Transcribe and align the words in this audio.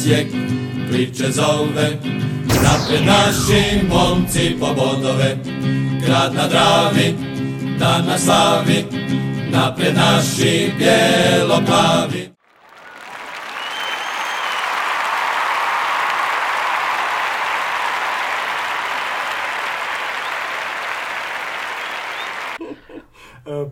Osijek 0.00 0.26
priče 0.90 1.30
zove. 1.30 1.90
Napred 2.46 3.06
naši 3.06 3.86
momci 3.88 4.56
po 4.60 4.66
bodove, 4.66 5.36
grad 6.06 6.34
na 6.34 6.48
Dravi, 6.48 7.14
dan 7.78 8.06
na 8.06 8.18
slavi. 8.18 8.84
Napred 9.50 9.94
naši 9.94 10.72
bijelo-plavi. 10.78 12.30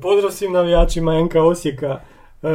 Pozdrav 0.02 0.30
svim 0.30 0.52
navijačima 0.52 1.21
NK 1.24 1.35
Osijeka. 1.35 2.01
E, 2.42 2.48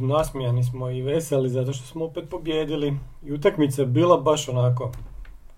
nasmijani 0.00 0.64
smo 0.64 0.90
i 0.90 1.02
veseli 1.02 1.48
zato 1.48 1.72
što 1.72 1.86
smo 1.86 2.04
opet 2.04 2.24
pobjedili. 2.30 2.96
I 3.24 3.32
utakmica 3.32 3.82
je 3.82 3.86
bila 3.86 4.16
baš 4.16 4.48
onako 4.48 4.92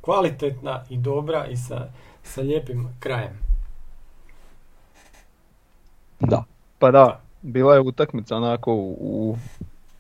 kvalitetna 0.01 0.85
i 0.91 0.97
dobra 0.97 1.47
i 1.47 1.57
sa, 1.57 1.87
sa 2.23 2.41
lijepim 2.41 2.89
krajem. 3.01 3.39
Da. 6.21 6.45
Pa 6.79 6.91
da, 6.91 7.21
bila 7.43 7.75
je 7.75 7.81
utakmica 7.81 8.37
onako 8.37 8.75
u, 8.75 8.97
u 9.01 9.37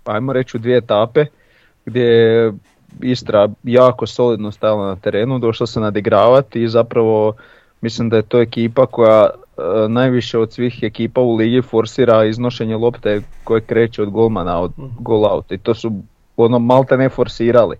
ajmo 0.05 0.33
reći 0.33 0.57
u 0.57 0.61
dvije 0.61 0.79
etape 0.79 1.27
gdje 1.87 2.03
je 2.03 2.53
Istra 3.01 3.49
jako 3.63 4.07
solidno 4.07 4.53
stajala 4.53 4.87
na 4.87 4.97
terenu, 4.97 5.39
došla 5.39 5.67
se 5.67 5.81
nadigravati 5.81 6.63
i 6.63 6.69
zapravo 6.69 7.35
mislim 7.81 8.09
da 8.09 8.17
je 8.17 8.23
to 8.23 8.41
ekipa 8.41 8.87
koja 8.87 9.31
najviše 9.89 10.39
od 10.39 10.53
svih 10.53 10.79
ekipa 10.83 11.21
u 11.21 11.37
ligi 11.37 11.63
forsira 11.63 12.25
iznošenje 12.25 12.77
lopte 12.77 13.21
koje 13.45 13.61
kreće 13.61 14.03
od 14.03 14.11
golmana, 14.11 14.61
od 14.61 14.73
Mhm. 14.79 14.87
goal 14.99 15.25
out 15.25 15.53
i 15.53 15.59
to 15.59 15.75
su 15.75 15.93
ono 16.37 16.59
malte 16.59 16.97
ne 16.97 17.09
forsirali. 17.09 17.77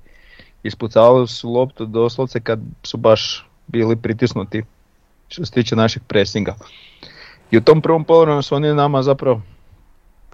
Ispucavali 0.63 1.29
su 1.29 1.51
loptu 1.53 1.87
doslovce 1.87 2.41
kad 2.41 2.61
su 2.83 2.97
baš 2.97 3.47
bili 3.67 3.97
pritisnuti 3.97 4.63
što 5.29 5.45
se 5.45 5.53
tiče 5.53 5.77
našeg 5.77 6.03
presinga. 6.07 6.55
I 7.51 7.57
u 7.57 7.61
tom 7.61 7.81
prvom 7.81 8.05
poluvremenu 8.05 8.43
su 8.43 8.55
oni 8.55 8.75
nama 8.75 9.03
zapravo 9.03 9.41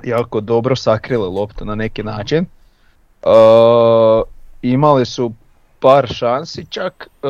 jako 0.05 0.41
dobro 0.41 0.77
sakrili 0.77 1.29
loptu 1.29 1.65
na 1.65 1.75
neki 1.75 2.03
način. 2.03 2.47
E, 3.23 3.29
imali 4.63 5.07
su 5.07 5.33
par 5.83 6.07
šansi 6.07 6.67
čak, 6.71 7.09
e, 7.23 7.29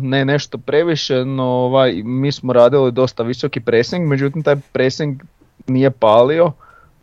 ne 0.00 0.24
nešto 0.24 0.58
previše, 0.58 1.24
no 1.24 1.44
ovaj, 1.44 2.02
mi 2.04 2.32
smo 2.32 2.52
radili 2.52 2.92
dosta 2.92 3.22
visoki 3.22 3.60
pressing, 3.60 4.08
međutim 4.08 4.42
taj 4.42 4.56
pressing 4.72 5.22
nije 5.66 5.90
palio 5.90 6.52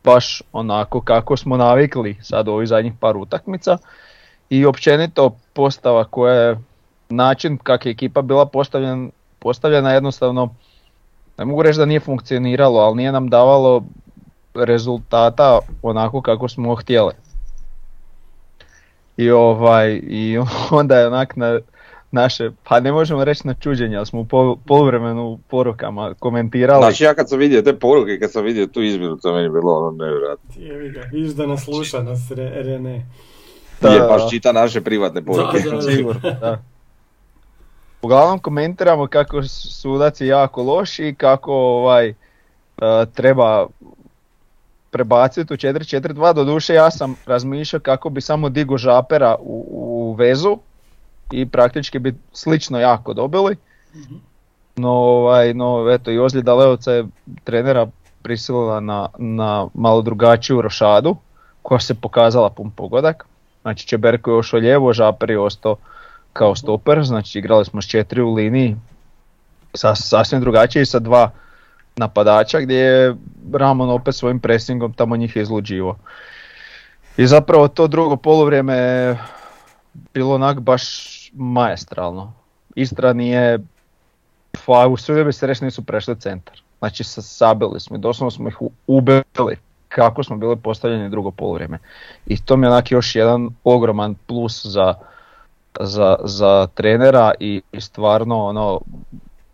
baš 0.03 0.41
onako 0.51 1.01
kako 1.01 1.37
smo 1.37 1.57
navikli 1.57 2.17
sad 2.21 2.47
u 2.47 2.51
ovih 2.51 2.67
zadnjih 2.67 2.93
par 2.99 3.17
utakmica 3.17 3.77
i 4.49 4.65
općenito 4.65 5.35
postava 5.53 6.03
koja 6.03 6.33
je 6.33 6.57
način 7.09 7.57
kak 7.57 7.85
je 7.85 7.91
ekipa 7.91 8.21
bila 8.21 8.45
postavljen, 8.45 9.11
postavljena 9.39 9.93
jednostavno 9.93 10.55
ne 11.37 11.45
mogu 11.45 11.61
reći 11.61 11.79
da 11.79 11.85
nije 11.85 11.99
funkcioniralo, 11.99 12.79
ali 12.79 12.95
nije 12.95 13.11
nam 13.11 13.29
davalo 13.29 13.83
rezultata 14.53 15.59
onako 15.81 16.21
kako 16.21 16.47
smo 16.47 16.75
htjeli. 16.75 17.13
I 19.17 19.31
ovaj 19.31 20.01
i 20.03 20.37
onda 20.71 20.99
je 20.99 21.07
onak 21.07 21.35
na 21.35 21.59
naše, 22.11 22.51
pa 22.63 22.79
ne 22.79 22.91
možemo 22.91 23.23
reći 23.23 23.47
na 23.47 23.53
čuđenje, 23.53 23.97
ali 23.97 24.05
smo 24.05 24.19
u 24.19 24.25
pol, 24.25 24.55
poluvremenu 24.65 25.23
u 25.27 25.37
porukama 25.37 26.13
komentirali. 26.19 26.83
Znači 26.83 27.03
ja 27.03 27.13
kad 27.13 27.29
sam 27.29 27.39
vidio 27.39 27.61
te 27.61 27.79
poruke, 27.79 28.19
kad 28.19 28.31
sam 28.31 28.43
vidio 28.43 28.67
tu 28.67 28.81
izmjenu, 28.81 29.17
to 29.17 29.33
meni 29.33 29.49
bilo 29.49 29.77
ono 29.77 29.91
nevjerojatno. 29.91 30.53
Jevi 30.57 30.89
ga, 30.89 31.01
vidiš 31.11 31.31
da 31.31 31.45
nas 31.45 31.63
sluša 31.63 32.03
nas 32.03 32.31
Re- 32.31 32.63
Rene. 32.63 33.05
Da, 33.81 33.89
Je 33.89 33.99
baš 33.99 34.29
čita 34.29 34.51
naše 34.51 34.81
privatne 34.81 35.25
poruke. 35.25 35.59
Da, 35.59 36.21
da, 36.21 36.29
da. 36.41 36.61
Uglavnom 38.01 38.39
komentiramo 38.39 39.07
kako 39.07 39.43
sudac 39.43 40.21
je 40.21 40.27
jako 40.27 40.63
loš 40.63 40.99
i 40.99 41.15
kako 41.17 41.53
ovaj, 41.53 42.09
e, 42.09 42.15
treba 43.13 43.67
prebaciti 44.97 45.53
u 45.53 45.57
4-4-2. 45.57 46.33
Doduše 46.33 46.73
ja 46.73 46.91
sam 46.91 47.15
razmišljao 47.25 47.79
kako 47.79 48.09
bi 48.09 48.21
samo 48.21 48.49
digo 48.49 48.77
žapera 48.77 49.35
u, 49.39 49.65
u 49.69 50.13
vezu 50.13 50.57
i 51.31 51.45
praktički 51.45 51.99
bi 51.99 52.15
slično 52.33 52.79
jako 52.79 53.13
dobili. 53.13 53.55
No, 54.75 54.89
ovaj, 54.89 55.53
no 55.53 55.89
eto 55.91 56.11
i 56.11 56.19
ozljeda 56.19 56.53
Leovca 56.53 56.91
je 56.91 57.05
trenera 57.43 57.87
prisilila 58.21 58.79
na, 58.79 59.07
na 59.17 59.67
malo 59.73 60.01
drugačiju 60.01 60.61
rošadu 60.61 61.15
koja 61.61 61.79
se 61.79 61.93
pokazala 61.93 62.49
pun 62.49 62.71
pogodak. 62.71 63.25
Znači 63.61 63.87
Čeberko 63.87 64.31
je 64.31 64.37
ošao 64.37 64.59
lijevo, 64.59 64.93
Žaper 64.93 65.29
je 65.29 65.39
ostao 65.39 65.75
kao 66.33 66.55
stoper, 66.55 67.03
znači 67.03 67.39
igrali 67.39 67.65
smo 67.65 67.81
s 67.81 67.87
četiri 67.87 68.21
u 68.21 68.33
liniji, 68.33 68.75
Sas, 69.73 69.99
sasvim 70.09 70.41
drugačije 70.41 70.81
i 70.81 70.85
sa 70.85 70.99
dva 70.99 71.31
napadača 71.97 72.59
gdje 72.59 72.75
je 72.75 73.15
Ramon 73.53 73.89
opet 73.89 74.15
svojim 74.15 74.39
presingom 74.39 74.93
tamo 74.93 75.17
njih 75.17 75.35
izluđivo. 75.37 75.97
I 77.17 77.27
zapravo 77.27 77.67
to 77.67 77.87
drugo 77.87 78.15
poluvrijeme 78.15 78.73
je 78.75 79.17
bilo 80.13 80.35
onak 80.35 80.59
baš 80.59 80.83
maestralno. 81.33 82.33
Istra 82.75 83.13
nije, 83.13 83.59
pa 84.65 84.87
usudio 84.87 85.25
bi 85.25 85.33
se 85.33 85.47
reći 85.47 85.65
nisu 85.65 85.83
prešli 85.83 86.19
centar. 86.19 86.61
Znači 86.79 87.03
sa- 87.03 87.21
sabili 87.21 87.79
smo 87.79 87.95
i 87.95 87.99
doslovno 87.99 88.31
smo 88.31 88.47
ih 88.47 88.57
ubili 88.87 89.57
kako 89.89 90.23
smo 90.23 90.37
bili 90.37 90.55
postavljeni 90.55 91.09
drugo 91.09 91.31
poluvrijeme. 91.31 91.79
I 92.25 92.41
to 92.41 92.57
mi 92.57 92.65
je 92.65 92.71
onak 92.71 92.91
još 92.91 93.15
jedan 93.15 93.49
ogroman 93.63 94.15
plus 94.27 94.65
za, 94.65 94.93
za, 95.79 96.15
za 96.23 96.67
trenera 96.67 97.33
i, 97.39 97.61
i 97.71 97.81
stvarno 97.81 98.45
ono 98.45 98.81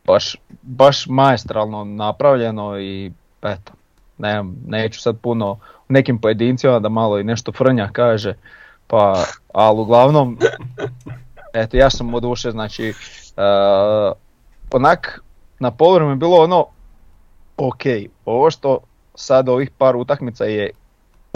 baš, 0.06 0.36
baš 0.62 1.08
maestralno 1.08 1.84
napravljeno 1.84 2.80
i 2.80 3.12
eto, 3.42 3.72
ne, 4.18 4.44
neću 4.68 5.02
sad 5.02 5.18
puno 5.20 5.52
u 5.90 5.94
nekim 5.94 6.18
pojedincima 6.20 6.80
da 6.80 6.90
malo 6.90 7.20
i 7.20 7.24
nešto 7.24 7.52
Frnja 7.52 7.90
kaže, 7.94 8.34
pa, 8.88 9.24
ali 9.54 9.80
uglavnom, 9.80 10.38
eto 11.54 11.78
ja 11.78 11.90
sam 11.90 12.14
odušen, 12.14 12.52
znači, 12.52 12.90
e, 12.90 12.94
onak 14.72 15.22
na 15.60 15.72
poluvremenu 15.72 16.12
je 16.12 16.16
bilo 16.16 16.38
ono, 16.38 16.66
ok, 17.58 17.84
ovo 18.26 18.52
što 18.52 18.80
sad 19.16 19.50
ovih 19.50 19.72
par 19.78 19.96
utakmica 19.96 20.46
je 20.46 20.70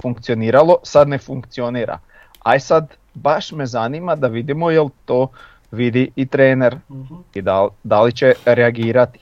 funkcioniralo, 0.02 0.76
sad 0.82 1.08
ne 1.08 1.18
funkcionira. 1.18 1.98
Aj 2.42 2.60
sad, 2.60 2.94
baš 3.14 3.52
me 3.52 3.66
zanima 3.66 4.14
da 4.14 4.28
vidimo 4.28 4.70
jel 4.70 4.88
to 5.04 5.28
vidi 5.70 6.10
i 6.16 6.26
trener 6.26 6.78
Mhm. 6.88 7.14
i 7.34 7.42
da, 7.42 7.62
li- 7.64 7.70
da 7.84 8.02
li 8.02 8.12
će 8.12 8.34
reagirati 8.44 9.18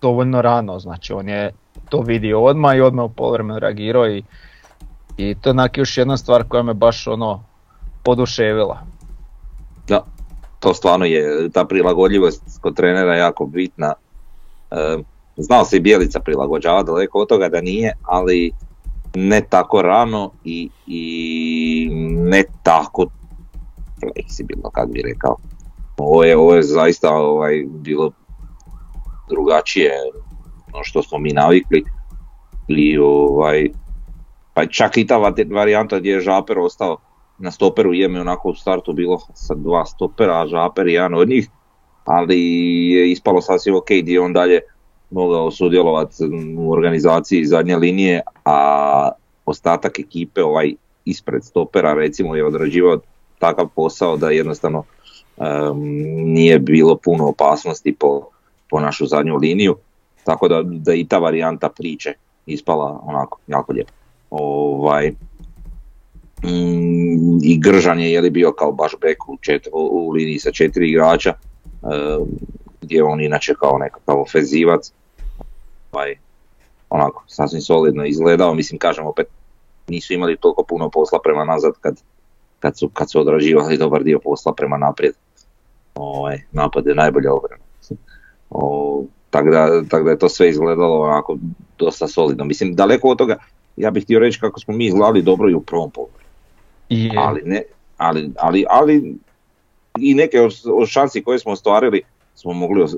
dovoljno 0.00 0.42
rano, 0.42 0.78
znači 0.78 1.12
on 1.12 1.28
je 1.28 1.50
to 1.88 2.00
vidio 2.00 2.42
odmah 2.42 2.76
i 2.76 2.80
odmah 2.80 3.04
u 3.04 3.08
poluvremenu 3.08 3.58
reagirao 3.58 4.08
i, 4.08 4.22
i 5.16 5.34
to 5.34 5.48
je 5.48 5.52
onak 5.52 5.78
još 5.78 5.98
jedna 5.98 6.16
stvar 6.16 6.44
koja 6.44 6.62
me 6.62 6.74
baš 6.74 7.06
ono 7.06 7.44
poduševila. 8.02 8.80
Da, 9.88 10.04
to 10.60 10.74
stvarno 10.74 11.04
je, 11.04 11.50
ta 11.50 11.64
prilagodljivost 11.64 12.42
kod 12.60 12.76
trenera 12.76 13.14
je 13.14 13.18
jako 13.18 13.46
bitna. 13.46 13.92
E, 14.70 14.98
znao 15.36 15.64
se 15.64 15.76
i 15.76 15.80
Bijelica 15.80 16.20
prilagođava, 16.20 16.82
daleko 16.82 17.18
od 17.18 17.28
toga 17.28 17.48
da 17.48 17.60
nije, 17.60 17.92
ali 18.02 18.52
ne 19.14 19.40
tako 19.40 19.82
rano 19.82 20.30
i, 20.44 20.70
i 20.86 21.88
ne 22.10 22.44
tako 22.62 23.06
fleksibilno, 24.00 24.70
kako 24.70 24.88
bi 24.88 25.02
rekao. 25.02 25.36
Ovo 26.02 26.24
je, 26.24 26.36
ovo 26.36 26.54
je 26.54 26.62
zaista 26.62 27.10
ovaj, 27.14 27.64
bilo 27.66 28.10
drugačije 29.28 29.92
no 30.72 30.84
što 30.84 31.02
smo 31.02 31.18
mi 31.18 31.32
navikli. 31.32 31.84
I 32.68 32.98
ovaj, 32.98 33.68
pa 34.54 34.66
čak 34.66 34.96
i 34.96 35.06
ta 35.06 35.16
vari- 35.16 35.54
varijanta 35.54 35.98
gdje 35.98 36.10
je 36.10 36.20
Žaper 36.20 36.58
ostao 36.58 36.96
na 37.38 37.50
stoperu 37.50 37.94
je 37.94 38.08
mi 38.08 38.18
onako 38.18 38.48
u 38.48 38.54
startu 38.54 38.92
bilo 38.92 39.18
sa 39.34 39.54
dva 39.54 39.84
stopera, 39.86 40.42
a 40.42 40.46
Žaper 40.46 40.86
je 40.86 40.94
jedan 40.94 41.14
od 41.14 41.28
njih, 41.28 41.48
ali 42.04 42.38
je 42.90 43.10
ispalo 43.10 43.40
sasvim 43.40 43.74
ok 43.74 43.90
gdje 44.02 44.12
je 44.12 44.20
on 44.20 44.32
dalje 44.32 44.60
mogao 45.10 45.50
sudjelovati 45.50 46.14
u 46.58 46.72
organizaciji 46.72 47.44
zadnje 47.44 47.76
linije, 47.76 48.20
a 48.44 49.10
ostatak 49.46 49.98
ekipe 49.98 50.42
ovaj 50.42 50.74
ispred 51.04 51.44
stopera 51.44 51.94
recimo 51.94 52.36
je 52.36 52.46
odrađivao 52.46 52.98
takav 53.38 53.68
posao 53.74 54.16
da 54.16 54.30
jednostavno 54.30 54.84
em, 55.38 55.76
nije 56.32 56.58
bilo 56.58 56.96
puno 56.96 57.28
opasnosti 57.28 57.96
po, 58.00 58.28
po 58.70 58.80
našu 58.80 59.06
zadnju 59.06 59.36
liniju, 59.36 59.76
tako 60.24 60.48
da, 60.48 60.62
da 60.64 60.94
i 60.94 61.04
ta 61.04 61.18
varijanta 61.18 61.68
priče 61.68 62.12
ispala 62.46 63.00
onako 63.04 63.38
jako 63.46 63.72
lijepo. 63.72 63.92
Ovaj, 64.30 65.12
Mm, 66.44 67.38
i 67.42 67.58
Gržan 67.58 68.00
je 68.00 68.12
jeli 68.12 68.30
bio 68.30 68.52
kao 68.52 68.72
baš 68.72 68.92
bek 69.00 69.28
u, 69.28 69.36
čet, 69.40 69.68
u, 69.72 70.10
liniji 70.10 70.38
sa 70.38 70.52
četiri 70.52 70.90
igrača, 70.90 71.30
e, 71.30 71.36
gdje 72.80 72.96
je 72.96 73.04
on 73.04 73.20
inače 73.20 73.54
kao 73.60 73.78
nekakav 73.78 74.20
ofenzivac. 74.20 74.92
Ovaj, 75.92 76.14
onako 76.90 77.24
sasvim 77.26 77.60
solidno 77.60 78.04
izgledao, 78.04 78.54
mislim 78.54 78.78
kažem 78.78 79.06
opet 79.06 79.26
nisu 79.88 80.12
imali 80.12 80.36
toliko 80.36 80.64
puno 80.68 80.90
posla 80.90 81.18
prema 81.24 81.44
nazad 81.44 81.72
kad, 81.80 82.00
kad, 82.60 82.78
su, 82.78 82.88
kad 82.88 83.10
su 83.10 83.20
odrađivali 83.20 83.78
dobar 83.78 84.02
dio 84.02 84.18
posla 84.18 84.54
prema 84.54 84.76
naprijed. 84.76 85.14
Ovaj, 85.94 86.40
napad 86.52 86.86
je 86.86 86.94
najbolja 86.94 87.32
obrana. 87.32 87.62
O, 88.50 89.04
tako 89.30 89.50
da, 89.50 89.82
tak 89.88 90.04
da 90.04 90.10
je 90.10 90.18
to 90.18 90.28
sve 90.28 90.50
izgledalo 90.50 91.02
onako 91.02 91.36
dosta 91.78 92.08
solidno. 92.08 92.44
Mislim, 92.44 92.74
daleko 92.74 93.08
od 93.08 93.18
toga, 93.18 93.36
ja 93.76 93.90
bih 93.90 94.04
htio 94.04 94.18
reći 94.18 94.40
kako 94.40 94.60
smo 94.60 94.74
mi 94.74 94.86
izgledali 94.86 95.22
dobro 95.22 95.50
i 95.50 95.54
u 95.54 95.60
prvom 95.60 95.90
pogledu. 95.90 96.22
Ali, 97.16 97.42
ne, 97.44 97.62
ali, 97.96 98.30
ali, 98.38 98.64
ali 98.70 99.16
i 99.98 100.14
neke 100.14 100.40
od 100.64 100.88
šansi 100.88 101.22
koje 101.22 101.38
smo 101.38 101.52
ostvarili 101.52 102.02
smo 102.34 102.52
mogli 102.52 102.82
uh, 102.82 102.90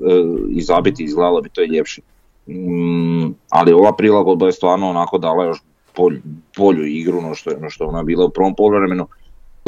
izabiti, 0.49 1.03
izgledalo 1.03 1.41
bi 1.41 1.49
to 1.49 1.61
je 1.61 1.67
ljepše. 1.67 2.01
Mm, 2.47 3.33
ali 3.49 3.73
ova 3.73 3.95
prilagodba 3.95 4.45
je 4.45 4.51
stvarno 4.51 4.89
onako 4.89 5.17
dala 5.17 5.45
još 5.45 5.57
bolju, 5.97 6.21
bolju 6.57 6.85
igru 6.85 7.21
no 7.21 7.35
što, 7.35 7.51
no 7.61 7.69
što 7.69 7.85
ona 7.85 8.03
bila 8.03 8.25
u 8.25 8.29
prvom 8.29 8.55
poluvremenu 8.55 9.07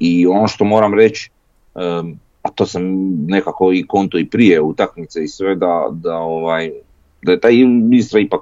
i 0.01 0.27
ono 0.27 0.47
što 0.47 0.65
moram 0.65 0.93
reći, 0.93 1.29
um, 1.75 2.19
a 2.47 2.51
to 2.55 2.65
sam 2.65 2.83
nekako 3.27 3.73
i 3.73 3.87
konto 3.87 4.17
i 4.17 4.29
prije 4.29 4.61
utakmice 4.61 5.23
i 5.23 5.27
sve 5.27 5.55
da, 5.55 5.87
da, 5.91 6.17
ovaj, 6.17 6.71
da 7.21 7.31
je 7.31 7.39
taj 7.39 7.53
Istra 7.91 8.19
ipak 8.19 8.41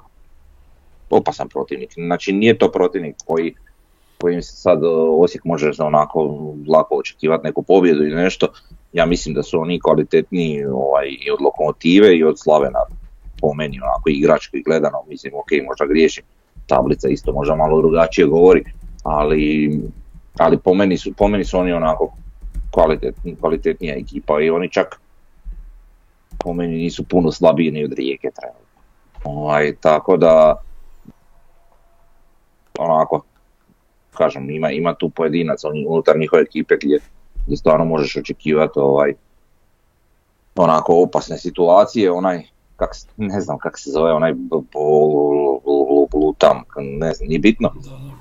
opasan 1.10 1.50
protivnik. 1.50 1.94
Znači 1.94 2.34
nije 2.34 2.58
to 2.58 2.72
protivnik 2.72 3.16
koji 3.26 3.56
kojim 4.22 4.42
se 4.42 4.56
sad 4.56 4.84
e, 4.84 4.88
Osijek 5.20 5.44
može 5.46 5.72
onako 5.80 6.20
lako 6.68 6.96
očekivati 6.96 7.48
neku 7.48 7.64
pobjedu 7.64 8.04
ili 8.04 8.16
nešto. 8.16 8.48
Ja 8.94 9.06
mislim 9.06 9.36
da 9.36 9.44
su 9.44 9.60
oni 9.60 9.80
kvalitetniji 9.80 10.66
ovaj, 10.66 11.08
i 11.08 11.32
od 11.32 11.42
lokomotive 11.42 12.18
i 12.18 12.24
od 12.24 12.40
Slavena 12.40 12.80
po 13.42 13.54
meni 13.54 13.80
onako 13.84 14.10
igrački 14.10 14.64
gledano, 14.64 14.98
mislim 15.08 15.34
ok, 15.36 15.52
možda 15.68 15.86
griješim, 15.86 16.24
tablica 16.68 17.10
isto 17.10 17.34
možda 17.34 17.56
malo 17.56 17.82
drugačije 17.82 18.28
govori, 18.28 18.64
ali, 19.04 19.80
ali 20.38 20.58
po, 20.58 20.74
meni 20.74 20.98
su, 20.98 21.14
po 21.18 21.28
meni 21.28 21.46
su 21.46 21.58
oni 21.58 21.74
onako 21.74 22.14
kvalitetni, 22.76 23.36
kvalitetnija 23.36 23.96
ekipa 23.96 24.42
i 24.42 24.50
oni 24.50 24.70
čak 24.70 25.00
po 26.38 26.54
meni 26.54 26.76
nisu 26.76 27.04
puno 27.04 27.32
slabiji 27.32 27.72
ni 27.72 27.84
od 27.84 27.94
rijeke 27.94 28.32
trenutno. 28.32 28.82
Ovaj, 29.24 29.76
tako 29.76 30.18
da 30.18 30.62
onako 32.80 33.22
kažem 34.14 34.50
ima, 34.50 34.72
ima 34.72 34.94
tu 34.94 35.10
pojedinac 35.10 35.64
unutar 35.90 36.18
njihove 36.20 36.42
ekipe 36.42 36.76
gdje, 36.82 37.00
gdje 37.46 37.58
stvarno 37.58 37.86
možeš 37.86 38.18
očekivati 38.18 38.80
ovaj 38.80 39.14
onako 40.56 41.04
opasne 41.04 41.38
situacije, 41.38 42.12
onaj 42.12 42.44
kak, 42.76 42.90
ne 43.18 43.42
znam 43.42 43.58
kako 43.58 43.80
se 43.80 43.92
zove, 43.92 44.14
onaj 44.14 44.34
Blutam, 46.12 46.64
ne 46.78 47.14
znam, 47.14 47.28
nije 47.28 47.40
bitno, 47.40 47.74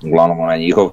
uglavnom 0.05 0.39
onaj 0.39 0.59
njihov, 0.59 0.91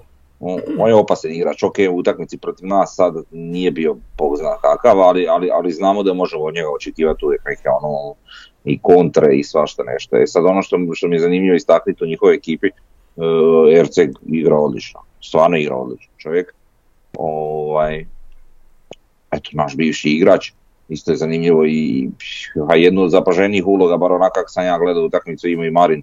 on 0.78 0.88
je 0.88 0.94
opasan 0.94 1.30
igrač, 1.30 1.62
ok, 1.62 1.78
u 1.90 1.96
utakmici 1.96 2.38
protiv 2.38 2.66
nas 2.66 2.94
sad 2.96 3.14
nije 3.30 3.70
bio 3.70 3.96
bog 4.18 4.36
zna 4.36 4.56
kakav, 4.60 5.00
ali, 5.00 5.26
ali, 5.28 5.50
ali 5.52 5.72
znamo 5.72 6.02
da 6.02 6.14
možemo 6.14 6.44
od 6.44 6.54
njega 6.54 6.68
očekivati 6.76 7.24
uvijek 7.24 7.42
neke 7.44 7.68
ono 7.68 8.14
i 8.64 8.78
kontre 8.78 9.34
i 9.36 9.44
svašta 9.44 9.82
nešto. 9.82 10.16
E 10.16 10.26
sad 10.26 10.44
ono 10.44 10.62
što, 10.62 10.78
što 10.94 11.08
mi 11.08 11.16
je 11.16 11.20
zanimljivo 11.20 11.56
istaknuti 11.56 12.04
u 12.04 12.06
njihovoj 12.06 12.34
ekipi, 12.34 12.66
uh, 13.16 13.78
Erceg 13.78 14.10
igra 14.26 14.56
odlično, 14.56 15.00
stvarno 15.20 15.56
igra 15.56 15.76
odlično 15.76 16.12
čovjek. 16.18 16.54
Ovaj, 17.18 18.06
eto, 19.30 19.50
naš 19.52 19.76
bivši 19.76 20.10
igrač, 20.10 20.52
isto 20.88 21.10
je 21.10 21.16
zanimljivo 21.16 21.64
i 21.66 22.10
a 22.68 22.76
jednu 22.76 23.02
od 23.02 23.10
zapaženijih 23.10 23.66
uloga, 23.66 23.96
bar 23.96 24.12
onako 24.12 24.34
kako 24.34 24.48
sam 24.48 24.64
ja 24.64 24.78
gledao 24.78 25.04
utakmicu, 25.04 25.48
ima 25.48 25.66
i 25.66 25.70
Marin, 25.70 26.02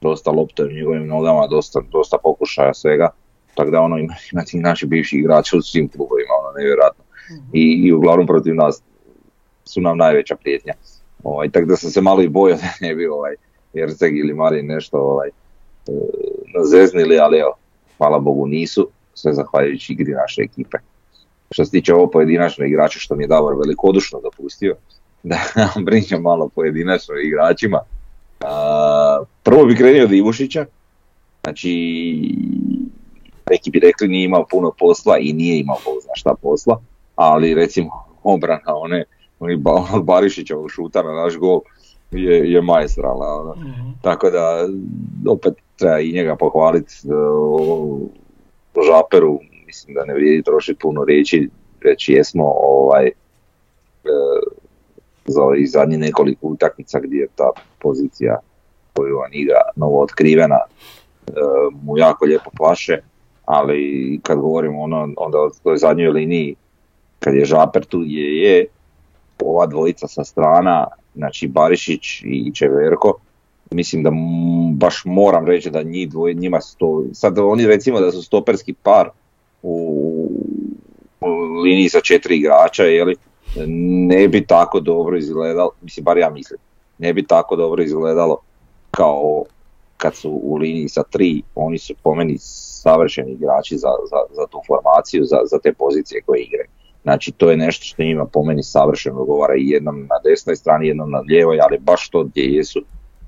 dosta 0.00 0.30
lopte 0.30 0.64
u 0.64 0.72
njegovim 0.72 1.06
nogama, 1.06 1.46
dosta, 1.46 1.80
dosta 1.92 2.18
pokušaja 2.22 2.74
svega, 2.74 3.08
tako 3.54 3.70
da 3.70 3.80
ono 3.80 3.98
ima, 3.98 4.14
ima 4.32 4.44
ti 4.44 4.58
naši 4.58 4.86
bivši 4.86 5.16
igrači 5.16 5.56
u 5.56 5.62
svim 5.62 5.88
klubovima, 5.88 6.32
ono 6.40 6.58
nevjerojatno. 6.58 7.04
Mhm. 7.30 7.50
I, 7.52 7.82
I 7.86 7.92
uglavnom 7.92 8.26
protiv 8.26 8.54
nas 8.54 8.82
su 9.64 9.80
nam 9.80 9.98
najveća 9.98 10.36
prijetnja. 10.36 10.72
Ovaj, 11.24 11.50
tako 11.50 11.66
da 11.66 11.76
sam 11.76 11.90
se 11.90 12.00
malo 12.00 12.22
i 12.22 12.28
bojao 12.28 12.58
da 12.62 12.86
ne 12.86 12.94
bi 12.94 13.06
ovaj, 13.06 13.34
Erceg 13.74 14.16
ili 14.16 14.34
Marin 14.34 14.66
nešto 14.66 14.98
ovaj, 14.98 15.28
e, 15.28 15.32
nazeznili, 16.58 17.18
ali 17.18 17.38
evo, 17.38 17.54
hvala 17.98 18.18
Bogu 18.18 18.46
nisu, 18.46 18.88
sve 19.14 19.32
zahvaljujući 19.32 19.92
igri 19.92 20.12
naše 20.12 20.42
ekipe. 20.42 20.78
Što 21.50 21.64
se 21.64 21.70
tiče 21.70 21.94
ovo 21.94 22.10
pojedinačno 22.10 22.64
igrača 22.64 22.98
što 22.98 23.14
mi 23.14 23.24
je 23.24 23.28
Davor 23.28 23.54
velikodušno 23.54 24.20
dopustio, 24.20 24.76
da 25.22 25.38
brinjem 25.84 26.22
malo 26.22 26.48
pojedinačno 26.54 27.14
igračima. 27.14 27.80
prvo 29.42 29.64
bi 29.64 29.76
krenio 29.76 30.04
od 30.04 30.12
Ivušića, 30.12 30.66
znači 31.42 31.72
neki 33.52 33.70
bi 33.70 33.78
rekli 33.78 34.08
nije 34.08 34.24
imao 34.24 34.46
puno 34.50 34.72
posla 34.78 35.18
i 35.18 35.32
nije 35.32 35.60
imao 35.60 35.76
zna 36.02 36.12
šta 36.14 36.34
posla, 36.42 36.80
ali 37.16 37.54
recimo 37.54 37.90
obrana 38.22 38.76
one, 38.76 39.04
oni 39.40 39.56
Barišićevog 40.10 40.70
šuta 40.70 41.02
na 41.02 41.12
naš 41.12 41.36
gol 41.36 41.60
je, 42.10 42.52
je 42.52 42.62
maestralna. 42.62 43.26
Ono. 43.26 43.54
Mhm. 43.54 43.90
Tako 44.02 44.30
da 44.30 44.68
opet 45.28 45.54
treba 45.76 46.00
i 46.00 46.12
njega 46.12 46.36
pohvaliti 46.36 46.94
uh, 47.04 48.00
Žaperu, 48.86 49.40
mislim 49.66 49.94
da 49.94 50.04
ne 50.04 50.14
vrijedi 50.14 50.42
trošiti 50.42 50.78
puno 50.78 51.04
riječi, 51.04 51.48
već 51.84 52.08
jesmo 52.08 52.52
ovaj, 52.56 53.06
e, 53.06 53.12
za 55.26 55.40
i 55.58 55.66
zadnji 55.66 55.96
nekoliko 55.96 56.46
utakmica 56.46 57.00
gdje 57.00 57.18
je 57.18 57.28
ta 57.34 57.50
pozicija 57.78 58.38
koju 58.92 59.18
on 59.18 59.30
igra 59.32 59.60
novo 59.76 60.02
otkrivena 60.02 60.58
e, 60.58 61.32
mu 61.82 61.98
jako 61.98 62.24
lijepo 62.24 62.50
paše, 62.58 63.02
ali 63.52 64.20
kad 64.22 64.38
govorimo 64.38 64.82
ono, 64.82 65.08
onda 65.16 65.38
o 65.38 65.50
toj 65.62 65.76
zadnjoj 65.76 66.10
liniji 66.10 66.54
kad 67.18 67.34
je 67.34 67.44
Žaper 67.44 67.84
tu 67.84 68.00
gdje 68.00 68.20
je, 68.20 68.66
ova 69.44 69.66
dvojica 69.66 70.08
sa 70.08 70.24
strana, 70.24 70.86
znači 71.14 71.48
Barišić 71.48 72.22
i 72.24 72.52
Čeverko, 72.54 73.18
mislim 73.70 74.02
da 74.02 74.10
baš 74.72 75.02
moram 75.04 75.46
reći 75.46 75.70
da 75.70 75.82
njih 75.82 76.10
dvoje, 76.10 76.34
njima 76.34 76.60
sto, 76.60 77.04
sad 77.12 77.38
oni 77.38 77.66
recimo 77.66 78.00
da 78.00 78.12
su 78.12 78.22
stoperski 78.22 78.72
par 78.72 79.08
u, 79.62 80.30
liniji 81.64 81.88
sa 81.88 82.00
četiri 82.00 82.36
igrača, 82.36 82.84
jeli, 82.84 83.16
ne 84.08 84.28
bi 84.28 84.46
tako 84.46 84.80
dobro 84.80 85.16
izgledalo, 85.16 85.70
mislim 85.82 86.04
bar 86.04 86.18
ja 86.18 86.30
mislim, 86.30 86.58
ne 86.98 87.12
bi 87.12 87.26
tako 87.26 87.56
dobro 87.56 87.82
izgledalo 87.82 88.38
kao 88.90 89.44
kad 89.96 90.14
su 90.14 90.40
u 90.42 90.56
liniji 90.56 90.88
sa 90.88 91.02
tri, 91.02 91.42
oni 91.54 91.78
su 91.78 91.94
po 92.02 92.14
meni 92.14 92.38
savršeni 92.82 93.32
igrači 93.32 93.76
za, 93.76 93.92
za, 94.10 94.20
za 94.36 94.46
tu 94.50 94.58
formaciju, 94.66 95.24
za, 95.24 95.38
za 95.50 95.58
te 95.58 95.72
pozicije 95.72 96.22
koje 96.26 96.40
igre. 96.40 96.64
Znači 97.02 97.32
to 97.32 97.50
je 97.50 97.56
nešto 97.56 97.84
što 97.84 98.02
njima 98.02 98.26
po 98.32 98.42
meni 98.42 98.62
savršeno 98.62 99.24
govara 99.24 99.54
i 99.56 99.68
jednom 99.68 100.00
na 100.00 100.18
desnoj 100.24 100.56
strani, 100.56 100.88
jednom 100.88 101.10
na 101.10 101.18
lijevoj, 101.18 101.58
ali 101.60 101.78
baš 101.78 102.10
to 102.10 102.24
gdje 102.24 102.42
jesu 102.42 102.80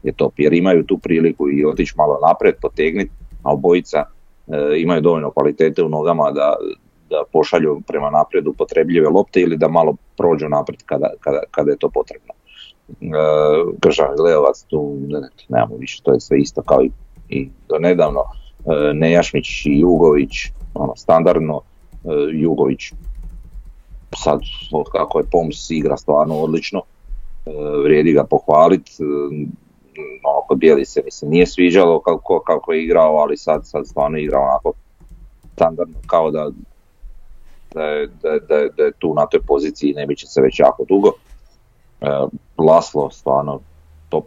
je 0.03 0.13
to, 0.13 0.31
jer 0.37 0.53
imaju 0.53 0.85
tu 0.87 0.99
priliku 0.99 1.51
i 1.51 1.65
otići 1.65 1.95
malo 1.97 2.19
naprijed, 2.29 2.55
potegniti, 2.63 3.11
a 3.43 3.53
obojica 3.53 3.99
e, 3.99 4.81
imaju 4.81 5.01
dovoljno 5.01 5.31
kvalitete 5.31 5.83
u 5.83 5.89
nogama 5.89 6.31
da, 6.31 6.57
da 7.11 7.23
pošalju 7.33 7.83
prema 7.87 8.11
naprijed 8.11 8.47
upotrebljive 8.47 9.09
lopte 9.09 9.41
ili 9.41 9.57
da 9.57 9.69
malo 9.69 9.97
prođu 10.17 10.49
naprijed 10.49 10.83
kada, 10.87 11.11
kada, 11.21 11.41
kada 11.51 11.71
je 11.71 11.77
to 11.79 11.89
potrebno. 11.89 12.33
E, 12.35 13.07
Gržan 13.83 14.21
Leovac 14.21 14.63
tu 14.63 14.97
ne, 15.09 15.29
nemamo 15.49 15.77
više, 15.77 16.03
to 16.03 16.13
je 16.13 16.21
sve 16.21 16.39
isto 16.39 16.63
kao 16.63 16.83
i, 16.83 16.91
i 17.29 17.49
do 17.69 17.79
nedavno. 17.79 18.25
E, 18.67 18.95
Nejašmić 18.95 19.67
i 19.67 19.79
Jugović, 19.81 20.31
ono, 20.75 20.97
standardno, 20.97 21.61
e, 22.05 22.09
Jugović 22.33 22.93
sad 24.17 24.41
kako 24.93 25.19
je 25.19 25.31
Poms 25.33 25.71
igra 25.71 25.97
stvarno 25.97 26.35
odlično, 26.35 26.83
e, 27.47 27.51
vrijedi 27.85 28.13
ga 28.13 28.25
pohvaliti, 28.25 28.93
ono 30.23 30.41
kod 30.49 30.61
se 30.85 31.03
mi 31.05 31.11
se 31.11 31.27
nije 31.27 31.47
sviđalo 31.47 32.01
kako, 32.01 32.41
kako 32.41 32.73
je 32.73 32.85
igrao, 32.85 33.17
ali 33.17 33.37
sad, 33.37 33.67
sad 33.67 33.87
stvarno 33.87 34.19
igra 34.19 34.39
onako 34.39 34.73
standardno 35.55 35.99
kao 36.07 36.31
da, 36.31 36.51
da, 37.75 37.83
je, 37.83 38.07
da, 38.07 38.31
da, 38.31 38.69
da 38.77 38.83
je 38.83 38.93
tu 38.99 39.15
na 39.15 39.27
toj 39.27 39.41
poziciji 39.41 39.95
ne 39.95 40.07
bit 40.07 40.19
će 40.19 40.27
se 40.27 40.41
već 40.41 40.61
jako 40.61 40.85
dugo. 40.89 41.13
Laslo 42.59 43.11
stvarno 43.11 43.61
top, 44.09 44.25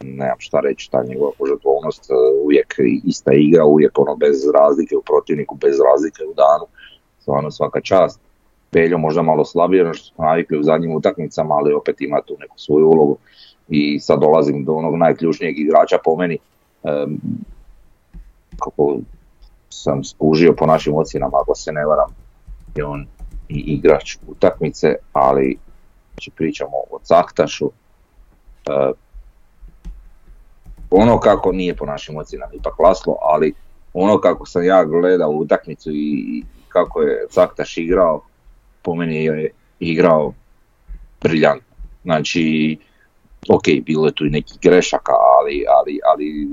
nemam 0.00 0.36
šta 0.38 0.60
reći, 0.60 0.90
ta 0.90 1.02
njegova 1.08 1.30
požrtvovnost, 1.38 2.10
e, 2.10 2.14
uvijek 2.44 2.74
ista 3.04 3.32
igra, 3.34 3.64
uvijek 3.64 3.98
ono 3.98 4.16
bez 4.16 4.36
razlike 4.54 4.96
u 4.96 5.02
protivniku, 5.02 5.54
bez 5.54 5.76
razlike 5.92 6.22
u 6.30 6.34
danu, 6.34 6.66
stvarno 7.20 7.50
svaka 7.50 7.80
čast. 7.80 8.20
Peljo 8.70 8.98
možda 8.98 9.22
malo 9.22 9.44
slabije, 9.44 9.84
ono 9.84 9.94
što 9.94 10.14
smo 10.14 10.24
navikli 10.24 10.58
u 10.58 10.62
zadnjim 10.62 10.92
utakmicama, 10.92 11.54
ali 11.54 11.74
opet 11.74 12.00
ima 12.00 12.20
tu 12.26 12.36
neku 12.40 12.58
svoju 12.58 12.86
ulogu. 12.86 13.16
I 13.68 14.00
sad 14.00 14.20
dolazim 14.20 14.64
do 14.64 14.72
onog 14.72 14.96
najključnijeg 14.96 15.58
igrača 15.58 15.98
po 16.04 16.16
meni, 16.16 16.38
kako 18.58 18.98
sam 19.68 20.04
skužio 20.04 20.52
po 20.52 20.66
našim 20.66 20.94
ocjenama, 20.94 21.38
ako 21.42 21.54
se 21.54 21.72
ne 21.72 21.86
varam, 21.86 22.14
je 22.74 22.84
on 22.84 23.06
i 23.48 23.58
igrač 23.58 24.16
utakmice, 24.28 24.94
ali 25.12 25.58
znači 26.12 26.30
pričamo 26.36 26.76
o 26.90 26.98
Caktašu, 27.02 27.70
ono 30.90 31.20
kako 31.20 31.52
nije 31.52 31.76
po 31.76 31.86
našim 31.86 32.16
ocjenama 32.16 32.52
ipak 32.54 32.78
Laslo, 32.78 33.16
ali 33.20 33.54
ono 33.94 34.18
kako 34.18 34.46
sam 34.46 34.64
ja 34.64 34.84
gledao 34.84 35.30
utakmicu 35.30 35.90
i 35.92 36.42
kako 36.68 37.02
je 37.02 37.26
Caktaš 37.30 37.78
igrao, 37.78 38.22
po 38.82 38.94
meni 38.94 39.24
je 39.24 39.50
igrao 39.80 40.32
briljantno. 41.20 41.76
Znači, 42.02 42.76
ok, 43.48 43.64
bilo 43.82 44.06
je 44.06 44.12
tu 44.12 44.26
i 44.26 44.30
nekih 44.30 44.58
grešaka, 44.62 45.12
ali, 45.12 45.64
ali, 45.68 46.00
ali 46.04 46.48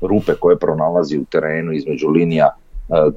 rupe 0.00 0.32
koje 0.40 0.58
pronalazi 0.58 1.18
u 1.18 1.24
terenu 1.24 1.72
između 1.72 2.08
linija, 2.08 2.56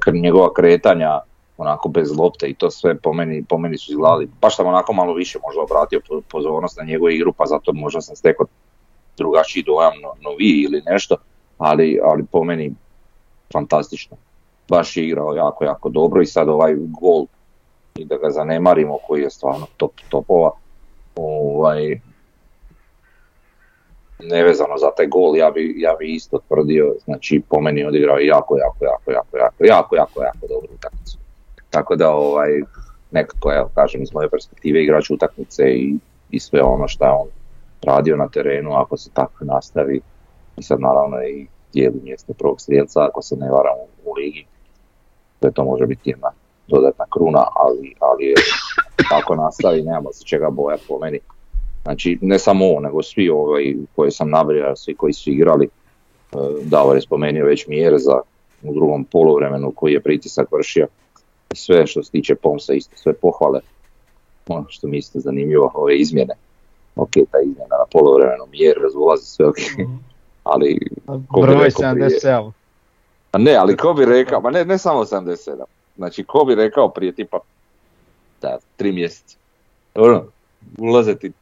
e, 0.06 0.10
njegova 0.12 0.52
kretanja, 0.52 1.20
onako 1.56 1.88
bez 1.88 2.16
lopte 2.16 2.46
i 2.46 2.54
to 2.54 2.70
sve 2.70 2.98
po 2.98 3.12
meni, 3.12 3.44
po 3.48 3.58
meni 3.58 3.78
su 3.78 3.92
izgledali. 3.92 4.28
Baš 4.40 4.56
sam 4.56 4.66
onako 4.66 4.92
malo 4.92 5.14
više 5.14 5.38
možda 5.46 5.62
obratio 5.62 6.00
pozornost 6.30 6.78
na 6.78 6.84
njegovu 6.84 7.10
igru, 7.10 7.32
pa 7.32 7.46
zato 7.46 7.72
možda 7.72 8.00
sam 8.00 8.16
stekao 8.16 8.46
drugačiji 9.18 9.62
dojam 9.62 9.92
no, 10.02 10.30
noviji 10.30 10.62
ili 10.62 10.82
nešto, 10.86 11.16
ali, 11.58 12.00
ali 12.04 12.24
po 12.32 12.44
meni 12.44 12.74
fantastično. 13.52 14.16
Baš 14.68 14.96
je 14.96 15.04
igrao 15.04 15.34
jako, 15.34 15.64
jako 15.64 15.88
dobro 15.88 16.22
i 16.22 16.26
sad 16.26 16.48
ovaj 16.48 16.74
gol 17.00 17.26
i 17.96 18.04
da 18.04 18.16
ga 18.16 18.30
zanemarimo 18.30 18.98
koji 19.06 19.22
je 19.22 19.30
stvarno 19.30 19.66
top 19.76 19.92
topova. 20.08 20.50
Ovaj, 21.16 22.00
nevezano 24.22 24.78
za 24.78 24.90
taj 24.96 25.06
gol, 25.06 25.36
ja 25.36 25.50
bi, 25.50 25.74
ja 25.78 25.94
bi 25.98 26.14
isto 26.14 26.38
tvrdio, 26.48 26.94
znači 27.04 27.42
po 27.48 27.60
meni 27.60 27.84
odigrao 27.84 28.18
jako, 28.18 28.56
jako, 28.56 28.84
jako, 28.84 29.12
jako, 29.12 29.36
jako, 29.36 29.64
jako, 29.64 29.96
jako, 29.96 30.22
jako 30.22 30.46
dobru 30.48 30.68
utakmicu. 30.74 31.18
Tako 31.70 31.96
da 31.96 32.10
ovaj, 32.10 32.50
nekako, 33.10 33.52
evo, 33.52 33.70
kažem, 33.74 34.02
iz 34.02 34.12
moje 34.12 34.28
perspektive 34.28 34.82
igrač 34.82 35.10
utakmice 35.10 35.70
i, 35.70 35.94
i 36.30 36.40
sve 36.40 36.62
ono 36.62 36.88
što 36.88 37.04
je 37.04 37.10
on 37.10 37.28
radio 37.82 38.16
na 38.16 38.28
terenu, 38.28 38.72
ako 38.72 38.96
se 38.96 39.10
tako 39.12 39.44
nastavi, 39.44 40.00
i 40.56 40.62
sad 40.62 40.80
naravno 40.80 41.22
i 41.22 41.46
dijeli 41.72 42.00
mjesto 42.04 42.32
prvog 42.32 42.60
strijelca, 42.60 43.04
ako 43.04 43.22
se 43.22 43.36
ne 43.36 43.50
varam 43.50 43.76
u, 43.78 44.10
u 44.10 44.14
ligi, 44.14 44.46
sve 45.40 45.52
to 45.52 45.64
može 45.64 45.86
biti 45.86 46.10
jedna 46.10 46.30
dodatna 46.68 47.04
kruna, 47.10 47.46
ali, 47.54 47.94
ali 48.00 48.34
ako 49.18 49.34
nastavi, 49.34 49.82
nemamo 49.82 50.12
se 50.12 50.24
čega 50.24 50.50
bojati 50.50 50.84
po 50.88 50.98
meni. 50.98 51.18
Znači, 51.82 52.18
ne 52.22 52.38
samo 52.38 52.66
on, 52.66 52.82
nego 52.82 53.02
svi 53.02 53.28
ovaj 53.30 53.74
koje 53.96 54.10
sam 54.10 54.30
nabrijao, 54.30 54.76
svi 54.76 54.94
koji 54.94 55.12
su 55.12 55.30
igrali, 55.30 55.64
e, 55.66 56.36
Davor 56.62 56.96
je 56.96 57.02
spomenuo 57.02 57.46
već 57.46 57.66
za 57.96 58.20
u 58.62 58.74
drugom 58.74 59.04
poluvremenu 59.04 59.72
koji 59.76 59.92
je 59.92 60.00
pritisak 60.00 60.52
vršio. 60.52 60.86
Sve 61.54 61.86
što 61.86 62.02
se 62.02 62.10
tiče 62.10 62.34
Pomsa 62.34 62.74
isto 62.74 62.96
sve 62.96 63.12
pohvale. 63.12 63.60
Ono 64.48 64.64
što 64.68 64.88
mi 64.88 64.96
isto 64.96 65.20
zanimljivo, 65.20 65.70
ove 65.74 65.96
izmjene. 65.96 66.34
Ok, 66.98 67.10
ta 67.32 67.38
izmjena 67.40 67.76
na 67.78 67.84
poluvremenu 67.92 68.46
mjer, 68.50 68.76
ulazi 68.96 69.26
sve 69.26 69.46
ok. 69.46 69.56
Mhm. 69.78 69.94
Ali... 70.44 70.78
Broj 71.42 71.70
77. 71.70 72.52
A 73.32 73.38
ne, 73.38 73.54
ali 73.54 73.76
ko 73.76 73.94
bi 73.94 74.04
rekao, 74.04 74.40
ma 74.40 74.50
ne, 74.50 74.64
ne 74.64 74.78
samo 74.78 75.04
77. 75.04 75.62
Znači, 75.96 76.24
ko 76.24 76.44
bi 76.44 76.54
rekao 76.54 76.88
prije 76.88 77.12
tipa 77.12 77.38
da, 78.42 78.58
tri 78.76 78.92
mjeseca. 78.92 79.36
Ono, 79.94 80.24
ulaze 80.78 81.14
ti 81.14 81.32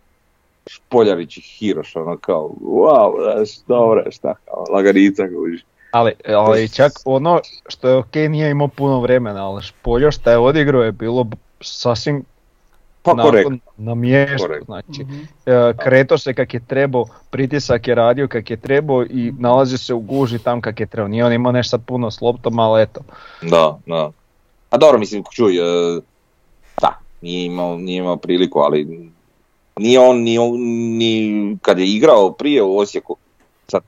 Špoljarić 0.67 1.37
i 1.37 1.41
Hiroš, 1.41 1.97
ono 1.97 2.17
kao, 2.17 2.51
wow, 2.63 3.35
znaš, 3.35 3.59
dobro, 3.67 4.11
šta, 4.11 4.35
kao, 4.45 4.65
laganica 4.71 5.27
guži. 5.27 5.63
Ali, 5.91 6.13
ali 6.29 6.69
čak 6.69 6.93
ono 7.05 7.41
što 7.69 7.89
je 7.89 7.97
ok, 7.97 8.15
nije 8.15 8.51
imao 8.51 8.69
puno 8.69 9.01
vremena, 9.01 9.49
ali 9.49 9.63
Špoljo 9.63 10.11
što 10.11 10.31
je 10.31 10.39
odigrao 10.39 10.83
je 10.83 10.93
bilo 10.93 11.27
sasvim 11.61 12.25
pa 13.07 13.15
nakon, 13.15 13.61
na 13.77 13.95
mjestu, 13.95 14.49
znači 14.65 15.05
mm 15.05 15.29
kreto 15.85 16.19
se 16.19 16.35
kak 16.35 16.55
je 16.55 16.61
trebao, 16.67 17.05
pritisak 17.31 17.89
je 17.89 17.95
radio 17.95 18.29
kak 18.29 18.51
je 18.51 18.57
trebao 18.57 19.05
i 19.05 19.33
nalazi 19.39 19.79
se 19.79 19.95
u 19.95 20.01
guži 20.01 20.39
tam 20.39 20.61
kak 20.61 20.81
je 20.81 20.87
trebao, 20.87 21.09
nije 21.09 21.25
on 21.25 21.33
imao 21.33 21.53
nešto 21.53 21.79
puno 21.79 22.11
s 22.11 22.21
loptom, 22.21 22.59
ali 22.59 22.83
eto. 22.83 23.01
Da, 23.43 23.79
da. 23.87 24.11
A 24.71 24.77
dobro, 24.77 24.99
mislim, 24.99 25.25
čuj, 25.33 25.57
e, 25.57 26.01
da, 26.81 26.99
nije 27.21 27.47
imao, 27.47 27.77
nije 27.77 27.99
imao 27.99 28.17
priliku, 28.17 28.59
ali 28.59 29.11
nije 29.77 30.01
on 30.01 30.17
ni, 30.17 30.39
ni 30.99 31.57
kad 31.63 31.79
je 31.79 31.87
igrao 31.87 32.33
prije 32.33 32.63
u 32.63 32.79
Osijeku, 32.79 33.17
sad, 33.69 33.83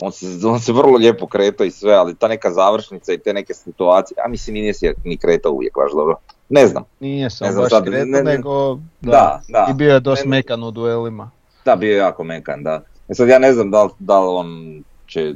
on, 0.00 0.12
se, 0.12 0.26
on 0.46 0.60
se 0.60 0.72
vrlo 0.72 0.96
lijepo 0.96 1.26
kretao 1.26 1.66
i 1.66 1.70
sve, 1.70 1.94
ali 1.94 2.14
ta 2.14 2.28
neka 2.28 2.50
završnica 2.50 3.12
i 3.12 3.18
te 3.18 3.32
neke 3.32 3.54
situacije, 3.54 4.16
a 4.24 4.28
mislim 4.28 4.54
nije 4.54 4.74
se 4.74 4.94
ni 5.04 5.16
kretao 5.16 5.52
uvijek 5.52 5.74
baš 5.74 5.92
dobro. 5.92 6.16
Ne 6.52 6.66
znam. 6.66 6.84
Nije 7.00 7.30
se 7.30 7.44
baš 7.56 7.70
sad, 7.70 7.84
kretao, 7.84 8.22
nego 8.22 8.78
da, 9.00 9.40
da, 9.48 9.66
i 9.70 9.74
bio 9.74 9.94
je 9.94 10.00
dosta 10.00 10.28
mekan 10.28 10.64
u 10.64 10.70
duelima. 10.70 11.30
Da, 11.64 11.76
bio 11.76 11.90
je 11.90 11.96
jako 11.96 12.24
mekan, 12.24 12.62
da. 12.62 12.82
E 13.08 13.14
sad 13.14 13.28
ja 13.28 13.38
ne 13.38 13.52
znam 13.52 13.70
da 13.70 13.84
li, 13.84 13.90
da 13.98 14.20
li 14.20 14.26
on 14.28 14.82
će 15.06 15.34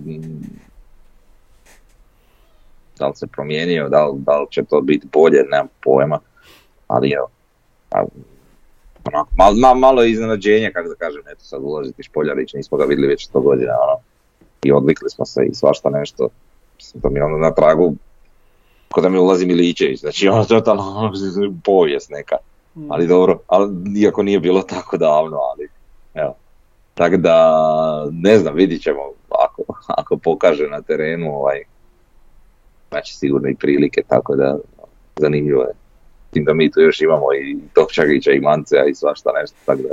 da 2.99 3.07
li 3.07 3.13
se 3.17 3.27
promijenio, 3.27 3.89
da 3.89 4.07
li, 4.07 4.19
da 4.19 4.41
li 4.41 4.47
će 4.51 4.65
to 4.65 4.81
biti 4.81 5.07
bolje, 5.13 5.45
nemam 5.51 5.69
pojma, 5.85 6.19
ali 6.87 7.11
evo, 7.11 7.29
onako, 9.05 9.29
malo, 9.37 9.75
malo 9.75 10.05
iznenađenja, 10.05 10.71
kako 10.71 10.89
da 10.89 10.95
kažem, 10.95 11.23
eto 11.33 11.45
sad 11.45 11.61
ulaziti 11.63 12.03
Špoljarić, 12.03 12.55
nismo 12.55 12.79
ga 12.79 12.85
vidjeli 12.85 13.09
već 13.09 13.27
sto 13.27 13.41
godina, 13.41 13.73
ono, 13.73 13.99
i 14.63 14.73
odvikli 14.73 15.11
smo 15.11 15.25
se 15.25 15.47
i 15.47 15.55
svašta 15.55 15.91
nešto, 15.91 16.29
mislim 16.77 17.01
da 17.01 17.09
mi 17.09 17.21
ono 17.21 17.39
na 17.39 17.55
tragu, 17.55 17.95
kod 18.93 19.03
da 19.03 19.09
mi 19.09 19.19
ulazi 19.19 19.47
Milićević, 19.47 20.01
znači 20.01 20.29
ono 20.29 20.45
totalno 20.45 20.83
ono, 20.83 21.13
povijest 21.65 22.11
neka, 22.11 22.37
mm. 22.77 22.93
ali 22.93 23.07
dobro, 23.07 23.39
ali 23.47 24.01
iako 24.01 24.23
nije 24.23 24.41
bilo 24.41 24.63
tako 24.63 24.97
davno, 24.97 25.37
ali 25.37 25.69
evo. 26.15 26.35
Tako 26.95 27.17
da, 27.17 28.09
ne 28.13 28.39
znam, 28.39 28.55
vidit 28.55 28.83
ćemo 28.83 29.01
ako, 29.31 29.63
ako 29.87 30.17
pokaže 30.17 30.67
na 30.67 30.83
terenu, 30.83 31.37
ovaj, 31.37 31.63
znači 32.89 33.17
sigurno 33.17 33.49
i 33.49 33.55
prilike, 33.55 34.03
tako 34.09 34.37
da 34.37 34.59
zanimljivo 35.17 35.63
je 35.63 35.73
tim 36.37 36.45
da 36.45 36.55
mi 36.55 36.71
tu 36.71 36.81
još 36.81 37.01
imamo 37.01 37.27
i 37.35 37.59
Topčagića 37.75 38.31
i 38.33 38.41
Mancea 38.41 38.85
i 38.85 38.95
svašta 38.95 39.31
nešto, 39.41 39.57
tako 39.67 39.83
da 39.83 39.89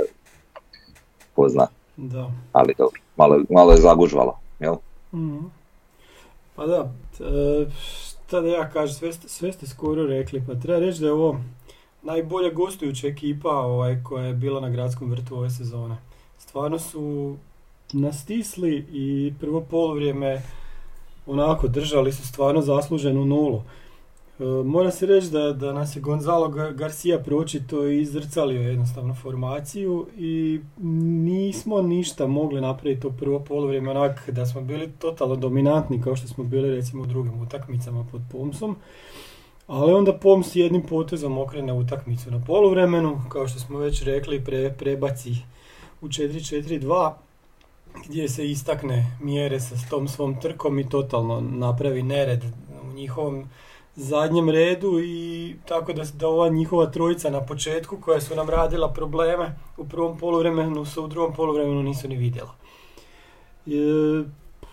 ko 1.34 1.48
zna. 1.48 1.66
Da. 1.96 2.30
Ali 2.52 2.74
dobro, 2.78 3.00
malo, 3.16 3.40
malo 3.50 3.72
je 3.72 3.80
zagužvalo, 3.80 4.38
jel? 4.60 4.74
mm 5.12 5.50
Pa 6.56 6.66
da, 6.66 6.90
e, 7.20 7.66
šta 8.26 8.40
da 8.40 8.48
ja 8.48 8.70
kažem, 8.70 8.94
sve, 8.94 9.12
sve 9.12 9.52
ste 9.52 9.66
skoro 9.66 10.06
rekli, 10.06 10.42
pa 10.46 10.54
treba 10.54 10.78
reći 10.78 11.00
da 11.00 11.06
je 11.06 11.12
ovo 11.12 11.40
najbolja 12.02 12.50
gostujuća 12.50 13.06
ekipa 13.06 13.50
ovaj, 13.50 14.02
koja 14.02 14.24
je 14.26 14.34
bila 14.34 14.60
na 14.60 14.68
gradskom 14.68 15.10
vrtu 15.10 15.36
ove 15.36 15.50
sezone. 15.50 15.96
Stvarno 16.38 16.78
su 16.78 17.36
nastisli 17.92 18.86
i 18.92 19.32
prvo 19.40 19.60
polovrijeme 19.60 20.42
onako 21.26 21.68
držali 21.68 22.12
su 22.12 22.26
stvarno 22.26 22.60
zasluženu 22.60 23.24
nulu. 23.24 23.62
E, 24.38 24.44
mora 24.64 24.90
se 24.90 25.06
reći 25.06 25.30
da, 25.30 25.52
da 25.52 25.72
nas 25.72 25.96
je 25.96 26.00
Gonzalo 26.00 26.48
Garcia 26.48 27.18
pročito 27.18 27.86
i 27.86 28.00
izrcalio 28.00 28.60
jednostavno 28.60 29.14
formaciju 29.14 30.06
i 30.16 30.60
nismo 31.22 31.82
ništa 31.82 32.26
mogli 32.26 32.60
napraviti 32.60 33.06
u 33.06 33.12
prvo 33.12 33.40
polovrijeme 33.40 33.90
onak 33.90 34.30
da 34.30 34.46
smo 34.46 34.60
bili 34.60 34.92
totalno 34.98 35.36
dominantni 35.36 36.02
kao 36.02 36.16
što 36.16 36.28
smo 36.28 36.44
bili 36.44 36.76
recimo 36.76 37.02
u 37.02 37.06
drugim 37.06 37.42
utakmicama 37.42 38.06
pod 38.12 38.20
Pomsom. 38.32 38.76
Ali 39.66 39.92
onda 39.92 40.12
Poms 40.12 40.56
jednim 40.56 40.82
potezom 40.82 41.38
okrene 41.38 41.72
utakmicu 41.72 42.30
na 42.30 42.44
poluvremenu, 42.46 43.20
kao 43.28 43.48
što 43.48 43.58
smo 43.58 43.78
već 43.78 44.02
rekli, 44.02 44.44
pre, 44.44 44.74
prebaci 44.78 45.34
u 46.00 46.06
4-4-2 46.06 47.12
gdje 48.08 48.28
se 48.28 48.50
istakne 48.50 49.16
mjere 49.20 49.60
sa 49.60 49.74
tom 49.90 50.08
svom 50.08 50.40
trkom 50.40 50.78
i 50.78 50.88
totalno 50.88 51.40
napravi 51.40 52.02
nered 52.02 52.44
u 52.82 52.92
njihovom 52.92 53.48
zadnjem 53.96 54.50
redu 54.50 55.00
i 55.00 55.56
tako 55.68 55.92
da, 55.92 56.04
da 56.14 56.28
ova 56.28 56.48
njihova 56.48 56.86
trojica 56.86 57.30
na 57.30 57.40
početku 57.40 57.96
koja 58.00 58.20
su 58.20 58.34
nam 58.34 58.50
radila 58.50 58.92
probleme 58.92 59.56
u 59.76 59.84
prvom 59.84 60.18
poluvremenu 60.18 60.84
se 60.84 61.00
u 61.00 61.08
drugom 61.08 61.34
poluvremenu 61.34 61.82
nisu 61.82 62.08
ni 62.08 62.16
vidjela. 62.16 62.54
E, 63.66 63.70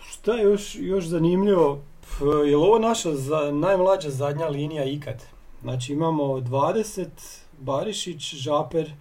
šta 0.00 0.34
je 0.34 0.42
još, 0.42 0.74
još 0.74 1.04
zanimljivo, 1.04 1.80
je 2.20 2.26
li 2.42 2.54
ovo 2.54 2.78
naša 2.78 3.14
za, 3.14 3.50
najmlađa 3.52 4.10
zadnja 4.10 4.48
linija 4.48 4.84
ikad? 4.84 5.22
Znači 5.62 5.92
imamo 5.92 6.24
20, 6.24 7.06
Barišić, 7.58 8.34
Žaper 8.34 8.92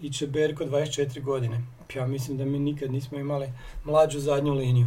i 0.00 0.12
Čeberko 0.12 0.64
24 0.64 1.22
godine. 1.22 1.60
Ja 1.94 2.06
mislim 2.06 2.36
da 2.36 2.44
mi 2.44 2.58
nikad 2.58 2.90
nismo 2.92 3.18
imali 3.18 3.52
mlađu 3.84 4.20
zadnju 4.20 4.54
liniju. 4.54 4.86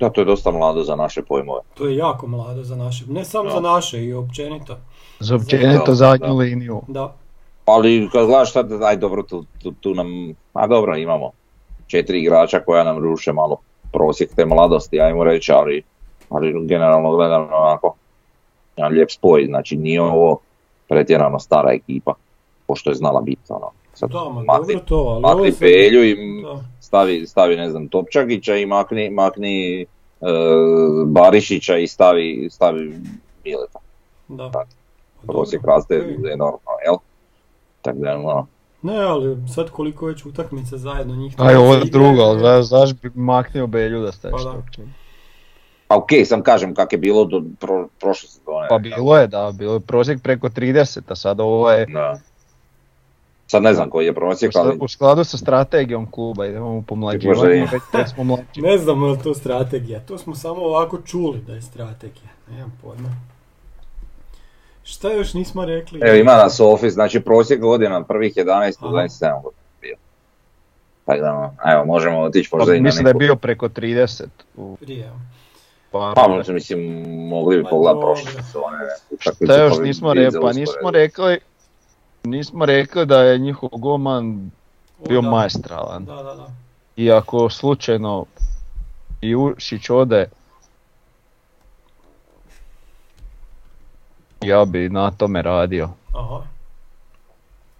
Da, 0.00 0.10
to 0.10 0.20
je 0.20 0.24
dosta 0.24 0.50
mlado 0.50 0.82
za 0.82 0.96
naše 0.96 1.22
pojmove. 1.22 1.60
To 1.74 1.86
je 1.86 1.96
jako 1.96 2.26
mlado 2.26 2.62
za 2.62 2.76
naše, 2.76 3.04
ne 3.08 3.24
samo 3.24 3.50
za 3.50 3.60
naše 3.60 4.04
i 4.04 4.12
općenito. 4.14 4.76
Za 5.20 5.36
općenito 5.36 5.94
zadnju 5.94 6.36
liniju. 6.36 6.82
Da. 6.88 7.14
Ali 7.64 8.08
kad 8.12 8.26
gledaš 8.26 8.52
sad, 8.52 8.82
aj 8.82 8.96
dobro, 8.96 9.22
tu, 9.22 9.44
tu, 9.62 9.72
tu 9.72 9.94
nam, 9.94 10.34
a 10.52 10.66
dobro, 10.66 10.96
imamo 10.96 11.30
četiri 11.86 12.20
igrača 12.20 12.60
koja 12.60 12.84
nam 12.84 12.98
ruše 12.98 13.32
malo 13.32 13.56
prosjek 13.92 14.34
te 14.34 14.46
mladosti, 14.46 15.00
ajmo 15.00 15.24
reći, 15.24 15.52
ali, 15.52 15.82
ali 16.28 16.66
generalno 16.66 17.16
gledano 17.16 17.48
onako, 17.52 17.94
jedan 18.76 18.92
lijep 18.92 19.10
spoj, 19.10 19.44
znači 19.48 19.76
nije 19.76 20.02
ovo 20.02 20.38
pretjerano 20.88 21.38
stara 21.38 21.72
ekipa, 21.72 22.14
pošto 22.66 22.90
je 22.90 22.94
znala 22.94 23.20
biti, 23.20 23.42
ono, 23.48 23.70
Sad 23.98 24.10
Da, 24.10 24.18
ma 24.20 24.42
makni- 24.42 24.46
dobro 24.66 24.80
to, 24.80 24.94
ali 24.96 25.24
ovo 25.24 25.34
makni 25.34 25.52
sad- 25.52 25.60
Pelju 25.60 26.04
i 26.04 26.16
Da. 26.42 26.60
stavi, 26.80 27.26
stavi 27.26 27.56
ne 27.56 27.70
znam 27.70 27.88
Topčagića 27.88 28.56
i 28.56 28.66
makni, 28.66 29.10
makni 29.10 29.82
e, 29.82 29.86
Barišića 31.06 31.76
i 31.76 31.86
stavi, 31.86 32.48
stavi 32.50 32.94
Mileta. 33.44 33.78
Da. 34.28 34.50
Tako. 34.50 34.70
Pa 35.18 35.26
Prosjek 35.26 35.62
dobro, 35.62 35.74
raste 35.74 35.96
okej. 35.98 36.32
enormno, 36.32 36.58
jel? 36.84 36.94
Tako 37.82 37.98
da, 37.98 38.16
ono, 38.16 38.46
Ne, 38.82 38.98
ali 38.98 39.36
sad 39.48 39.70
koliko 39.70 40.06
već 40.06 40.24
utakmica 40.24 40.76
zajedno 40.76 41.16
njih 41.16 41.34
Aj, 41.38 41.56
ovo 41.56 41.74
je 41.74 41.80
drugo, 41.82 42.22
ali 42.22 42.40
za- 42.40 42.62
zašto 42.64 42.96
bi 43.02 43.10
maknio 43.14 43.66
Belju 43.66 44.00
da 44.00 44.12
staviš 44.12 44.42
Pa? 44.44 44.54
Pa 45.88 45.96
okej, 45.96 46.24
sam 46.24 46.42
kažem 46.42 46.74
kak 46.74 46.92
je 46.92 46.98
bilo 46.98 47.24
do 47.24 47.42
pro, 47.60 47.88
prošle 48.00 48.28
sezone. 48.28 48.66
Pa 48.68 48.78
bilo 48.78 49.16
je, 49.16 49.26
da, 49.26 49.52
bilo 49.54 49.74
je 49.74 49.80
prosjek 49.80 50.22
preko 50.22 50.48
30, 50.48 51.00
a 51.06 51.16
sad 51.16 51.40
ovo 51.40 51.70
je 51.70 51.86
Da. 51.86 52.18
Sad 53.50 53.62
ne 53.62 53.74
znam 53.74 53.90
koji 53.90 54.06
je 54.06 54.14
prosjek, 54.14 54.52
u 54.54 54.58
ali 54.58 54.78
u 54.80 54.88
skladu 54.88 55.24
sa 55.24 55.36
strategijom 55.36 56.10
kluba, 56.10 56.46
idemo 56.46 56.76
u 56.76 56.82
pomlađivanje, 56.82 57.38
Može 57.38 57.56
i. 57.56 57.60
već, 57.60 58.10
smo 58.14 58.24
mlađi. 58.24 58.60
Ne 58.60 58.78
znamo 58.78 59.06
je 59.06 59.12
li 59.12 59.18
to 59.22 59.34
strategija, 59.34 60.00
to 60.00 60.18
smo 60.18 60.34
samo 60.34 60.62
ovako 60.62 60.98
čuli 61.02 61.38
da 61.46 61.54
je 61.54 61.62
strategija, 61.62 62.30
nemam 62.50 62.78
pojma. 62.82 63.08
Šta 64.82 65.12
još 65.12 65.34
nismo 65.34 65.64
rekli? 65.64 66.00
evo 66.02 66.16
ima 66.16 66.32
nas 66.32 66.60
Office, 66.60 66.90
znači 66.90 67.20
prosjek 67.20 67.60
godina 67.60 68.04
prvih 68.04 68.34
11 68.34 68.84
u 68.84 68.86
Aha. 68.86 68.94
27 68.96 69.42
godina 69.42 69.62
bio. 69.80 69.96
Tako 71.04 71.20
da, 71.20 71.54
evo, 71.72 71.84
možemo 71.84 72.20
otići 72.20 72.50
Pa, 72.50 72.56
možda 72.56 72.74
i 72.74 72.80
na 72.80 72.84
mislim 72.84 73.04
da 73.04 73.10
je 73.10 73.14
bio 73.14 73.36
preko 73.36 73.68
30 73.68 74.24
u 74.56 74.76
Prije. 74.76 75.12
Pa, 75.90 76.28
možda, 76.28 76.52
mislim, 76.52 76.80
mogli 77.28 77.56
bi 77.56 77.64
pogledati 77.70 78.04
prošle 78.04 78.42
sezone. 78.42 78.78
Šta 79.18 79.62
još 79.62 79.72
pa 79.72 79.80
bi 79.80 79.88
nismo 79.88 80.14
rekli, 80.14 80.40
pa 80.40 80.52
nismo 80.52 80.90
rekli, 80.90 81.38
nismo 82.24 82.66
rekli 82.66 83.06
da 83.06 83.22
je 83.22 83.38
njihov 83.38 83.68
golman 83.72 84.50
bio 85.00 85.18
O, 85.18 85.22
da. 85.22 85.30
maestralan. 85.30 86.04
Da, 86.04 86.14
da, 86.14 86.34
da. 86.34 86.48
I 86.96 87.12
ako 87.12 87.50
slučajno 87.50 88.24
i 89.20 89.36
Ušić 89.36 89.90
ode, 89.90 90.28
ja 94.40 94.64
bi 94.64 94.88
na 94.88 95.10
tome 95.10 95.42
radio. 95.42 95.88
Aha. 96.14 96.42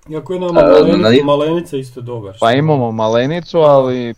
Iako 0.09 0.33
je 0.33 0.41
nam 0.41 0.49
Malen- 0.51 1.01
na- 1.19 1.25
Malenica 1.27 1.77
isto 1.77 2.01
dobar. 2.01 2.37
Pa 2.41 2.53
imamo 2.53 2.93
Malenicu, 2.93 3.59
ali 3.59 4.15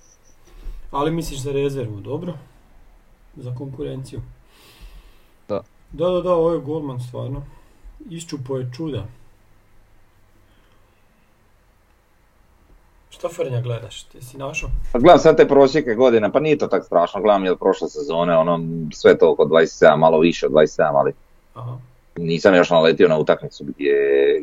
Ali 0.90 1.10
misliš 1.10 1.40
za 1.40 1.52
rezervu, 1.52 2.00
dobro? 2.00 2.32
Za 3.36 3.54
konkurenciju. 3.54 4.20
Da. 5.48 5.60
Da, 5.92 6.08
da, 6.08 6.20
da, 6.20 6.32
ovo 6.32 6.52
je 6.52 6.60
golman 6.60 7.00
stvarno. 7.00 7.42
Iščupo 8.10 8.56
je 8.56 8.70
čuda. 8.72 9.04
Šta 13.10 13.28
Frnja 13.28 13.60
gledaš? 13.60 14.02
Ti 14.02 14.22
si 14.22 14.38
našao? 14.38 14.70
Pa 14.92 14.98
gledam 14.98 15.18
sad 15.18 15.36
te 15.36 15.48
prosjeke 15.48 15.94
godina, 15.94 16.30
pa 16.30 16.40
nije 16.40 16.58
to 16.58 16.66
tak 16.66 16.84
strašno, 16.84 17.22
gledam 17.22 17.44
je 17.44 17.52
od 17.52 17.58
prošle 17.58 17.88
sezone, 17.88 18.36
ono, 18.36 18.60
sve 18.92 19.18
to 19.18 19.30
oko 19.30 19.44
27, 19.44 19.96
malo 19.96 20.18
više 20.18 20.46
od 20.46 20.52
27, 20.52 20.90
ali 20.94 21.12
Aha. 21.54 21.78
nisam 22.16 22.54
još 22.54 22.70
naletio 22.70 23.08
na 23.08 23.18
utakmicu 23.18 23.64
gdje, 23.64 23.94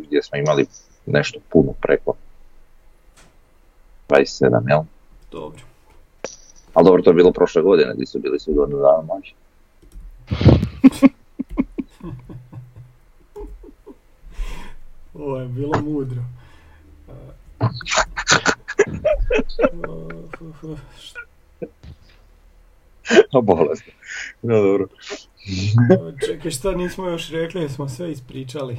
gdje 0.07 0.23
smo 0.23 0.37
imali 0.37 0.65
nešto 1.05 1.39
puno 1.49 1.73
preko 1.81 2.13
27, 4.09 4.69
jel? 4.69 4.81
Dobro. 5.31 5.59
Ali 6.73 6.85
dobro, 6.85 7.01
to 7.01 7.09
je 7.09 7.13
bilo 7.13 7.31
prošle 7.31 7.61
godine, 7.61 7.93
gdje 7.93 8.05
su 8.05 8.19
bili 8.19 8.39
svi 8.39 8.53
godinu 8.53 8.79
dana 8.79 9.01
mlađi. 9.01 9.33
Ovo 15.13 15.37
je 15.37 15.47
bilo 15.47 15.81
mudro. 15.81 16.21
A 23.33 23.41
bolesno. 23.41 23.93
No 24.41 24.61
dobro. 24.61 24.87
Čekaj, 26.27 26.51
šta 26.51 26.71
nismo 26.71 27.07
još 27.07 27.29
rekli, 27.29 27.69
smo 27.69 27.89
sve 27.89 28.11
ispričali. 28.11 28.77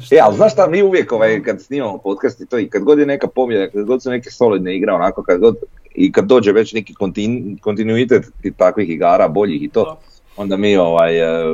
Šta 0.00 0.14
E, 0.14 0.18
ali 0.22 0.36
znaš 0.36 0.52
šta, 0.52 0.66
mi 0.66 0.82
uvijek 0.82 1.12
ovaj, 1.12 1.42
kad 1.42 1.62
snimamo 1.62 1.98
podcast 1.98 2.40
i 2.40 2.46
to, 2.46 2.58
i 2.58 2.68
kad 2.68 2.82
god 2.82 2.98
je 2.98 3.06
neka 3.06 3.26
pobjeda, 3.26 3.70
kad 3.70 3.84
god 3.84 4.02
su 4.02 4.10
neke 4.10 4.30
solidne 4.30 4.76
igre, 4.76 4.92
onako, 4.92 5.22
kad 5.22 5.40
god, 5.40 5.56
i 5.94 6.12
kad 6.12 6.24
dođe 6.24 6.52
već 6.52 6.72
neki 6.72 6.94
kontin, 6.94 7.58
kontinuitet 7.60 8.24
takvih 8.56 8.90
igara, 8.90 9.28
boljih 9.28 9.62
i 9.62 9.68
to, 9.68 9.84
Da. 9.84 9.96
onda 10.36 10.56
mi 10.56 10.76
ovaj, 10.76 11.18
e, 11.18 11.44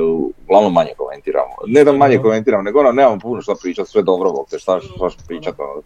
uglavnom 0.47 0.73
manje 0.73 0.91
komentiramo. 0.97 1.53
Ne 1.67 1.83
da 1.83 1.91
manje 1.91 2.17
komentiramo, 2.17 2.63
nego 2.63 2.79
ono, 2.79 2.91
nemamo 2.91 3.19
puno 3.19 3.41
šta 3.41 3.53
pričati, 3.61 3.89
sve 3.89 4.03
dobro, 4.03 4.31
bog 4.31 4.47
te, 4.49 4.59
šta 4.59 4.79
šta 4.81 5.23
pričati, 5.27 5.61
ono. 5.61 5.81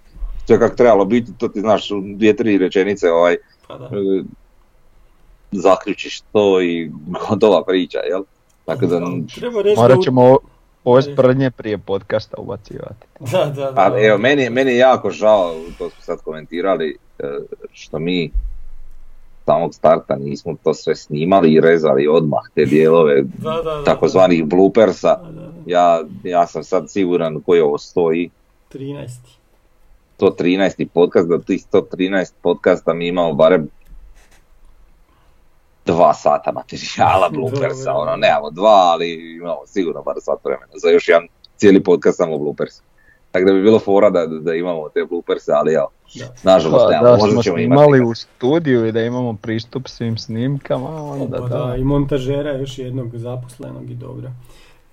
Sve 0.45 0.60
kako 0.60 0.75
trebalo 0.75 1.06
biti, 1.06 1.32
to 1.38 1.47
ti 1.47 1.60
znaš, 1.60 1.91
u 1.91 2.01
dvije, 2.06 2.36
tri 2.36 2.58
rečenice, 2.58 3.12
ovaj, 3.12 3.38
Pa 3.67 3.77
da. 3.77 3.86
e, 3.86 4.23
zaključiš 5.51 6.21
to 6.21 6.62
i 6.62 6.91
gotova 7.29 7.63
priča, 7.63 7.99
jel? 7.99 8.23
Tako 8.65 8.86
da, 8.86 8.99
Treba 9.36 9.62
reći 9.62 9.75
da... 9.75 9.82
morat 9.82 10.01
ćemo 10.01 10.21
ovo- 10.21 10.39
ove 10.84 11.01
sprdnje 11.01 11.51
prije 11.51 11.77
podcasta 11.77 12.38
ubacivati. 12.38 13.06
Da, 13.32 13.45
da, 13.45 13.51
da. 13.63 13.73
Pa 13.75 13.91
evo, 13.99 14.17
meni, 14.17 14.49
meni 14.49 14.71
je 14.71 14.77
jako 14.77 15.12
žao, 15.12 15.56
to 15.77 15.89
smo 15.89 16.01
sad 16.01 16.21
komentirali, 16.21 16.97
e, 17.19 17.23
što 17.73 17.99
mi 17.99 18.32
samog 19.45 19.73
starta 19.75 20.15
nismo 20.15 20.56
to 20.63 20.73
sve 20.73 20.95
snimali 20.95 21.53
i 21.53 21.62
rezali 21.62 22.08
odmah 22.08 22.41
te 22.56 22.65
dijelove 22.65 23.21
Da, 23.21 23.51
da, 23.53 23.62
da. 23.63 23.84
takozvanih 23.84 24.45
bloopersa. 24.45 25.15
Da, 25.15 25.32
da, 25.32 25.41
da. 25.41 25.51
Ja, 25.65 26.01
ja 26.23 26.47
sam 26.47 26.63
sad 26.63 26.91
siguran 26.91 27.41
koji 27.41 27.62
ovo 27.62 27.77
stoji, 27.77 28.29
13. 28.73 29.08
113. 30.19 30.88
podcast, 30.93 31.28
da 31.28 31.39
tih 31.39 31.62
113 31.71 32.34
podcasta 32.41 32.93
mi 32.93 33.08
imamo 33.08 33.34
barem 33.34 33.69
dva 35.86 36.13
sata 36.13 36.52
materijala 36.52 37.30
bloopersa, 37.36 37.93
ono, 37.93 38.15
nemamo 38.15 38.52
dva, 38.52 38.91
ali 38.93 39.36
imamo 39.36 39.60
sigurno 39.65 40.04
bar 40.04 40.15
sat 40.21 40.39
vremena 40.45 40.71
za 40.84 40.89
još 40.89 41.08
jedan 41.10 41.28
cijeli 41.58 41.84
podcast 41.84 42.17
samo 42.17 42.38
bloopers. 42.38 42.82
Tako 43.32 43.45
da 43.45 43.54
bi 43.54 43.62
bilo 43.62 43.80
fora 43.80 44.10
da, 44.10 44.26
da 44.28 44.54
imamo 44.54 44.89
te 44.89 45.06
blooperse, 45.10 45.52
ali 45.52 45.73
evo, 45.73 45.89
nažalost 46.43 46.86
Pa, 46.86 46.91
nemamo, 46.91 47.17
da 47.17 47.23
možda 47.26 47.41
ćemo 47.41 47.58
imati. 47.58 47.91
nekad. 47.91 48.08
u 48.08 48.15
studiju 48.15 48.88
i 48.88 48.91
da 48.91 49.02
imamo 49.02 49.38
pristup 49.41 49.88
svim 49.88 50.17
snimkama, 50.17 51.12
onda 51.12 51.38
Pa 51.38 51.47
da. 51.47 51.65
da, 51.65 51.76
i 51.76 51.84
montažera 51.84 52.52
još 52.52 52.80
jednog 52.80 53.17
zaposlenog 53.17 53.91
i 53.91 53.95
dobro. 53.95 54.32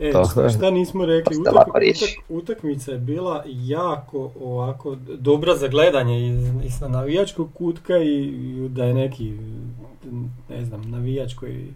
E, 0.01 0.13
Tako 0.13 0.49
šta, 0.49 0.71
nismo 0.71 1.07
rekli, 1.07 1.35
To 1.37 1.41
utak, 1.43 1.67
utak- 2.03 2.21
utakmica 2.31 2.93
je 2.93 2.99
bila 2.99 3.43
jako 3.47 4.31
ovako 4.37 4.97
dobra 5.11 5.57
za 5.57 5.69
gledanje 5.69 6.29
iz, 6.29 6.37
iz 6.65 6.81
navijačkog 6.83 7.49
kutka 7.55 7.97
i, 7.97 8.19
i 8.19 8.69
da 8.69 8.85
je 8.85 8.95
neki, 8.95 9.33
ne 10.51 10.65
znam, 10.65 10.83
navijač 10.83 11.35
koji, 11.35 11.67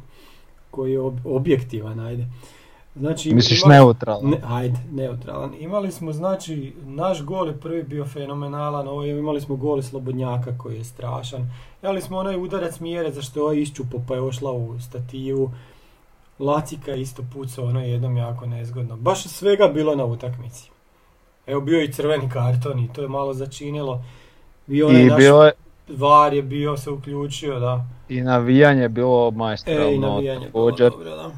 koji 0.71 0.93
je 0.93 1.01
ob- 1.01 1.27
objektivan, 1.27 2.01
ajde. 2.01 2.27
Znači, 2.97 3.35
Misliš 3.35 3.61
imali- 3.61 3.75
neutralno? 3.75 4.31
Ne, 4.31 4.37
ajde, 4.47 4.79
neutralan. 4.93 5.51
Imali 5.61 5.93
smo, 5.93 6.13
znači, 6.13 6.73
naš 6.79 7.23
gol 7.23 7.49
je 7.49 7.57
prvi 7.57 7.83
bio 7.83 8.05
fenomenalan, 8.05 8.89
ovo 8.89 9.03
je- 9.05 9.19
imali 9.19 9.41
smo 9.41 9.57
gol 9.57 9.83
Slobodnjaka 9.83 10.59
koji 10.59 10.77
je 10.77 10.85
strašan. 10.85 11.51
Imali 11.83 12.01
smo 12.01 12.19
onaj 12.19 12.37
udarac 12.37 12.81
mjere 12.81 13.13
za 13.13 13.23
što 13.23 13.41
je 13.41 13.45
ovaj 13.45 13.57
iščupo 13.57 13.99
pa 14.09 14.15
je 14.15 14.21
ošla 14.21 14.53
u 14.53 14.81
stativu. 14.81 15.51
Lacika 16.39 16.91
je 16.91 17.01
isto 17.01 17.23
pucao, 17.33 17.65
ono 17.65 17.81
je 17.81 17.91
jednom 17.91 18.17
jako 18.17 18.47
nezgodno. 18.47 18.97
Baš 18.97 19.25
svega 19.25 19.69
bilo 19.69 19.95
na 19.95 20.05
utakmici. 20.05 20.71
Evo 21.47 21.61
bio 21.61 21.79
je 21.79 21.85
i 21.85 21.93
crveni 21.93 22.31
karton 22.31 22.79
i 22.79 22.93
to 22.93 23.03
je 23.03 23.09
malo 23.09 23.35
začinilo. 23.35 24.05
I 24.69 24.83
onaj 24.83 25.03
I 25.03 25.07
naš 25.07 25.19
bilo 25.19 25.45
je 25.45 25.53
var 25.89 26.35
je 26.35 26.43
bio 26.43 26.77
se 26.77 26.91
uključio, 26.91 27.61
da. 27.61 27.85
i 28.09 28.21
navijanje 28.21 28.89
bilo 28.89 29.33
E, 29.67 29.95
i 29.95 29.99
navijanje 29.99 30.45
je 30.45 30.51
bilo 30.51 30.71
dobro, 30.71 31.11
da. 31.11 31.31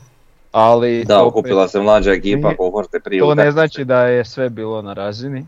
ali 0.53 1.05
Da, 1.05 1.23
opet, 1.23 1.29
okupila 1.29 1.69
se 1.69 1.81
mlađa 1.81 2.13
ekipa 2.13 2.57
kohorte 2.57 3.01
prije 3.01 3.21
to 3.21 3.35
ne 3.35 3.51
znači 3.51 3.85
da 3.85 4.03
je 4.03 4.25
sve 4.25 4.51
bilo 4.51 4.83
na 4.83 4.93
razini. 4.93 5.47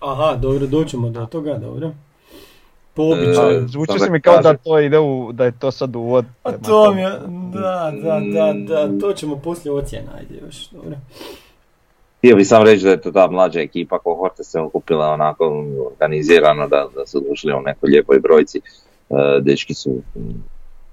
Aha, 0.00 0.36
dobro, 0.36 0.66
doćemo 0.66 1.10
do 1.10 1.26
toga, 1.26 1.58
dobro. 1.58 1.92
Po 2.98 3.04
E, 3.04 3.12
običaju. 3.12 3.64
A, 3.64 3.68
Zvuči 3.68 3.98
se 3.98 4.06
da 4.06 4.12
mi 4.12 4.20
kao 4.20 4.40
da 4.42 4.56
to 4.56 4.80
ide 4.80 4.98
u, 4.98 5.32
da 5.32 5.44
je 5.44 5.52
to 5.58 5.70
sad 5.70 5.96
uvod. 5.96 6.24
A 6.42 6.48
prema 6.48 6.64
to 6.66 6.94
mi 6.94 7.00
je, 7.00 7.10
da, 7.52 7.92
da, 8.02 8.20
da, 8.20 8.52
da, 8.52 8.98
to 9.00 9.12
ćemo 9.12 9.36
poslije 9.36 9.72
ocjena, 9.72 10.10
ajde 10.18 10.34
još, 10.46 10.68
dobro. 10.68 10.96
Htio 12.18 12.36
bi 12.36 12.44
sam 12.44 12.62
reći 12.62 12.84
da 12.84 12.90
je 12.90 13.00
to 13.00 13.10
ta 13.12 13.30
mlađa 13.30 13.60
ekipa 13.60 13.98
kohorte 13.98 14.44
se 14.44 14.60
okupila 14.60 15.06
onako 15.06 15.64
organizirano 15.90 16.68
da, 16.68 16.86
da 16.94 17.06
su 17.06 17.22
došli 17.28 17.52
u 17.52 17.60
nekoj 17.60 17.90
lijepoj 17.90 18.18
brojci. 18.18 18.58
E, 18.58 19.14
dečki 19.40 19.74
su 19.74 19.90
mm, 19.90 20.42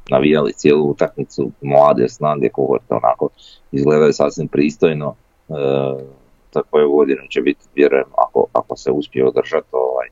navijali 0.10 0.54
cijelu 0.54 0.90
utakmicu, 0.90 1.52
mlade 1.62 2.10
snage 2.10 2.50
kohorte 2.50 2.94
onako 2.94 3.30
izgledaju 3.72 4.14
sasvim 4.14 4.48
pristojno. 4.48 5.16
E, 5.50 5.54
za 6.54 6.62
koju 6.70 6.92
godinu 6.92 7.22
će 7.30 7.42
biti, 7.42 7.66
vjerujem, 7.76 8.08
ako, 8.18 8.46
ako 8.54 8.78
se 8.78 8.92
uspije 8.92 9.28
održati 9.28 9.68
ovaj, 9.72 10.08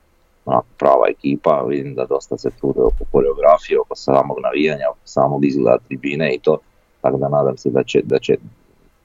onako 0.45 0.67
prava 0.77 1.07
ekipa, 1.09 1.63
vidim 1.67 1.95
da 1.95 2.05
dosta 2.05 2.37
se 2.37 2.49
trude 2.49 2.81
oko 2.81 3.05
koreografije, 3.11 3.79
oko 3.79 3.95
samog 3.95 4.37
navijanja, 4.43 4.89
oko 4.89 4.99
samog 5.05 5.45
izgleda 5.45 5.77
tribine 5.87 6.35
i 6.35 6.39
to, 6.39 6.57
tako 7.01 7.17
da 7.17 7.29
nadam 7.29 7.57
se 7.57 7.69
da 7.69 7.83
će, 7.83 8.01
da 8.03 8.19
će 8.19 8.37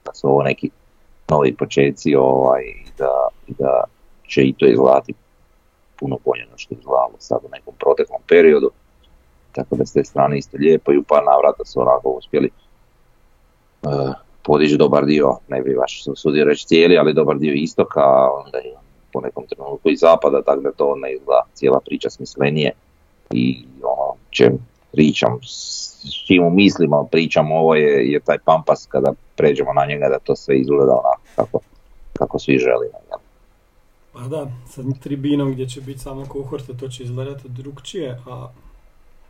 da 0.05 0.13
su 0.13 0.27
ovo 0.27 0.43
neki 0.43 0.69
novi 1.29 1.55
početci 1.55 2.15
ovaj, 2.15 2.63
da, 2.97 3.27
da 3.47 3.83
će 4.27 4.41
i 4.43 4.53
to 4.53 4.65
izgledati 4.65 5.13
puno 5.99 6.17
bolje 6.25 6.45
nego 6.45 6.57
što 6.57 6.73
je 6.73 6.79
izgledalo 6.79 7.13
sad 7.19 7.39
u 7.43 7.49
nekom 7.51 7.73
proteklom 7.79 8.21
periodu. 8.27 8.71
Tako 9.51 9.75
da 9.75 9.85
s 9.85 9.93
te 9.93 10.03
strane 10.03 10.37
isto 10.37 10.57
lijepo 10.57 10.93
i 10.93 10.97
u 10.97 11.03
par 11.03 11.23
navrata 11.23 11.65
su 11.65 11.81
onako 11.81 12.09
uspjeli 12.09 12.49
uh, 13.81 14.13
podići 14.43 14.77
dobar 14.77 15.05
dio, 15.05 15.37
ne 15.47 15.61
bi 15.61 15.75
baš 15.75 16.03
se 16.03 16.11
usudio 16.11 16.45
reći 16.45 16.67
cijeli, 16.67 16.97
ali 16.97 17.13
dobar 17.13 17.37
dio 17.37 17.53
istoka, 17.53 18.03
onda 18.31 18.59
i 18.59 18.88
po 19.13 19.21
nekom 19.21 19.45
trenutku 19.47 19.89
i 19.89 19.95
zapada, 19.95 20.41
tako 20.41 20.61
da 20.61 20.71
to 20.71 20.95
ne 20.95 21.13
izgleda 21.13 21.41
cijela 21.53 21.79
priča 21.85 22.09
smislenije 22.09 22.71
i 23.31 23.65
ono 23.83 24.15
čem 24.29 24.57
pričam, 24.91 25.39
s 25.43 26.25
čim 26.27 26.55
mislimo, 26.55 27.07
pričam 27.11 27.51
ovo 27.51 27.75
je, 27.75 28.11
je 28.11 28.19
taj 28.19 28.37
pampas 28.45 28.85
kada 28.85 29.13
pređemo 29.35 29.73
na 29.73 29.85
njega 29.85 30.09
da 30.09 30.19
to 30.19 30.35
sve 30.35 30.59
izgleda 30.59 30.91
onako 30.91 31.21
kako, 31.35 31.59
kako 32.13 32.39
svi 32.39 32.57
želimo. 32.57 32.97
jel? 33.09 33.19
Pa 34.13 34.19
da, 34.19 34.51
sa 34.69 34.81
tribinom 35.03 35.51
gdje 35.51 35.69
će 35.69 35.81
biti 35.81 35.99
samo 35.99 36.25
kohorta, 36.25 36.73
to 36.73 36.87
će 36.87 37.03
izgledati 37.03 37.49
drugčije, 37.49 38.19
a 38.27 38.47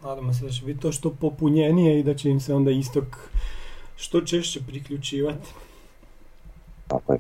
nadamo 0.04 0.34
se 0.34 0.46
da 0.46 0.52
će 0.52 0.66
biti 0.66 0.80
to 0.80 0.92
što 0.92 1.14
popunjenije 1.22 2.00
i 2.00 2.04
da 2.04 2.14
će 2.14 2.30
im 2.30 2.40
se 2.40 2.54
onda 2.54 2.72
istok 2.72 3.06
što 3.96 4.22
češće 4.22 4.60
priključivati. 4.68 5.50
Tako 6.88 7.14
je. 7.14 7.20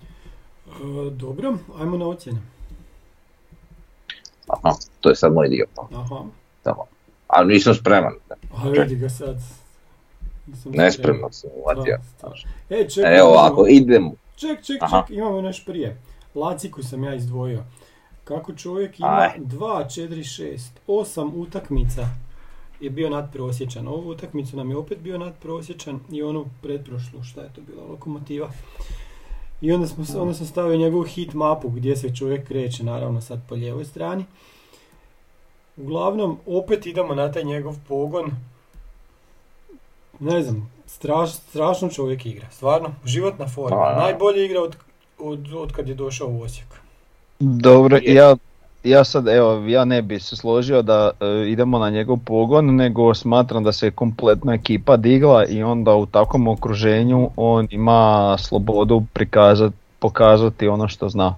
E, 0.69 1.10
dobro, 1.12 1.53
ajmo 1.75 1.97
na 1.97 2.08
ocjene. 2.08 2.39
Aha, 4.47 4.69
to 4.99 5.10
je 5.10 5.15
sad 5.15 5.34
moj 5.34 5.47
dio. 5.47 5.65
pa, 5.75 5.88
Aha, 5.93 6.23
Tamo. 6.63 6.86
Ali 7.27 7.53
nisam 7.53 7.75
spreman. 7.75 8.13
a 8.55 8.69
vidi 8.69 8.95
ga 8.95 9.10
sad. 9.10 9.38
Nisam 10.47 10.71
Nespremno 10.71 11.27
sam 11.32 11.49
Da, 11.49 11.55
uvatio. 11.58 11.97
E, 12.69 12.89
čekaj, 12.89 13.17
Evo 13.17 13.27
imamo- 13.27 13.39
ovako, 13.39 13.65
idemo. 13.69 14.13
Ček, 14.36 14.63
ček, 14.63 14.77
Aha. 14.82 15.01
ček, 15.01 15.17
imamo 15.17 15.39
još 15.39 15.65
prije. 15.65 15.97
Laciku 16.36 16.84
sam 16.84 17.03
ja 17.03 17.15
izdvojio. 17.15 17.63
Kako 18.23 18.53
čovjek 18.53 18.99
ima 18.99 19.10
Aj. 19.10 19.29
2, 19.38 19.86
4, 19.86 20.23
6, 20.23 20.58
8 20.88 21.32
utakmica 21.36 22.08
je 22.79 22.89
bio 22.89 23.10
nadprosječan. 23.10 23.88
Ovu 23.88 24.10
utakmicu 24.10 24.58
nam 24.58 24.69
je 24.69 24.77
opet 24.77 24.99
bio 24.99 25.17
nadprosječan 25.17 25.99
i 26.12 26.23
onu 26.23 26.45
pretprošlu, 26.62 27.23
šta 27.23 27.41
je 27.41 27.53
to 27.53 27.62
bila, 27.62 27.84
lokomotiva. 27.86 28.49
I 29.62 29.72
onda, 29.72 29.88
smo, 29.88 30.22
onda 30.22 30.34
sam 30.34 30.45
stavio 30.45 30.78
njegovu 30.78 31.04
hit 31.04 31.34
mapu 31.34 31.69
gdje 31.69 31.95
se 31.95 32.15
čovjek 32.15 32.48
kreće, 32.48 32.84
naravno 32.84 33.22
sad 33.22 33.39
po 33.50 33.56
lijevoj 33.56 33.86
strani. 33.86 34.26
Uglavnom, 35.78 36.38
opet 36.45 36.86
idemo 36.86 37.15
na 37.15 37.32
taj 37.32 37.43
njegov 37.43 37.76
pogon. 37.88 38.32
Ne 40.19 40.43
znam, 40.43 40.72
straš, 40.86 41.34
strašno 41.34 41.89
čovjek 41.89 42.26
igra, 42.26 42.48
stvarno, 42.52 42.89
životna 43.06 43.48
forma. 43.48 43.78
Da. 43.78 43.95
Najbolje 43.95 44.45
igra 44.45 44.62
od, 44.62 44.76
od, 45.19 45.54
od 45.54 45.72
kad 45.72 45.89
je 45.89 45.95
došao 45.95 46.28
u 46.28 46.41
Osijek. 46.41 46.67
Dobro, 47.39 48.00
ja, 48.04 48.36
ja 48.83 49.03
sad, 49.03 49.27
evo, 49.27 49.63
ja 49.67 49.85
ne 49.85 50.01
bi 50.01 50.19
se 50.19 50.35
složio 50.35 50.81
da 50.81 51.11
e, 51.19 51.49
idemo 51.49 51.79
na 51.79 51.89
njegov 51.89 52.17
pogon, 52.25 52.75
nego 52.75 53.13
smatram 53.13 53.63
da 53.63 53.71
se 53.71 53.91
kompletna 53.91 54.53
ekipa 54.53 54.97
digla 54.97 55.45
i 55.45 55.63
onda 55.63 55.95
u 55.95 56.05
takvom 56.05 56.47
okruženju 56.47 57.29
on 57.35 57.67
ima 57.71 58.35
slobodu 58.39 59.03
prikazati, 59.13 59.75
pokazati 59.99 60.67
ono 60.67 60.87
što 60.87 61.09
zna. 61.09 61.35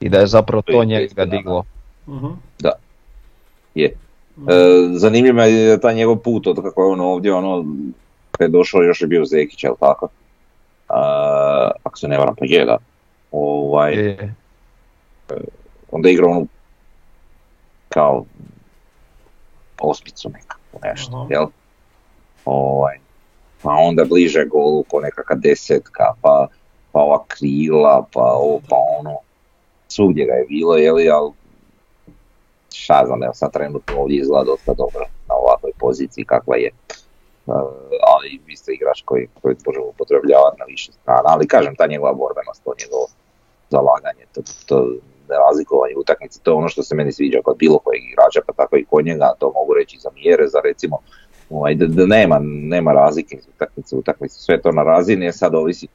I 0.00 0.08
da 0.08 0.18
je 0.18 0.26
zapravo 0.26 0.62
To 0.62 0.72
to 0.72 0.84
njega 0.84 1.14
da. 1.14 1.24
diglo. 1.24 1.64
Mhm. 2.08 2.26
Je. 3.74 3.94
Mhm. 4.38 4.50
E, 4.50 4.54
zanimljivo 4.98 5.42
je 5.42 5.80
taj 5.80 5.94
njegov 5.94 6.16
put 6.16 6.46
od 6.46 6.62
kako 6.62 6.82
je 6.82 6.92
on 6.92 7.00
ovdje, 7.00 7.32
ono, 7.32 7.64
kad 8.30 8.44
je 8.48 8.58
došao 8.58 8.82
još 8.82 9.00
je 9.00 9.06
bio 9.06 9.24
Zekić, 9.24 9.64
jel 9.64 9.74
tako? 9.80 10.08
A, 10.88 11.70
ako 11.84 11.98
se 11.98 12.08
ne 12.08 12.18
varam, 12.18 12.34
pa 12.38 12.44
je 12.44 12.64
da. 12.64 12.76
Ovaj, 13.32 13.94
Je, 13.94 14.34
onda 15.90 16.08
je 16.08 16.12
igrao 16.12 16.30
onu 16.30 16.46
kao 17.94 18.24
ospicu 19.80 20.28
nekako 20.28 20.78
nešto, 20.82 21.16
Aha. 21.16 21.26
jel? 21.30 21.46
Ovaj, 22.44 22.98
pa 23.62 23.70
onda 23.70 24.04
bliže 24.04 24.44
golu 24.44 24.82
ko 24.82 25.00
nekakva 25.00 25.36
desetka, 25.36 26.14
pa, 26.20 26.46
pa 26.92 27.00
ova 27.00 27.24
krila, 27.28 28.06
pa 28.12 28.20
ovo, 28.22 28.60
pa 28.68 28.76
ono. 28.98 29.16
Svugdje 29.88 30.26
ga 30.26 30.32
je 30.32 30.44
bilo, 30.48 30.76
jeli, 30.76 31.10
ali 31.10 31.32
šta 32.74 33.02
znam, 33.06 33.22
evo 33.22 33.34
sad 33.34 33.52
trenutno 33.52 34.00
ovdje 34.00 34.16
izgleda 34.16 34.44
dosta 34.44 34.74
dobro 34.74 35.04
na 35.28 35.34
ovakvoj 35.34 35.72
poziciji 35.78 36.24
kakva 36.24 36.56
je. 36.56 36.70
Uh, 37.46 37.54
ali 38.14 38.40
vi 38.46 38.56
ste 38.56 38.72
igrač 38.72 39.02
koji, 39.04 39.28
koji 39.42 39.56
možemo 39.66 39.86
upotrebljavati 39.86 40.58
na 40.58 40.64
više 40.64 40.92
strana, 40.92 41.24
ali 41.24 41.48
kažem, 41.48 41.76
ta 41.76 41.86
njegova 41.86 42.12
borbenost, 42.12 42.64
to 42.64 42.72
njegovo 42.80 43.06
zalaganje, 43.70 44.24
to, 44.34 44.40
to 44.66 44.94
nerazlikovanje 45.30 45.94
utakmice, 45.96 46.40
to 46.42 46.50
je 46.50 46.54
ono 46.54 46.68
što 46.68 46.82
se 46.82 46.94
meni 46.94 47.12
sviđa 47.12 47.38
kod 47.44 47.56
bilo 47.56 47.78
kojeg 47.78 48.02
igrača, 48.04 48.40
pa 48.46 48.52
tako 48.52 48.76
i 48.76 48.84
kod 48.84 49.04
njega, 49.04 49.32
to 49.38 49.52
mogu 49.54 49.74
reći 49.74 49.98
za 49.98 50.10
mjere, 50.14 50.48
za 50.48 50.60
recimo, 50.64 50.98
ovaj, 51.50 51.74
da, 51.74 51.86
da 51.86 52.06
nema, 52.06 52.40
nema 52.42 52.92
razlike 52.92 53.36
iz 53.36 53.46
utakmice, 53.54 53.96
utakmice, 53.96 54.34
sve 54.38 54.60
to 54.62 54.72
na 54.72 54.82
razini, 54.82 55.24
je 55.24 55.32
sad 55.32 55.54
ovisi 55.54 55.86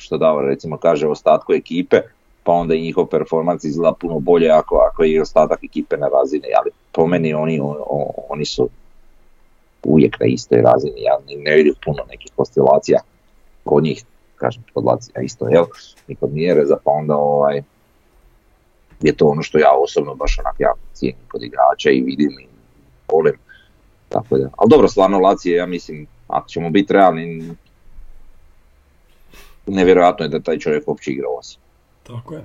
što 0.00 0.18
Davor 0.18 0.44
recimo 0.44 0.76
kaže 0.76 1.08
o 1.08 1.10
ostatku 1.10 1.52
ekipe, 1.52 2.00
pa 2.44 2.52
onda 2.52 2.74
i 2.74 2.82
njihov 2.82 3.06
performans 3.06 3.64
izgleda 3.64 3.92
puno 4.00 4.18
bolje 4.18 4.50
ako, 4.50 4.76
ako 4.76 5.02
je 5.04 5.10
i 5.10 5.20
ostatak 5.20 5.64
ekipe 5.64 5.96
na 5.96 6.08
razini, 6.08 6.48
ali 6.60 6.70
po 6.92 7.06
meni 7.06 7.34
oni, 7.34 7.60
o- 7.60 7.84
o- 7.86 8.24
oni 8.28 8.44
su 8.44 8.68
uvijek 9.84 10.20
na 10.20 10.26
istoj 10.26 10.62
razini, 10.62 11.02
ja 11.02 11.18
ne 11.36 11.56
vidim 11.56 11.74
puno 11.84 12.02
nekih 12.10 12.32
oscilacija 12.36 13.00
kod 13.64 13.82
njih, 13.84 14.04
kažem, 14.36 14.62
kod 14.74 14.84
Lacija 14.84 15.22
isto, 15.22 15.48
jel, 15.48 15.64
i 16.08 16.14
kod 16.14 16.32
Mjereza, 16.32 16.76
pa 16.84 16.90
onda 16.90 17.16
ovaj, 17.16 17.62
je 19.00 19.16
to 19.16 19.26
ono 19.26 19.42
što 19.42 19.58
ja 19.58 19.70
osobno 19.84 20.14
baš 20.14 20.38
onak 20.38 20.54
jako 20.58 20.78
cijenim 20.92 21.22
kod 21.28 21.42
igrača 21.42 21.90
i 21.90 22.00
vidim 22.00 22.30
i 22.40 22.46
volim. 23.12 23.34
Tako 24.08 24.38
da, 24.38 24.48
ali 24.56 24.70
dobro, 24.70 24.88
stvarno 24.88 25.18
Lacije, 25.18 25.56
ja 25.56 25.66
mislim, 25.66 26.06
ako 26.28 26.48
ćemo 26.48 26.70
biti 26.70 26.92
realni, 26.92 27.54
nevjerojatno 29.66 30.24
je 30.24 30.28
da 30.28 30.40
taj 30.40 30.58
čovjek 30.58 30.88
uopće 30.88 31.10
igra 31.10 31.28
u 31.28 31.38
Osijeku. 31.38 31.64
Tako 32.02 32.34
je. 32.34 32.44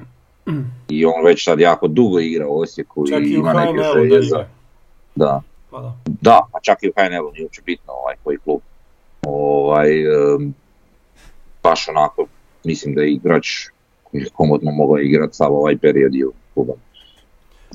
I 0.89 1.05
on 1.05 1.25
već 1.25 1.43
sad 1.43 1.59
jako 1.59 1.87
dugo 1.87 2.19
igra 2.19 2.47
u 2.47 2.59
Osijeku 2.59 3.07
Čak 3.07 3.21
i 3.21 3.25
i 3.25 3.37
u 3.37 3.39
ima 3.39 3.53
neke 3.53 3.83
želje 3.93 4.21
za... 4.21 4.47
Da, 5.15 5.41
Pa 5.75 5.81
da. 5.81 5.93
da, 6.21 6.47
a 6.53 6.59
čak 6.61 6.83
i 6.83 6.89
u 6.89 6.93
HNL-u 6.95 7.31
nije 7.31 7.43
uopće 7.43 7.61
bitno 7.65 7.93
ovaj 7.93 8.15
koji 8.23 8.37
klub. 8.37 8.59
Ovaj, 9.27 10.01
em, 10.01 10.53
baš 11.63 11.87
onako, 11.89 12.25
mislim 12.63 12.95
da 12.95 13.01
je 13.01 13.11
igrač 13.11 13.47
koji 14.03 14.21
je 14.21 14.29
komodno 14.33 14.71
mogao 14.71 14.97
igrati 14.97 15.35
sav 15.35 15.53
ovaj 15.53 15.77
period 15.77 16.15
i 16.15 16.25
u 16.25 16.33
klubom 16.55 16.75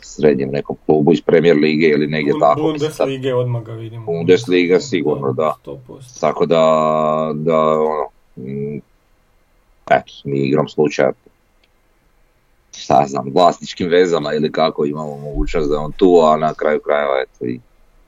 srednjem 0.02 0.50
nekom 0.50 0.76
klubu 0.86 1.12
iz 1.12 1.20
Premier 1.20 1.56
lige 1.56 1.86
ili 1.86 2.06
negdje 2.06 2.32
Bun- 2.32 2.40
tako. 2.40 2.62
Bundeslige 2.62 3.34
odmah 3.34 3.62
ga 3.62 3.72
vidimo. 3.72 4.06
Bundesliga 4.06 4.80
sigurno, 4.80 5.32
da. 5.32 5.54
100%. 5.64 6.20
Tako 6.20 6.46
da, 6.46 6.56
da 7.34 7.56
ono, 7.70 8.08
mm, 8.38 8.76
eto, 9.90 10.12
mi 10.24 10.38
igram 10.38 10.68
slučaja 10.68 11.12
šta 12.76 13.04
znam, 13.06 13.24
vlasničkim 13.34 13.88
vezama 13.88 14.34
ili 14.34 14.52
kako 14.52 14.84
imamo 14.84 15.16
mogućnost 15.16 15.68
da 15.68 15.74
je 15.74 15.80
on 15.80 15.92
tu, 15.92 16.20
a 16.22 16.36
na 16.36 16.54
kraju 16.54 16.80
krajeva 16.80 17.14
eto 17.22 17.44
i 17.44 17.60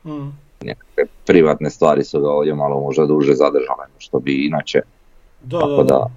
Mm. 0.05 0.33
nekakve 0.63 1.05
privatne 1.27 1.71
stvari 1.71 2.05
su 2.05 2.21
ga 2.21 2.31
ovdje 2.31 2.55
malo 2.55 2.81
možda 2.81 3.07
duže 3.07 3.35
zadržale 3.35 3.87
što 3.99 4.19
bi 4.19 4.47
inače. 4.47 4.81
Da, 5.43 5.59
Tako 5.61 5.77
da, 5.77 5.83
da. 5.85 6.11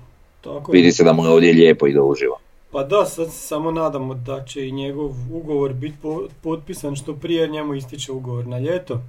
Tako 0.44 0.72
je. 0.72 0.78
Vidi 0.78 0.92
se 0.92 1.04
da 1.04 1.14
mu 1.14 1.24
je 1.26 1.30
ovdje 1.30 1.54
lijepo 1.54 1.88
i 1.88 1.94
da 1.94 2.02
uživa. 2.04 2.36
Pa 2.76 2.84
da, 2.84 3.06
sad 3.06 3.32
se 3.32 3.48
samo 3.48 3.72
nadamo 3.72 4.14
da 4.14 4.44
će 4.46 4.68
i 4.68 4.72
njegov 4.72 5.12
ugovor 5.32 5.74
biti 5.74 5.96
po- 6.02 6.28
potpisan 6.42 6.96
što 6.96 7.14
prije 7.16 7.42
jer 7.42 7.50
njemu 7.50 7.74
ističe 7.74 8.12
ugovor 8.12 8.48
na 8.48 8.60
ljeto. 8.60 9.00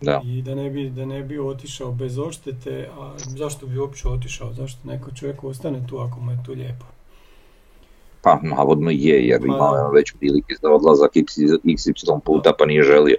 Da. 0.00 0.20
I 0.24 0.42
da 0.42 0.54
ne, 0.54 0.70
bi, 0.70 0.90
da 0.90 1.04
ne 1.04 1.22
bi 1.22 1.38
otišao 1.38 1.92
bez 1.92 2.18
odštete, 2.18 2.88
a 2.98 3.12
zašto 3.18 3.66
bi 3.66 3.78
uopće 3.78 4.08
otišao, 4.08 4.52
zašto 4.52 4.88
neko 4.88 5.10
čovjek 5.10 5.44
ostane 5.44 5.86
tu 5.88 5.98
ako 5.98 6.20
mu 6.20 6.30
je 6.30 6.38
tu 6.46 6.52
lijepo. 6.52 6.84
Pa 8.22 8.38
navodno 8.42 8.90
je, 8.90 9.26
jer 9.26 9.40
Pa 9.40 9.46
imao 9.46 9.74
je 9.74 9.80
da. 9.80 9.86
on 9.86 9.94
već 9.94 10.12
prilike 10.18 10.54
za 10.62 10.70
odlazak 10.70 11.10
XY 11.12 12.20
puta 12.24 12.52
pa 12.58 12.66
nije 12.66 12.82
želio. 12.82 13.16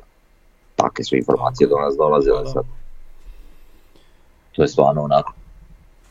Takve 0.76 1.04
su 1.04 1.16
informacije 1.16 1.68
do 1.68 1.76
nas 1.76 1.98
Pa 1.98 2.04
dolazile 2.04 2.44
da. 2.44 2.50
sad. 2.50 2.66
To 4.52 4.62
je 4.62 4.68
stvarno 4.68 5.02
onako, 5.02 5.34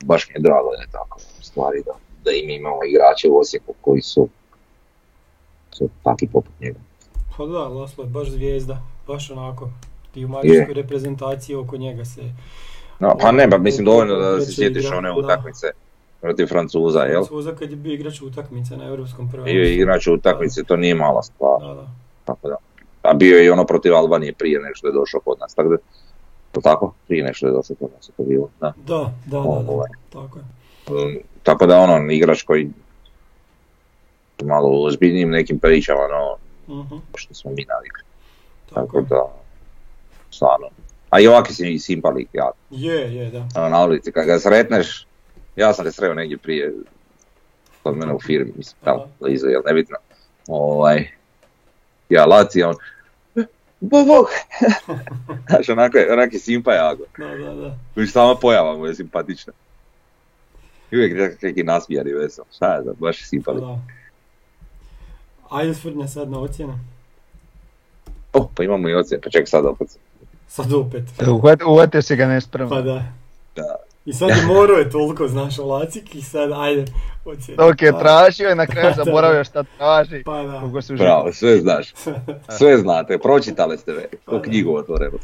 baš 0.05 0.29
mi 0.29 0.35
je 0.35 0.43
drago 0.43 0.71
da 0.77 0.83
je 0.83 0.89
tako 0.93 1.19
stvari 1.41 1.83
da, 1.87 1.93
da 2.25 2.31
i 2.31 2.47
mi 2.47 2.55
imamo 2.55 2.79
igrače 2.89 3.29
u 3.29 3.39
Osijeku 3.39 3.75
koji 3.81 4.03
su, 4.03 4.29
su 5.71 5.89
taki 6.05 6.27
poput 6.27 6.53
njega. 6.61 6.79
Pa 7.37 7.47
da, 7.47 7.69
Laslo 7.69 8.05
je 8.05 8.11
baš 8.11 8.29
zvijezda, 8.29 8.83
baš 9.07 9.31
onako. 9.31 9.71
Ti 10.15 10.25
u 10.25 10.29
mađarskoj 10.29 10.75
reprezentaciji 10.75 11.57
oko 11.57 11.77
njega 11.77 12.05
se... 12.05 12.23
No, 12.99 13.17
pa 13.21 13.33
ne, 13.33 13.51
pa 13.51 13.59
mislim 13.59 13.85
dovoljno 13.85 14.15
da 14.19 14.41
se 14.41 14.51
je 14.51 14.55
sjetiš 14.55 14.85
igra, 14.85 14.99
one 14.99 15.09
da. 15.09 15.15
utakmice 15.15 15.67
protiv 16.21 16.47
Francuza, 16.47 17.01
jel? 17.01 17.25
Francuza 17.25 17.55
kad 17.55 17.71
je 17.71 17.77
bio 17.77 17.95
igrač 17.95 18.23
utakmice 18.23 18.77
na 18.77 18.85
europskom 18.85 19.27
Bio 19.27 19.31
prvenstvu. 19.33 19.59
je 19.59 19.75
igrač 19.75 20.07
utakmice, 20.07 20.65
to 20.65 20.77
nije 20.77 20.95
mala 20.95 21.23
stvar. 21.23 21.61
Da, 21.61 21.75
da. 21.75 21.89
Tako 22.25 22.49
da. 22.49 22.57
A 23.03 23.15
bio 23.15 23.37
je 23.39 23.45
i 23.47 23.51
ono 23.51 23.65
protiv 23.65 23.95
Albanije 23.95 24.33
prije 24.33 24.61
nego 24.61 24.75
što 24.75 24.87
je 24.87 24.93
došao 24.93 25.21
kod 25.21 25.39
nas, 25.41 25.55
tako 25.55 25.69
da, 25.69 25.77
to 26.53 26.61
tako? 26.61 26.93
Prije 27.07 27.23
nego 27.25 27.35
što 27.35 27.47
je 27.47 27.53
došao 27.53 27.77
kod 27.81 27.91
nas 27.97 28.09
je 28.09 28.13
to 28.17 28.23
bilo, 28.23 28.49
da. 28.61 28.73
Da, 28.87 28.95
da, 28.95 29.13
da, 29.27 29.43
da, 29.43 29.73
Ovaj. 29.73 29.89
tako 30.13 30.39
je. 30.39 30.45
Um, 30.89 31.19
tako 31.43 31.67
da 31.67 31.79
ono, 31.79 32.13
igrač 32.13 32.43
koji 32.43 32.69
malo 34.43 34.69
u 34.69 34.85
ozbiljnijim 34.85 35.31
nekim 35.31 35.59
pričama, 35.59 36.01
no, 36.11 36.37
Mhm, 36.71 36.97
što 37.15 37.35
smo 37.35 37.51
mi 37.51 37.65
navikli. 37.65 38.03
tako 38.75 38.87
Tako 38.87 39.01
da, 39.01 39.33
stvarno. 40.31 40.67
A 41.11 41.21
i 41.21 41.27
ovaki 41.27 41.55
si 41.55 41.79
simpalik, 41.79 42.29
ja, 42.33 42.51
Je, 42.71 43.17
je, 43.17 43.31
da. 43.31 43.49
ono, 43.57 43.69
na 43.69 43.85
ulici, 43.85 44.13
kad 44.13 44.27
ga 44.27 44.39
sretneš, 44.39 45.07
ja 45.57 45.75
sam 45.75 45.85
ga 45.85 45.93
sreo 45.93 46.15
negdje 46.15 46.39
prije, 46.39 46.73
kod 47.83 47.97
mene 47.97 48.15
u 48.15 48.21
firmi, 48.21 48.53
mislim, 48.57 48.77
tamo, 48.85 49.07
blizu, 49.21 49.47
jel 49.47 49.63
nebitno, 49.67 49.97
ovaj, 50.49 51.09
ja 52.09 52.25
laci, 52.27 52.63
on, 52.63 52.75
Bog, 53.81 54.07
bog, 54.07 54.27
znaš, 55.49 55.69
onako 55.69 55.99
je, 55.99 56.13
onak 56.13 56.33
je 56.33 56.39
simpa 56.39 56.73
jako, 56.73 57.03
Da, 57.19 57.29
da, 57.29 57.55
da. 57.97 58.07
Sama 58.07 58.35
pojava 58.35 58.77
mu 58.77 58.87
je 58.87 58.95
simpatična. 58.95 59.53
I 60.91 60.97
uvijek 60.97 61.15
neki- 61.15 61.47
neki 61.47 61.63
nasmijan 61.63 62.09
i 62.09 62.13
vesel, 62.13 62.45
šta 62.53 62.75
je 62.75 62.83
znam, 62.83 62.95
baš 62.99 63.21
je 63.21 63.27
simpalik. 63.27 63.61
da. 63.61 63.79
Ajde 65.51 65.75
svrnja 65.75 66.09
sad 66.09 66.31
na 66.31 66.39
ocjene. 66.39 66.79
Oh, 68.33 68.47
pa 68.55 68.65
imamo 68.65 68.89
i 68.89 68.95
ocjene, 68.95 69.21
pa 69.21 69.31
ček 69.31 69.49
sad 69.49 69.67
opet. 69.67 69.89
Sad 70.49 70.73
opet. 70.73 71.03
Uvatio 71.67 72.03
si 72.03 72.17
ga 72.17 72.27
nespremno. 72.27 72.71
Pa 72.71 72.83
da. 72.83 73.05
Da. 73.57 73.77
I 74.05 74.13
sad 74.13 74.29
je 74.31 74.47
morao 74.47 74.77
je 74.77 74.91
toliko, 74.91 75.29
znaš, 75.29 75.59
o 75.59 75.67
lacik 75.67 76.15
i 76.15 76.23
sad 76.23 76.51
ajde 76.55 76.85
ocjene. 77.25 77.57
Dok 77.59 77.83
je 77.83 77.93
Pa- 77.93 77.99
tražio 77.99 78.51
i 78.51 78.55
na 78.55 78.67
kraju 78.67 78.93
da. 78.97 79.05
zaboravio 79.05 79.45
šta 79.45 79.63
traži. 79.63 80.23
Pa 80.25 80.43
da. 80.43 80.63
Bravo, 80.91 81.33
sve 81.33 81.59
znaš. 81.59 81.93
Sve 82.59 82.79
znate, 82.79 83.19
pročitali 83.19 83.79
ste 83.79 83.93
me, 83.93 84.03
ko 84.25 84.41
knjigu 84.41 84.77
otvoreno. 84.77 85.19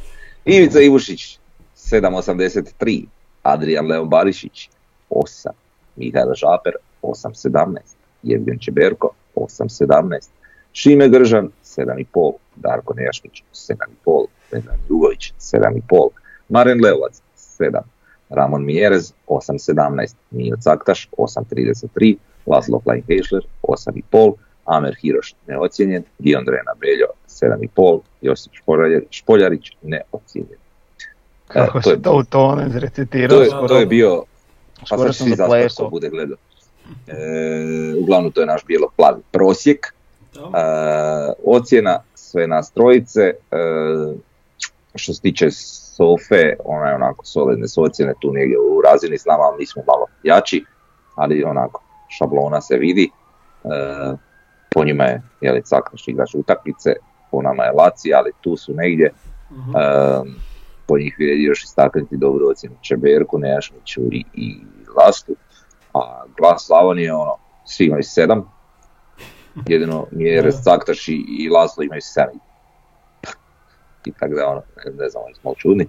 Ivica 0.45 0.81
Ivušić, 0.81 1.39
7.83. 1.77 3.05
Adrian 3.43 3.87
Leon 3.87 4.09
Barišić, 4.09 4.71
8. 5.11 5.51
Mihajlo 5.97 6.35
Žaper, 6.35 6.73
8.17. 7.03 7.79
Jevgen 8.23 8.59
Čeberko, 8.59 9.11
8.17. 9.35 10.29
Šime 10.73 11.09
Gržan, 11.09 11.51
7.5. 11.65 12.33
Darko 12.57 12.95
Nejašmić, 12.95 13.43
7.5. 13.55 14.27
Vedran 14.53 14.77
Jugović, 14.89 15.33
7.5. 15.35 16.09
Maren 16.49 16.85
Leovac, 16.85 17.21
7. 17.37 17.81
Ramon 18.31 18.65
Mjerez, 18.65 19.13
8.17. 19.27 20.15
Mijo 20.31 20.57
Caktaš, 20.57 21.09
8.33. 21.13 22.17
Laslo 22.47 22.79
Klein-Hešler, 22.79 23.41
8.5. 23.63 24.33
Amer 24.65 24.95
Hiroš 24.95 25.35
neocijenjen, 25.47 26.03
Dion 26.19 26.45
Drena 26.45 26.73
Beljo 26.81 27.07
7,5, 27.29 28.01
Josip 28.23 28.53
Špoljarić, 29.11 29.77
neocijenjen. 29.83 30.59
Kako 31.49 31.79
E, 31.79 31.83
to 31.83 31.83
se 31.83 31.91
je- 31.91 32.03
to 32.03 32.13
u 32.13 32.25
tone 32.25 32.63
To 32.63 32.69
izrecitirao. 32.69 33.41
je, 33.41 33.51
to 33.69 33.79
je 33.79 33.87
bio, 33.87 34.23
pa 34.91 34.97
Skoro 34.97 35.13
sad 35.13 35.29
sam 35.71 35.85
ko 35.85 35.91
bude 35.91 36.09
gledao. 36.09 36.37
E, 37.07 37.15
uglavnom 38.01 38.33
to 38.33 38.41
je 38.41 38.47
naš 38.47 38.65
bijelo-plavi 38.67 39.23
prosjek. 39.31 39.95
Da. 40.35 40.41
E, 40.41 41.33
ocjena 41.45 41.99
sve 42.15 42.47
nas 42.47 42.71
trojice. 42.71 43.21
E, 43.21 43.35
što 44.95 45.15
se 45.15 45.21
tiče 45.21 45.51
Sofe, 45.51 46.55
ona 46.65 46.89
je 46.89 46.95
onako 46.95 47.25
solidne 47.25 47.69
su 47.69 47.83
ocjene 47.83 48.15
tu 48.21 48.33
negdje 48.33 48.59
u 48.59 48.83
razini 48.83 49.19
s 49.19 49.25
nama, 49.25 49.43
ali 49.43 49.59
mi 49.59 49.67
smo 49.67 49.83
malo 49.87 50.07
jači, 50.23 50.65
ali 51.15 51.45
onako 51.45 51.83
šablona 52.09 52.61
se 52.61 52.77
vidi. 52.77 53.11
E, 53.65 53.69
po 54.75 54.85
njima 54.85 55.05
je 55.05 55.23
jeli, 55.41 55.63
Caknaš 55.63 56.09
igrač 56.09 56.35
utakmice, 56.35 56.93
po 57.31 57.43
nama 57.43 57.65
je 57.65 57.73
Laci, 57.73 58.15
ali 58.15 58.33
tu 58.41 58.57
su 58.57 58.75
negdje. 58.75 59.07
E, 59.07 59.13
po 60.87 60.99
njih 60.99 61.15
vrijedi 61.19 61.43
još 61.43 61.65
istaknuti 61.65 62.17
dobru 62.17 62.49
ocjenu 62.51 62.77
Čeberku, 62.81 63.39
Nejašmiću 63.39 64.01
i, 64.13 64.25
i 64.35 64.57
Lastu. 64.97 65.37
A 65.95 66.25
glas 66.37 66.67
Slavonije, 66.67 67.15
ono, 67.15 67.37
svi 67.65 67.85
imaju 67.85 68.03
sedam. 68.03 68.53
Jedino 69.67 70.07
Mjerez, 70.11 70.55
Da. 70.55 70.63
Caktaš 70.63 71.09
i, 71.09 71.25
i 71.39 71.49
Laslo 71.49 71.83
imaju 71.83 72.01
sedam. 72.03 72.39
I 74.05 74.13
tako 74.13 74.35
da, 74.35 74.49
ono, 74.49 74.63
ne, 74.99 75.09
znam, 75.09 75.25
oni 75.25 75.35
smo 75.35 75.41
malo 75.45 75.55
čudni. 75.59 75.89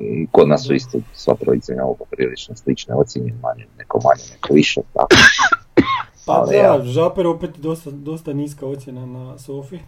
I 0.00 0.26
kod 0.32 0.48
nas 0.48 0.66
su 0.66 0.74
isto 0.74 0.98
sva 1.12 1.34
trojica 1.34 1.72
imamo 1.72 1.94
poprilično 1.94 2.56
slične 2.56 2.94
ocjene, 2.94 3.32
manje, 3.42 3.66
neko 3.78 4.00
manje, 4.04 4.22
neko 4.32 4.54
više, 4.54 4.80
tako. 4.94 5.16
Pa 6.26 6.44
da, 6.46 6.54
ja. 6.54 6.84
Žaper 6.84 7.26
opet 7.26 7.50
dosta, 7.56 7.90
dosta 7.90 8.32
niska 8.32 8.66
ocjena 8.66 9.06
na 9.06 9.38
Sofi. 9.38 9.78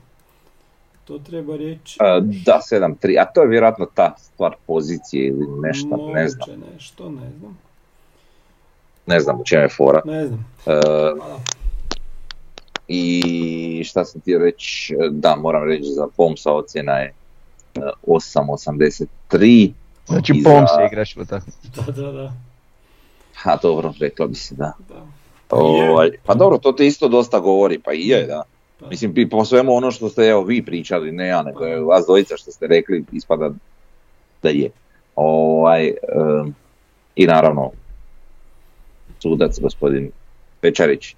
To 1.05 1.19
treba 1.19 1.57
reći. 1.57 1.99
E, 2.01 2.21
Da, 2.45 2.61
7-3, 2.71 3.21
a 3.21 3.33
to 3.33 3.43
je 3.43 3.49
vjerojatno 3.49 3.87
ta 3.95 4.15
stvar 4.19 4.55
pozicije 4.67 5.27
ili 5.27 5.47
nešto, 5.63 6.11
ne 6.15 6.29
znam, 6.29 6.49
Moguće 6.49 6.73
nešto, 6.75 7.11
ne 7.11 7.31
znam. 7.39 7.59
Ne 9.07 9.21
znam 9.21 9.41
u 9.41 9.45
čemu 9.45 9.63
je 9.63 9.69
fora. 9.69 10.01
Ne 10.05 10.27
znam. 10.27 10.47
E, 10.67 10.81
Pa. 11.19 11.39
I 12.89 13.83
šta 13.85 14.05
sam 14.05 14.21
ti 14.21 14.39
reći, 14.39 14.97
da 15.11 15.37
moram 15.37 15.69
reći 15.69 15.89
za 15.89 16.07
Pomsa 16.17 16.53
ocjena 16.53 16.93
je 16.93 17.13
e, 17.75 17.81
8.83, 18.07 19.73
Znači 20.07 20.33
I 20.37 20.43
pom 20.43 20.61
za- 20.61 20.67
se 20.67 20.87
igraš 20.93 21.17
u 21.17 21.25
tako. 21.25 21.47
Da, 21.77 21.93
da, 21.93 22.13
da. 22.13 22.33
a 23.45 23.57
dobro, 23.57 23.93
rekla 24.01 24.27
bi 24.27 24.35
se 24.35 24.55
da. 24.55 24.73
da. 24.89 25.03
Ovaj, 25.51 26.11
pa 26.25 26.35
dobro, 26.35 26.59
to 26.59 26.73
te 26.73 26.87
isto 26.87 27.09
dosta 27.09 27.39
govori, 27.39 27.79
pa 27.79 27.93
i 27.93 28.09
je, 28.09 28.27
da. 28.27 28.43
Pa. 28.81 28.87
Mislim, 28.89 29.29
po 29.31 29.45
svemu 29.45 29.73
ono 29.75 29.91
što 29.91 30.09
ste 30.09 30.23
evo 30.23 30.43
vi 30.43 30.65
pričali, 30.65 31.13
ne 31.13 31.27
ja, 31.27 31.43
nego 31.43 31.65
je 31.65 31.81
vas 31.81 32.05
dvojica 32.07 32.37
što 32.37 32.51
ste 32.51 32.67
rekli, 32.67 33.05
ispada 33.13 33.51
da 34.43 34.49
je. 34.49 34.71
Ovaj, 35.17 35.87
em, 35.87 36.55
I 37.17 37.27
naravno, 37.27 37.71
sudac 39.23 39.61
gospodin 39.61 40.11
Pečarić 40.61 41.15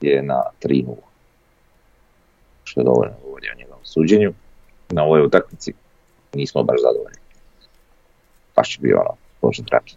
je 0.00 0.22
na 0.22 0.42
3 0.62 0.84
što 2.64 2.80
je 2.80 2.84
dovoljno 2.84 3.14
govori 3.24 3.46
o 3.50 3.58
njegovom 3.58 3.84
suđenju. 3.84 4.32
Na 4.90 5.04
ovoj 5.04 5.22
utakmici 5.22 5.72
nismo 6.34 6.62
baš 6.62 6.80
zadovoljni. 6.82 7.18
Baš 8.56 8.76
je 8.76 8.80
bio 8.80 9.00
ono, 9.00 9.16
bože 9.42 9.62
dragi. 9.62 9.94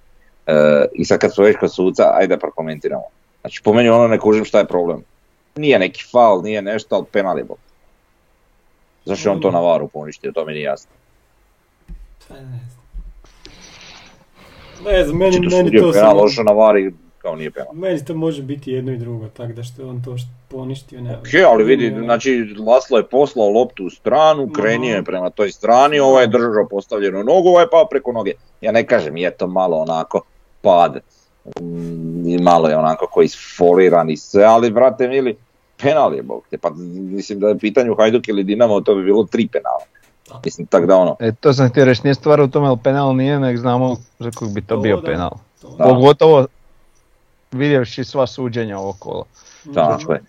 E, 0.47 0.85
I 0.93 1.05
sad 1.05 1.19
kad 1.19 1.33
smo 1.33 1.43
već 1.43 1.57
kod 1.59 1.73
suca, 1.73 2.11
ajde 2.13 2.35
da 2.35 2.39
prokomentiramo. 2.39 3.03
Znači, 3.41 3.61
po 3.63 3.73
meni 3.73 3.89
ono 3.89 4.07
ne 4.07 4.19
kužim 4.19 4.45
šta 4.45 4.59
je 4.59 4.67
problem. 4.67 5.03
Nije 5.55 5.79
neki 5.79 6.03
faul, 6.11 6.41
nije 6.43 6.61
nešto, 6.61 6.95
ali 6.95 7.05
penal 7.11 7.37
je 7.37 7.43
bol. 7.43 7.57
Zašto 9.05 9.31
on 9.31 9.41
to 9.41 9.51
na 9.51 9.59
varu 9.59 9.87
poništio, 9.87 10.31
to 10.31 10.45
mi 10.45 10.53
nije 10.53 10.63
jasno. 10.63 10.91
Ne 14.85 15.03
znam, 15.03 15.17
meni, 15.17 15.49
to 15.49 15.57
meni 15.57 15.79
to 15.79 15.91
penal, 15.91 16.17
lošo 16.17 16.43
na 16.43 16.51
var 16.51 16.77
i 16.77 16.91
kao 17.17 17.35
nije 17.35 17.51
penal. 17.51 17.73
Meni 17.73 18.05
to 18.05 18.15
može 18.15 18.41
biti 18.41 18.71
jedno 18.71 18.91
i 18.91 18.97
drugo, 18.97 19.27
tako 19.27 19.53
da 19.53 19.63
što 19.63 19.81
je 19.81 19.87
on 19.87 20.03
to 20.03 20.17
što 20.17 20.29
poništio, 20.47 21.01
ne 21.01 21.17
Ok, 21.17 21.27
ali 21.47 21.63
vidi, 21.63 21.95
znači 22.03 22.55
Laslo 22.67 22.97
je 22.97 23.07
poslao 23.07 23.49
loptu 23.49 23.85
u 23.85 23.89
stranu, 23.89 24.49
krenio 24.53 24.95
je 24.95 25.03
prema 25.03 25.29
toj 25.29 25.51
strani, 25.51 25.99
ovaj 25.99 26.23
je 26.23 26.27
držao 26.27 26.67
postavljenu 26.69 27.23
nogu, 27.23 27.49
ovaj 27.49 27.63
je 27.63 27.69
pao 27.69 27.85
preko 27.85 28.11
noge. 28.11 28.31
Ja 28.61 28.71
ne 28.71 28.85
kažem, 28.85 29.17
je 29.17 29.31
to 29.31 29.47
malo 29.47 29.77
onako 29.77 30.21
pad, 30.61 30.99
mm, 31.61 32.43
malo 32.43 32.69
je 32.69 32.77
onako 32.77 33.07
koji 33.11 33.25
isfoliran 33.25 34.09
i 34.09 34.17
sve, 34.17 34.43
ali 34.43 34.71
brate 34.71 35.07
mili, 35.07 35.35
penal 35.81 36.15
je 36.15 36.21
bog 36.21 36.43
te, 36.49 36.57
pa 36.57 36.69
mislim 36.95 37.39
da 37.39 37.47
je 37.47 37.53
u 37.53 37.59
pitanju 37.59 37.95
Hajduk 37.95 38.27
ili 38.27 38.43
Dinamo, 38.43 38.81
to 38.81 38.95
bi 38.95 39.03
bilo 39.03 39.23
tri 39.23 39.47
penala. 39.47 39.85
Da. 40.31 40.41
Mislim, 40.45 40.67
tak 40.67 40.85
da 40.85 40.95
ono, 40.95 41.15
E, 41.19 41.31
to 41.31 41.53
sam 41.53 41.69
htio 41.69 41.85
reći, 41.85 42.01
nije 42.03 42.15
stvar 42.15 42.41
u 42.41 42.47
tome, 42.47 42.67
ali 42.67 42.77
penal 42.77 43.15
nije, 43.15 43.39
nek 43.39 43.57
znamo 43.57 43.95
za 44.19 44.31
kog 44.31 44.53
bi 44.53 44.61
to 44.61 44.75
To 44.75 44.81
bio 44.81 44.97
da. 44.97 45.03
penal. 45.03 45.31
Da. 45.69 45.83
Pogotovo 45.85 46.47
vidjevši 47.51 48.03
sva 48.03 48.27
suđenja 48.27 48.79
okolo. 48.79 49.23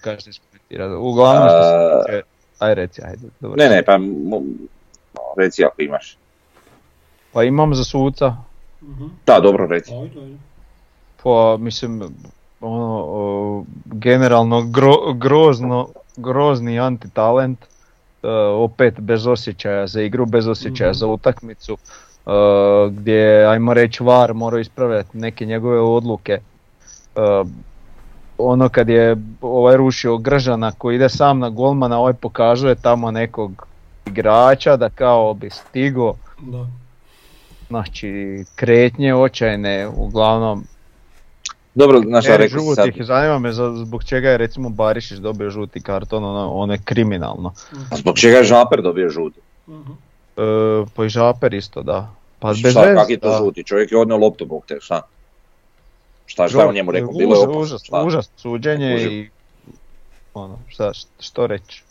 Kaže 0.01 0.31
iskomentirati. 0.31 0.95
Uglavnom 0.95 1.43
što 1.43 1.63
se 1.63 1.69
A, 1.69 2.03
tiče... 2.07 2.23
Aj 2.59 2.75
reci, 2.75 3.03
ajde. 3.05 3.27
Dobro. 3.41 3.57
Ne, 3.59 3.69
ne, 3.69 3.83
pa 3.83 3.93
mo- 3.93 4.43
reci 5.37 5.65
ako 5.65 5.83
imaš. 5.83 6.17
Pa 7.33 7.43
imam 7.43 7.75
za 7.75 7.85
suca, 7.85 8.37
Mhm. 8.83 9.07
Da, 9.27 9.41
dobro 9.41 9.67
reci. 9.67 9.93
Ajde, 9.95 10.21
ajde. 10.21 10.37
pa 11.23 11.57
mislim, 11.57 12.03
ono, 12.61 13.05
o, 13.05 13.65
generalno 13.85 14.61
gro- 14.61 15.15
grozno, 15.15 15.89
grozni 16.17 16.81
antitalent, 16.81 17.59
e, 17.63 17.67
opet 18.55 19.01
bez 19.01 19.27
osjećaja 19.27 19.87
za 19.87 20.03
igru, 20.03 20.27
bez 20.27 20.47
osjećaja 20.49 20.91
Mhm. 20.91 20.97
za 20.97 21.07
utakmicu, 21.07 21.77
e, 22.27 22.31
gdje, 22.91 23.47
ajmo 23.47 23.75
reći, 23.75 24.03
VAR 24.03 24.35
morao 24.35 24.61
ispravljati 24.61 25.19
neke 25.19 25.47
njegove 25.47 25.81
odluke. 25.81 26.33
E, 26.33 26.41
ono 28.39 28.69
kad 28.69 28.89
je 28.89 29.17
ovaj 29.41 29.77
rušio 29.77 30.19
Gržana 30.19 30.73
koji 30.73 30.97
ide 30.97 31.09
sam 31.09 31.39
na 31.39 31.49
golmana, 31.51 31.99
ovaj 31.99 32.13
pokazuje 32.13 32.75
tamo 32.75 33.11
nekog 33.11 33.67
igrača 34.07 34.77
da 34.77 34.89
kao 34.89 35.35
bi 35.35 35.51
stigo, 35.51 36.15
Da. 36.41 36.67
znači 37.69 38.13
kretnje 38.57 39.15
očajne, 39.15 39.89
uglavnom 39.89 40.65
Dobro, 41.75 42.01
znaš 42.01 42.25
šta 42.25 42.35
E, 42.35 42.37
rekao 42.37 42.75
sad, 42.75 42.87
žutih, 42.87 43.05
zanima 43.05 43.39
me 43.39 43.53
za, 43.53 43.73
zbog 43.77 44.05
čega 44.05 44.31
je 44.31 44.39
recimo 44.39 44.69
Barišić 44.69 45.19
dobio 45.19 45.51
žuti 45.51 45.81
karton, 45.81 46.25
ono, 46.25 46.53
ono 46.53 46.73
je 46.73 46.81
kriminalno. 46.85 47.53
zbog 47.93 48.19
čega 48.19 48.37
je 48.37 48.45
Žaper 48.45 48.83
dobio 48.83 49.09
žuti? 49.09 49.41
Mhm. 49.69 49.93
E, 50.37 50.43
pa 50.97 51.05
i 51.05 51.09
Žaper 51.09 51.55
isto, 51.55 51.83
da. 51.83 52.11
Pa 52.39 52.49
bez 52.51 52.71
Šta, 52.71 52.81
veze, 52.81 52.95
kak 52.95 53.11
je 53.11 53.19
to 53.19 53.31
da. 53.31 53.39
žuti? 53.39 53.65
Čovjek 53.65 53.93
je 53.93 53.99
odnio 53.99 54.17
loptu, 54.17 54.47
bog 54.47 54.65
te, 54.67 54.77
šta? 54.81 55.03
Šta, 56.27 56.49
šta 56.49 56.61
je 56.61 56.67
on 56.67 56.75
njemu 56.75 56.91
rekao? 56.91 57.09
Bilo 57.09 57.35
je 57.35 57.39
Užas- 57.39 57.45
opasno, 57.45 57.61
užas, 57.61 57.83
šta? 57.85 58.03
užas 58.03 58.31
suđenje 58.37 58.95
Kužim. 58.95 59.13
i 59.13 59.31
ono, 60.35 60.59
šta, 60.69 60.91
što 61.21 61.47
reći. 61.47 61.83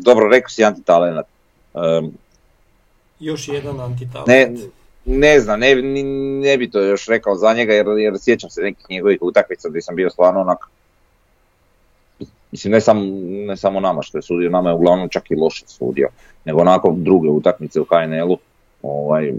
dobro, 0.00 0.28
rekao 0.28 0.48
si 0.48 0.64
antitalenat. 0.64 1.26
E, 1.74 1.78
Još 3.20 3.48
jedan 3.48 3.80
antitalent. 3.80 4.28
ne, 4.28 4.52
ne 5.06 5.40
znam, 5.40 5.60
ne, 5.60 5.74
ne 6.42 6.58
bi 6.58 6.70
to 6.70 6.80
još 6.80 7.06
rekao 7.06 7.34
za 7.34 7.54
njega 7.54 7.72
jer, 7.72 7.86
jer 7.86 8.14
sjećam 8.18 8.50
se 8.50 8.62
nekih 8.62 8.86
njegovih 8.90 9.18
utakmica 9.20 9.68
gdje 9.68 9.82
sam 9.82 9.96
bio 9.96 10.10
stvarno 10.10 10.40
onak 10.40 10.58
Mislim, 12.52 12.72
ne, 12.72 12.80
sam, 12.80 12.98
ne 13.46 13.56
samo 13.56 13.80
nama 13.80 14.02
što 14.02 14.18
je 14.18 14.22
sudio, 14.22 14.50
nama 14.50 14.70
je 14.70 14.74
uglavnom 14.74 15.08
čak 15.08 15.30
i 15.30 15.36
loše 15.36 15.64
sudio, 15.66 16.08
nego 16.44 16.60
onako 16.60 16.94
druge 16.96 17.28
utakmice 17.28 17.80
u 17.80 17.84
HNL-u, 17.84 18.38
ovaj, 18.82 19.32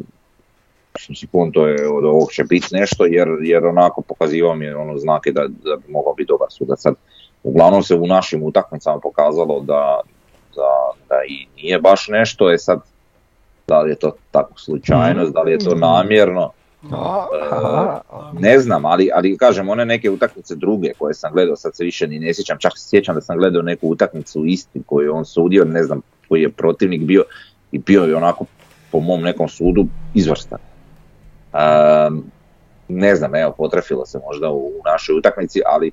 sam 0.99 1.15
si 1.15 1.27
to 1.53 1.67
je 1.67 1.89
od 1.89 2.05
ovog 2.05 2.31
će 2.31 2.43
biti 2.43 2.67
nešto, 2.71 3.05
jer, 3.05 3.27
jer 3.41 3.65
onako 3.65 4.01
pokazivao 4.01 4.55
mi 4.55 4.65
je 4.65 4.75
ono 4.75 4.97
znake 4.97 5.31
da, 5.31 5.41
da 5.41 5.75
bi 5.75 5.91
mogao 5.91 6.13
biti 6.13 6.27
dobar 6.27 6.47
sudac. 6.51 6.81
Sad, 6.81 6.93
uglavnom 7.43 7.83
se 7.83 7.95
u 7.95 8.07
našim 8.07 8.43
utakmicama 8.43 8.99
pokazalo 8.99 9.59
da, 9.59 9.99
da, 10.55 10.91
da 11.09 11.15
i 11.27 11.47
nije 11.55 11.79
baš 11.79 12.07
nešto, 12.07 12.49
je 12.49 12.57
sad, 12.57 12.79
da 13.67 13.81
li 13.81 13.89
je 13.89 13.95
to 13.95 14.15
tako 14.31 14.59
slučajnost, 14.59 15.33
da 15.33 15.41
li 15.41 15.51
je 15.51 15.57
to 15.57 15.75
namjerno, 15.75 16.51
Aha. 16.91 18.01
ne 18.39 18.59
znam, 18.59 18.85
ali, 18.85 19.09
ali 19.13 19.37
kažem, 19.37 19.69
one 19.69 19.85
neke 19.85 20.09
utakmice 20.09 20.55
druge 20.55 20.93
koje 20.99 21.13
sam 21.13 21.33
gledao, 21.33 21.55
sad 21.55 21.75
se 21.75 21.83
više 21.83 22.07
ni 22.07 22.19
ne 22.19 22.33
sjećam, 22.33 22.57
čak 22.59 22.71
se 22.75 22.89
sjećam 22.89 23.15
da 23.15 23.21
sam 23.21 23.37
gledao 23.37 23.61
neku 23.61 23.87
utakmicu 23.89 24.45
isti 24.45 24.81
koju 24.85 25.05
je 25.05 25.11
on 25.11 25.25
sudio, 25.25 25.65
ne 25.65 25.83
znam 25.83 26.01
koji 26.29 26.41
je 26.41 26.49
protivnik 26.49 27.01
bio 27.01 27.23
i 27.71 27.77
bio 27.77 28.03
je 28.03 28.15
onako 28.15 28.45
po 28.91 28.99
mom 28.99 29.21
nekom 29.21 29.49
sudu 29.49 29.85
izvrstan. 30.13 30.59
Ehm, 31.53 32.17
ne 32.87 33.15
znam, 33.15 33.35
evo, 33.35 33.53
potrefilo 33.57 34.05
se 34.05 34.19
možda 34.27 34.51
u 34.51 34.71
našoj 34.85 35.17
utakmici, 35.17 35.61
ali 35.65 35.91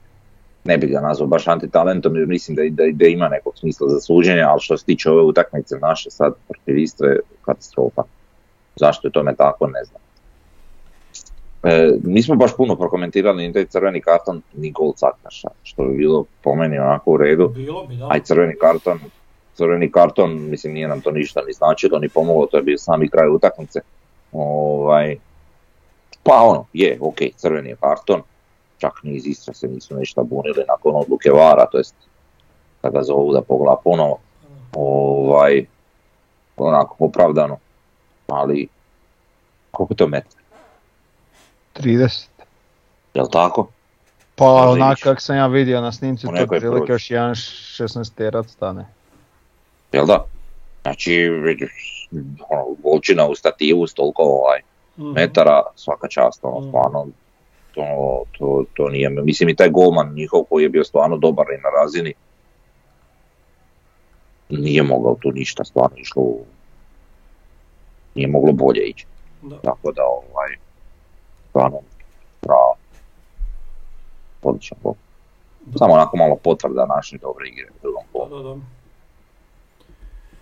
ne 0.65 0.79
bih 0.79 0.91
ga 0.91 1.01
nazvao 1.01 1.29
baš 1.29 1.49
antitalentom 1.49 2.17
jer 2.17 2.29
mislim 2.29 2.57
da, 2.57 2.63
da, 2.71 2.85
da 2.93 3.07
ima 3.07 3.29
nekog 3.29 3.59
smisla 3.59 3.89
za 3.89 4.01
suđenje, 4.01 4.43
ali 4.43 4.61
što 4.61 4.77
se 4.77 4.85
tiče 4.85 5.11
ove 5.11 5.23
utakmice 5.23 5.77
naše 5.79 6.11
sad 6.11 6.35
protiv 6.49 6.79
Istre, 6.79 7.17
katastrofa. 7.43 8.03
Zašto 8.77 9.09
je 9.09 9.13
tome 9.13 9.35
tako, 9.35 9.67
ne 9.67 9.85
znam. 9.85 10.01
E, 11.63 11.93
nismo 12.05 12.35
baš 12.35 12.57
puno 12.57 12.77
prokomentirali 12.77 13.47
ni 13.47 13.53
taj 13.53 13.65
crveni 13.65 14.01
karton 14.01 14.43
ni 14.55 14.71
gol 14.71 14.93
Caktaša, 14.93 15.49
što 15.63 15.85
bi 15.85 15.97
bilo 15.97 16.25
po 16.43 16.55
meni 16.55 16.79
onako 16.79 17.11
u 17.11 17.17
redu. 17.17 17.49
Bilo 17.49 17.85
bi, 17.85 17.97
da. 17.97 18.09
Aj 18.11 18.21
crveni 18.21 18.55
karton, 18.61 18.99
crveni 19.55 19.93
karton, 19.93 20.51
mislim 20.51 20.73
nije 20.73 20.89
nam 20.89 21.01
to 21.01 21.11
ništa 21.11 21.43
ni 21.47 21.53
značilo 21.53 21.99
ni 21.99 22.09
pomoglo, 22.09 22.47
to 22.47 22.57
je 22.57 22.63
bio 22.63 22.79
sami 22.79 23.09
kraj 23.09 23.29
utakmice. 23.29 23.81
Ovaj, 24.33 25.17
pa 26.23 26.43
ono, 26.43 26.67
je, 26.73 26.99
ok, 27.01 27.19
crveni 27.37 27.69
je 27.69 27.77
karton, 27.81 28.23
čak 28.85 29.03
ni 29.03 29.13
iz 29.13 29.27
Istra 29.27 29.55
se 29.55 29.69
nisu 29.69 29.97
ništa 29.97 30.23
bunili 30.23 30.65
nakon 30.69 30.97
odluke 30.97 31.31
Vara, 31.31 31.67
to 31.67 31.79
jest 31.79 31.95
da 32.83 32.91
ga 32.91 33.03
zovu 33.03 33.33
da 33.33 33.43
pogleda 33.43 33.77
ponovo, 33.85 34.19
ovaj, 34.73 35.67
onako 36.57 36.97
opravdano, 36.99 37.57
ali 38.27 38.69
koliko 39.71 39.93
je 39.93 39.97
to 39.97 40.07
metar, 40.07 40.41
30. 41.75 42.29
jel 43.15 43.27
tako? 43.33 43.67
Pa 44.35 44.45
onak 44.47 44.99
kak 45.03 45.21
sam 45.21 45.37
ja 45.37 45.47
vidio 45.47 45.81
na 45.81 45.93
snimci, 45.93 46.27
to 46.27 46.37
je 46.37 46.47
prilike 46.47 46.93
još 46.93 47.11
jedan 47.11 47.31
16 47.31 48.15
terac 48.15 48.47
stane. 48.49 48.87
Jel 49.93 50.07
da? 50.07 50.25
Znači, 50.83 51.13
vidiš, 51.29 52.09
ono, 52.51 52.65
volčina 52.85 53.27
u 53.27 53.35
stativu 53.35 53.87
s 53.87 53.95
toliko 53.95 54.23
ovaj, 54.23 54.61
Mhm. 54.97 55.13
metara, 55.13 55.63
svaka 55.77 56.09
čast, 56.09 56.41
ono, 56.45 56.61
Mhm. 56.61 56.69
stvarno, 56.69 57.07
to, 57.75 57.85
to, 58.33 58.65
to 58.75 58.89
nije, 58.89 59.11
mislim 59.11 59.49
i 59.49 59.57
taj 59.57 59.71
golman 59.71 60.15
njihov 60.15 60.45
koji 60.45 60.63
je 60.63 60.69
bio 60.69 60.85
stvarno 60.85 61.17
dobar 61.17 61.47
i 61.49 61.63
na 61.63 61.71
razini, 61.73 62.15
nije 64.51 64.83
mogao 64.83 65.17
tu 65.21 65.33
ništa, 65.33 65.65
stvarno 65.65 65.97
išlo, 65.97 66.23
nije 68.15 68.29
moglo 68.29 68.53
bolje 68.53 68.81
ići, 68.81 69.07
Da. 69.43 69.57
tako 69.59 69.93
da, 69.93 70.03
ovaj, 70.03 70.57
stvarno, 71.49 71.79
bravo, 72.43 72.75
odličan 74.43 74.79
gol. 74.83 74.95
Samo 75.77 75.95
onako 75.95 76.17
malo 76.17 76.37
potvrda 76.37 76.87
naše 76.87 77.19
dobre 77.19 77.49
igre 77.49 77.67
u 77.71 77.79
drugom 77.83 78.03
Da, 78.05 78.19
golu. 78.19 78.43
da, 78.43 78.49
da. 78.49 78.61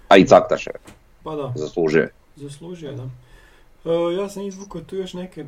A 0.09 0.17
i 0.17 0.25
Caktaše 0.25 0.71
Pa 1.23 1.35
da, 1.35 1.53
zaslužuje. 1.57 2.09
zaslužio, 2.37 2.93
da. 2.93 3.03
E, 3.85 4.15
ja 4.15 4.29
sam 4.29 4.43
izvukao 4.43 4.81
tu 4.81 4.97
još 4.97 5.13
neke, 5.15 5.45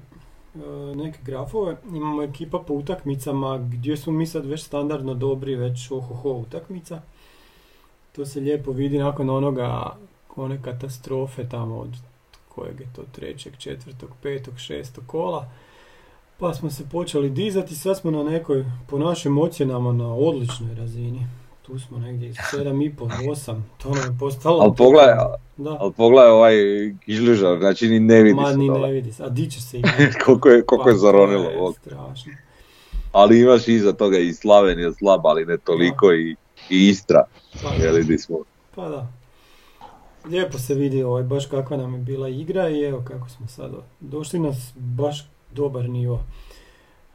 neke 0.95 1.19
grafove. 1.25 1.77
Imamo 1.89 2.23
ekipa 2.23 2.59
po 2.59 2.75
utakmicama 2.75 3.59
gdje 3.59 3.97
smo 3.97 4.13
mi 4.13 4.27
sad 4.27 4.47
već 4.47 4.63
standardno 4.63 5.15
dobri, 5.15 5.55
već 5.55 5.91
ohoho 5.91 6.31
utakmica. 6.31 7.03
To 8.13 8.27
se 8.27 8.41
lijepo 8.41 8.73
vidi 8.73 8.99
nakon 8.99 9.31
onoga, 9.31 9.97
one 10.37 10.63
katastrofe 10.63 11.49
tamo 11.49 11.79
od 11.79 11.91
kojeg 12.49 12.81
je 12.81 12.87
to 12.97 13.03
trećeg, 13.13 13.57
četvrtog, 13.59 14.11
petog, 14.23 14.59
šestog 14.59 15.05
kola. 15.07 15.51
Pa 16.39 16.55
smo 16.55 16.71
se 16.71 16.89
počeli 16.89 17.31
dizati, 17.31 17.75
sad 17.75 17.99
smo 17.99 18.11
na 18.11 18.23
nekoj, 18.23 18.65
po 18.87 18.99
našim 18.99 19.39
ocjenama, 19.39 19.93
na 19.93 20.15
odličnoj 20.15 20.75
razini. 20.75 21.27
Tu 21.65 21.79
smo 21.79 21.99
negdje 21.99 22.29
iz 22.29 22.37
7,5, 22.37 22.95
8, 22.97 23.61
to 23.79 23.89
nam 23.89 24.05
je 24.05 24.19
postalo... 24.21 24.61
Ali 24.61 24.73
pogledaj, 24.77 25.15
Da. 25.57 25.77
ali 25.81 25.93
pogledaj 25.93 26.31
ovaj 26.31 26.55
kišližar, 27.01 27.59
znači 27.59 27.89
ni 27.89 28.01
ne 28.01 28.23
vidi 28.23 28.35
Ma 28.35 28.51
se 28.51 28.57
ni 28.57 28.67
dole. 28.69 28.81
ne 28.81 28.93
vidi 28.93 29.13
se, 29.13 29.23
a 29.23 29.29
di 29.29 29.51
će 29.51 29.63
se 29.63 29.77
igrati? 29.79 30.19
koliko 30.19 30.49
je, 30.49 30.63
koliko 30.63 30.89
je 30.89 30.95
Pa, 30.95 30.99
zaronilo. 30.99 31.45
to 31.45 31.67
je 31.67 31.73
strašno. 31.75 32.33
Ali 33.13 33.41
imaš 33.41 33.69
iza 33.69 33.93
toga 33.93 34.19
i 34.19 34.33
Slavenija 34.33 34.93
slaba, 34.93 35.29
ali 35.29 35.47
ne 35.47 35.59
toliko 35.59 36.13
i, 36.13 36.31
i 36.71 36.89
Istra. 36.89 37.25
Pa, 37.63 37.75
Jeli 37.75 38.05
di 38.05 38.19
smo. 38.19 38.39
pa 38.75 38.89
da. 38.89 39.07
Lijepo 40.25 40.59
se 40.59 40.75
vidi 40.75 41.03
ovaj, 41.03 41.23
baš 41.23 41.47
kakva 41.47 41.77
nam 41.77 41.95
je 41.95 42.01
bila 42.01 42.29
igra 42.29 42.69
i 42.69 42.81
evo 42.81 43.03
kako 43.03 43.29
smo 43.29 43.47
sad 43.49 43.71
došli 44.01 44.39
na 44.39 44.53
s- 44.53 44.73
baš 44.75 45.27
dobar 45.53 45.85
nivo. 45.85 46.21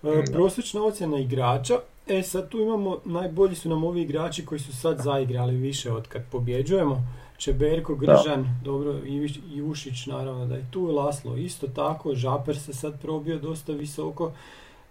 E, 0.03 0.07
Da. 0.07 0.31
prosječna 0.33 0.83
ocjena 0.83 1.19
igrača, 1.19 1.73
e 2.09 2.23
sad 2.23 2.49
tu 2.49 2.59
imamo, 2.59 2.97
najbolji 3.05 3.55
su 3.55 3.69
nam 3.69 3.83
ovi 3.83 4.01
igrači 4.01 4.45
koji 4.45 4.59
su 4.59 4.75
sad 4.75 4.99
zaigrali 4.99 5.55
više 5.55 5.91
od 5.91 6.07
kad 6.07 6.21
pobjeđujemo. 6.31 7.03
Čeberko, 7.37 7.95
Gržan, 7.95 8.59
dobro, 8.63 8.95
Jušić 9.53 10.05
naravno 10.05 10.45
da 10.45 10.55
je 10.55 10.67
tu, 10.71 10.85
Laslo 10.85 11.35
isto 11.35 11.67
tako, 11.67 12.15
Žaper 12.15 12.59
se 12.59 12.73
sad 12.73 13.01
probio 13.01 13.39
dosta 13.39 13.73
visoko 13.73 14.31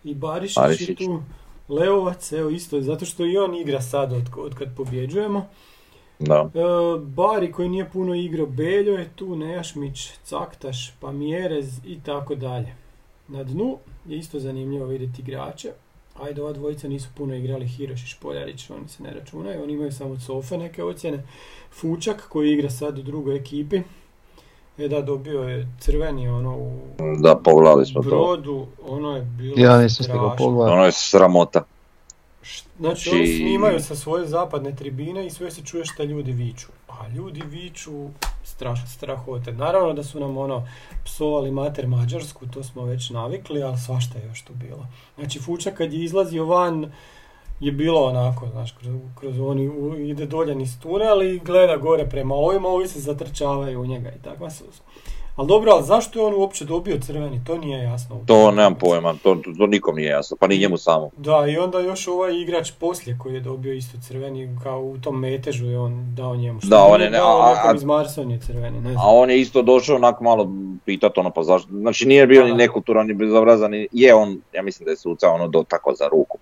i 0.04 0.14
Barišić, 0.14 0.56
je 0.56 0.62
Barišić. 0.62 0.98
tu, 0.98 1.22
Leovac, 1.68 2.32
evo 2.32 2.50
isto, 2.50 2.80
zato 2.80 3.04
što 3.04 3.26
i 3.26 3.36
on 3.36 3.54
igra 3.54 3.80
sad 3.80 4.12
od, 4.12 4.22
od 4.36 4.54
kad 4.54 4.76
pobjeđujemo. 4.76 5.46
Da. 6.18 6.50
E, 6.54 6.60
Bari 7.00 7.52
koji 7.52 7.68
nije 7.68 7.90
puno 7.90 8.14
igrao, 8.14 8.46
Beljo 8.46 8.92
je 8.92 9.10
tu, 9.16 9.36
Nejašmić, 9.36 10.10
Caktaš, 10.24 10.92
Pamjerez 11.00 11.80
i 11.86 12.00
tako 12.00 12.34
dalje. 12.34 12.74
Na 13.28 13.44
dnu 13.44 13.78
je 14.06 14.18
isto 14.18 14.38
zanimljivo 14.38 14.86
vidjeti 14.86 15.22
igrače. 15.22 15.72
Ajde, 16.22 16.42
ova 16.42 16.52
dvojica 16.52 16.88
nisu 16.88 17.08
puno 17.14 17.34
igrali, 17.34 17.66
Hiroš 17.68 18.02
i 18.02 18.06
Špoljarić, 18.06 18.70
oni 18.70 18.88
se 18.88 19.02
ne 19.02 19.10
računaju, 19.14 19.62
oni 19.62 19.72
imaju 19.72 19.92
samo 19.92 20.16
cofe 20.16 20.58
neke 20.58 20.84
ocjene. 20.84 21.22
Fučak 21.72 22.28
koji 22.28 22.52
igra 22.52 22.70
sad 22.70 22.98
u 22.98 23.02
drugoj 23.02 23.36
ekipi, 23.36 23.82
e 24.78 24.88
da, 24.88 25.02
dobio 25.02 25.42
je 25.42 25.68
crveni 25.80 26.28
ono 26.28 26.56
u 26.56 26.80
Da, 27.22 27.36
pogledali 27.36 27.86
smo 27.86 28.02
to. 28.02 28.08
brodu, 28.08 28.66
ono 28.82 29.16
je 29.16 29.22
bilo 29.22 29.54
Ja 29.58 29.78
nisam 29.78 30.04
stigao. 30.04 30.36
Ono 30.38 30.84
je 30.84 30.92
sramota. 30.92 31.64
Znači 32.42 32.64
Znači- 32.78 33.10
oni 33.10 33.26
snimaju 33.26 33.80
sa 33.80 33.94
svoje 33.94 34.26
zapadne 34.26 34.76
tribine 34.76 35.26
i 35.26 35.30
sve 35.30 35.50
se 35.50 35.62
čuje 35.62 35.84
šta 35.84 36.04
ljudi 36.04 36.32
viču. 36.32 36.66
A 36.88 37.08
ljudi 37.08 37.42
viču 37.46 37.92
strašno 38.58 38.86
strahote. 38.86 39.52
Naravno 39.52 39.92
da 39.92 40.04
su 40.04 40.20
nam 40.20 40.36
ono 40.36 40.68
psovali 41.04 41.50
mater 41.50 41.86
Mađarsku, 41.86 42.46
to 42.46 42.62
smo 42.62 42.84
već 42.84 43.10
navikli, 43.10 43.62
ali 43.62 43.78
svašta 43.78 44.18
je 44.18 44.26
još 44.26 44.42
tu 44.42 44.52
bilo. 44.54 44.86
Znači 45.18 45.38
Fučak 45.38 45.74
kad 45.74 45.92
je 45.92 46.04
izlazio 46.04 46.44
van 46.44 46.92
je 47.60 47.72
bilo 47.72 48.04
onako, 48.04 48.48
znaš, 48.48 48.72
kroz, 48.72 48.96
kroz 49.14 49.40
oni 49.40 49.70
ide 50.10 50.26
dolje 50.26 50.54
niz 50.54 50.80
tunel 50.80 51.22
i 51.22 51.38
gleda 51.38 51.76
gore 51.76 52.08
prema 52.08 52.34
ovima, 52.34 52.68
ovi 52.68 52.88
se 52.88 53.00
zatrčavaju 53.00 53.80
u 53.80 53.86
njega 53.86 54.08
i 54.08 54.50
su. 54.50 54.82
Ali 55.38 55.48
dobro, 55.48 55.72
ali 55.72 55.84
zašto 55.84 56.18
je 56.18 56.24
on 56.24 56.34
uopće 56.34 56.64
dobio 56.64 56.98
crveni? 56.98 57.40
To 57.46 57.58
nije 57.58 57.78
jasno. 57.80 58.20
To 58.26 58.50
nemam 58.50 58.74
pojma, 58.74 59.14
to, 59.22 59.36
to, 59.58 59.66
nikom 59.66 59.96
nije 59.96 60.08
jasno, 60.08 60.36
pa 60.40 60.46
ni 60.46 60.58
njemu 60.58 60.76
samo. 60.78 61.10
Da, 61.16 61.46
i 61.46 61.56
onda 61.56 61.78
još 61.80 62.08
ovaj 62.08 62.34
igrač 62.34 62.70
poslije 62.72 63.16
koji 63.18 63.34
je 63.34 63.40
dobio 63.40 63.72
isto 63.72 63.98
crveni, 64.00 64.58
kao 64.62 64.80
u 64.80 64.98
tom 64.98 65.20
metežu 65.20 65.66
je 65.66 65.78
on 65.78 66.14
dao 66.14 66.36
njemu. 66.36 66.60
Što 66.60 66.68
Da, 66.68 66.82
on 66.84 67.00
je 67.00 67.10
ne- 67.10 67.18
dao 67.18 67.40
a- 67.40 67.56
a- 67.64 67.72
iz 67.74 67.84
Marsonije 67.84 68.40
crveni, 68.40 68.76
ne 68.76 68.92
znam. 68.92 68.96
A 68.98 69.10
on 69.10 69.30
je 69.30 69.40
isto 69.40 69.62
došao 69.62 69.96
onak 69.96 70.20
malo 70.20 70.50
pitat 70.84 71.18
ono 71.18 71.30
pa 71.30 71.42
zašto, 71.42 71.68
znači 71.70 72.06
nije 72.06 72.26
bio 72.26 72.44
ni 72.44 72.50
Da. 72.50 72.56
nekulturan 72.56 73.06
ni 73.06 73.14
bezobrazan, 73.14 73.70
ni- 73.70 73.88
je 73.92 74.14
on, 74.14 74.40
ja 74.52 74.62
mislim 74.62 74.84
da 74.84 74.90
je 74.90 74.96
suca 74.96 75.30
ono 75.30 75.48
dotakao 75.48 75.94
za 75.94 76.08
ruku. 76.08 76.38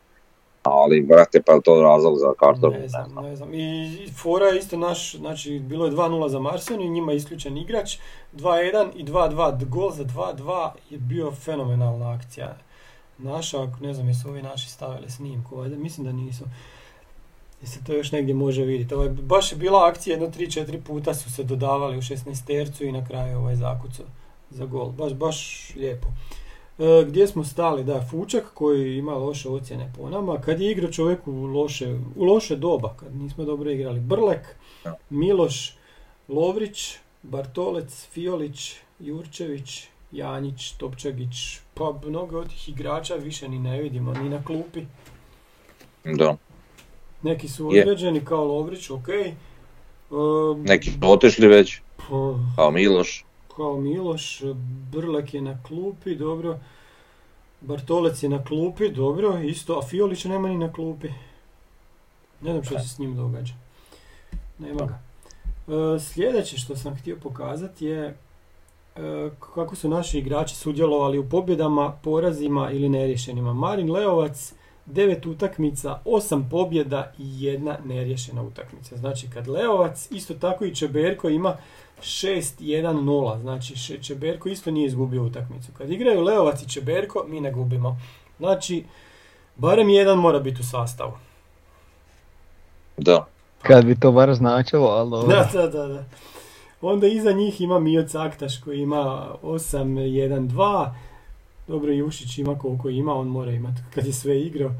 Ali, 0.67 1.03
brate, 1.03 1.43
pa 1.43 1.53
je 1.53 1.63
to 1.63 1.83
razlog 1.83 2.19
za 2.19 2.33
karton? 2.39 2.73
Ne 2.73 2.89
znam, 2.89 3.25
ne 3.25 3.37
znam. 3.37 3.55
I 3.55 3.87
i 4.07 4.13
fora 4.13 4.47
je 4.47 4.59
isto 4.59 4.77
naš, 4.77 5.17
znači 5.17 5.59
bilo 5.59 5.87
je 5.87 5.93
2-0 5.93 6.29
za 6.29 6.39
Marsoniju, 6.39 6.91
njima 6.91 7.13
je 7.13 7.17
isključen 7.17 7.57
igrač, 7.57 7.97
2-1 8.33 8.89
i 8.95 9.05
2-2. 9.05 9.69
Gol 9.69 9.91
za 9.91 10.05
2-2 10.05 10.71
je 10.91 10.99
bio 10.99 11.33
fenomenalna 11.33 12.13
akcija. 12.13 12.57
Naša, 13.19 13.69
ne 13.81 13.95
znam 13.95 14.09
jesu 14.09 14.29
ovi 14.29 14.43
naši 14.43 14.71
stavili 14.71 15.11
snimku, 15.11 15.57
valjda, 15.57 15.77
mislim 15.77 16.07
da 16.07 16.13
nisu. 16.13 16.45
gdje 17.59 17.69
se 17.69 17.85
to 17.85 17.93
još 17.93 18.13
negdje 18.13 18.35
može 18.35 18.65
vidjeti. 18.65 18.95
Ovaj, 18.95 19.09
baš 19.09 19.53
je 19.53 19.59
bila 19.59 19.89
akcija, 19.89 20.15
jedno 20.15 20.29
3-4 20.29 20.81
puta 20.81 21.15
su 21.15 21.33
se 21.33 21.43
dodavali 21.43 21.99
u 21.99 22.03
16 22.03 22.47
tercu 22.47 22.85
i 22.85 22.93
na 22.93 23.05
kraju 23.07 23.39
ovaj 23.39 23.57
zakucao 23.57 24.07
za 24.51 24.65
gol. 24.65 24.91
Baš, 24.91 25.13
baš 25.13 25.71
lijepo. 25.77 26.09
E, 26.79 27.05
gdje 27.09 27.27
smo 27.27 27.45
stali? 27.45 27.85
Da, 27.85 28.07
Fučak 28.11 28.45
koji 28.55 28.97
ima 28.97 29.15
loše 29.15 29.49
ocjene 29.49 29.93
po 29.97 30.11
nama. 30.11 30.41
Kad 30.41 30.61
je 30.61 30.71
igrao 30.71 30.93
čovjek 30.93 31.27
u 31.27 31.33
loše, 31.33 31.99
u 32.17 32.25
loše 32.25 32.57
doba, 32.57 32.95
kad 33.01 33.17
nismo 33.17 33.45
dobro 33.45 33.71
igrali. 33.71 34.01
Brlek, 34.01 34.57
Miloš, 35.11 35.77
Lovrić, 36.29 36.97
Bartolec, 37.23 38.07
Fiolić, 38.13 38.75
Jurčević, 39.01 39.89
Janjić, 40.13 40.73
Topčagić. 40.73 41.59
Pa 41.75 41.95
mnogo 42.07 42.39
od 42.39 42.49
tih 42.49 42.69
igrača 42.69 43.15
više 43.15 43.49
ni 43.49 43.59
ne 43.59 43.83
vidimo, 43.83 44.13
ni 44.13 44.29
na 44.29 44.45
klupi. 44.45 44.83
Da. 46.05 46.37
Neki 47.23 47.49
su 47.49 47.69
određeni 47.69 48.25
kao 48.25 48.45
Lovrić, 48.45 48.91
ok. 48.91 49.09
E, 49.09 49.35
Neki 50.57 50.91
su 50.91 50.99
otišli 51.03 51.49
već, 51.49 51.81
pa, 51.97 52.35
kao 52.57 52.71
Miloš. 52.71 53.26
Kao 53.57 53.77
Miloš, 53.77 54.43
Brlek 54.93 55.35
je 55.35 55.43
na 55.43 55.63
klupi, 55.63 56.15
dobro. 56.15 56.59
Bartolec 57.61 58.23
je 58.23 58.29
na 58.29 58.45
klupi, 58.45 58.89
dobro, 58.89 59.39
isto, 59.39 59.79
a 59.79 59.83
Fiolić 59.83 60.25
nema 60.25 60.49
ni 60.49 60.59
na 60.59 60.73
klupi. 60.73 61.09
Ne 62.41 62.53
znam 62.53 62.65
što 62.65 62.79
se 62.79 62.89
s 62.89 62.99
njim 62.99 63.17
događa. 63.17 63.55
Nema 64.59 64.87
ga. 64.87 64.99
E, 65.75 66.01
sljedeće 66.01 66.59
što 66.59 66.77
sam 66.77 66.97
htio 66.97 67.17
pokazati 67.23 67.87
je 67.87 68.07
e, 68.07 69.31
kako 69.55 69.77
su 69.77 69.89
naši 69.89 70.19
igrači 70.19 70.57
sudjelovali 70.57 71.19
u 71.19 71.29
pobjedama, 71.29 71.93
porazima 72.03 72.71
ili 72.71 72.89
neriješenima. 72.89 73.53
Marin 73.53 73.91
Leovac, 73.91 74.55
9 74.87 75.29
utakmica, 75.29 76.01
8 76.05 76.51
pobjeda 76.51 77.13
i 77.19 77.45
jedna 77.45 77.77
neriješena 77.85 78.43
utakmica. 78.43 78.97
Znači 78.97 79.31
kad 79.31 79.49
Leovac, 79.49 80.09
isto 80.11 80.35
tako 80.35 80.65
i 80.65 80.75
Čeberko 80.75 81.29
ima 81.29 81.57
6-1-0, 82.01 83.41
znači 83.41 84.03
Čeberko 84.03 84.49
isto 84.49 84.71
nije 84.71 84.87
izgubio 84.87 85.23
utakmicu. 85.23 85.73
Kad 85.79 85.91
igraju 85.91 86.21
Leovac 86.21 86.63
i 86.63 86.69
Čeberko, 86.69 87.25
mi 87.29 87.41
ne 87.41 87.53
gubimo. 87.53 88.01
Znači, 88.39 88.85
barem 89.57 89.89
jedan 89.89 90.19
mora 90.19 90.39
biti 90.39 90.61
u 90.61 90.65
sastavu. 90.65 91.13
Da. 92.97 93.27
Kad 93.63 93.85
bi 93.85 94.01
to 94.01 94.13
bar 94.13 94.35
značilo, 94.35 94.87
ali 94.87 95.11
dobro. 95.11 95.37
Da, 95.37 95.51
da, 95.53 95.67
da, 95.67 95.87
da. 95.87 96.05
Onda 96.81 97.07
iza 97.07 97.33
njih 97.33 97.61
ima 97.61 97.79
Mio 97.79 98.03
Caktaš 98.03 98.61
koji 98.61 98.81
ima 98.81 99.29
8-1-2. 99.43 100.91
Dobro, 101.69 101.93
Jušić 101.93 102.39
ima 102.39 102.59
koliko 102.59 102.89
ima, 102.89 103.15
on 103.15 103.29
mora 103.29 103.53
imati 103.53 103.81
kad 103.95 104.07
je 104.07 104.13
sve 104.13 104.41
igrao. 104.41 104.71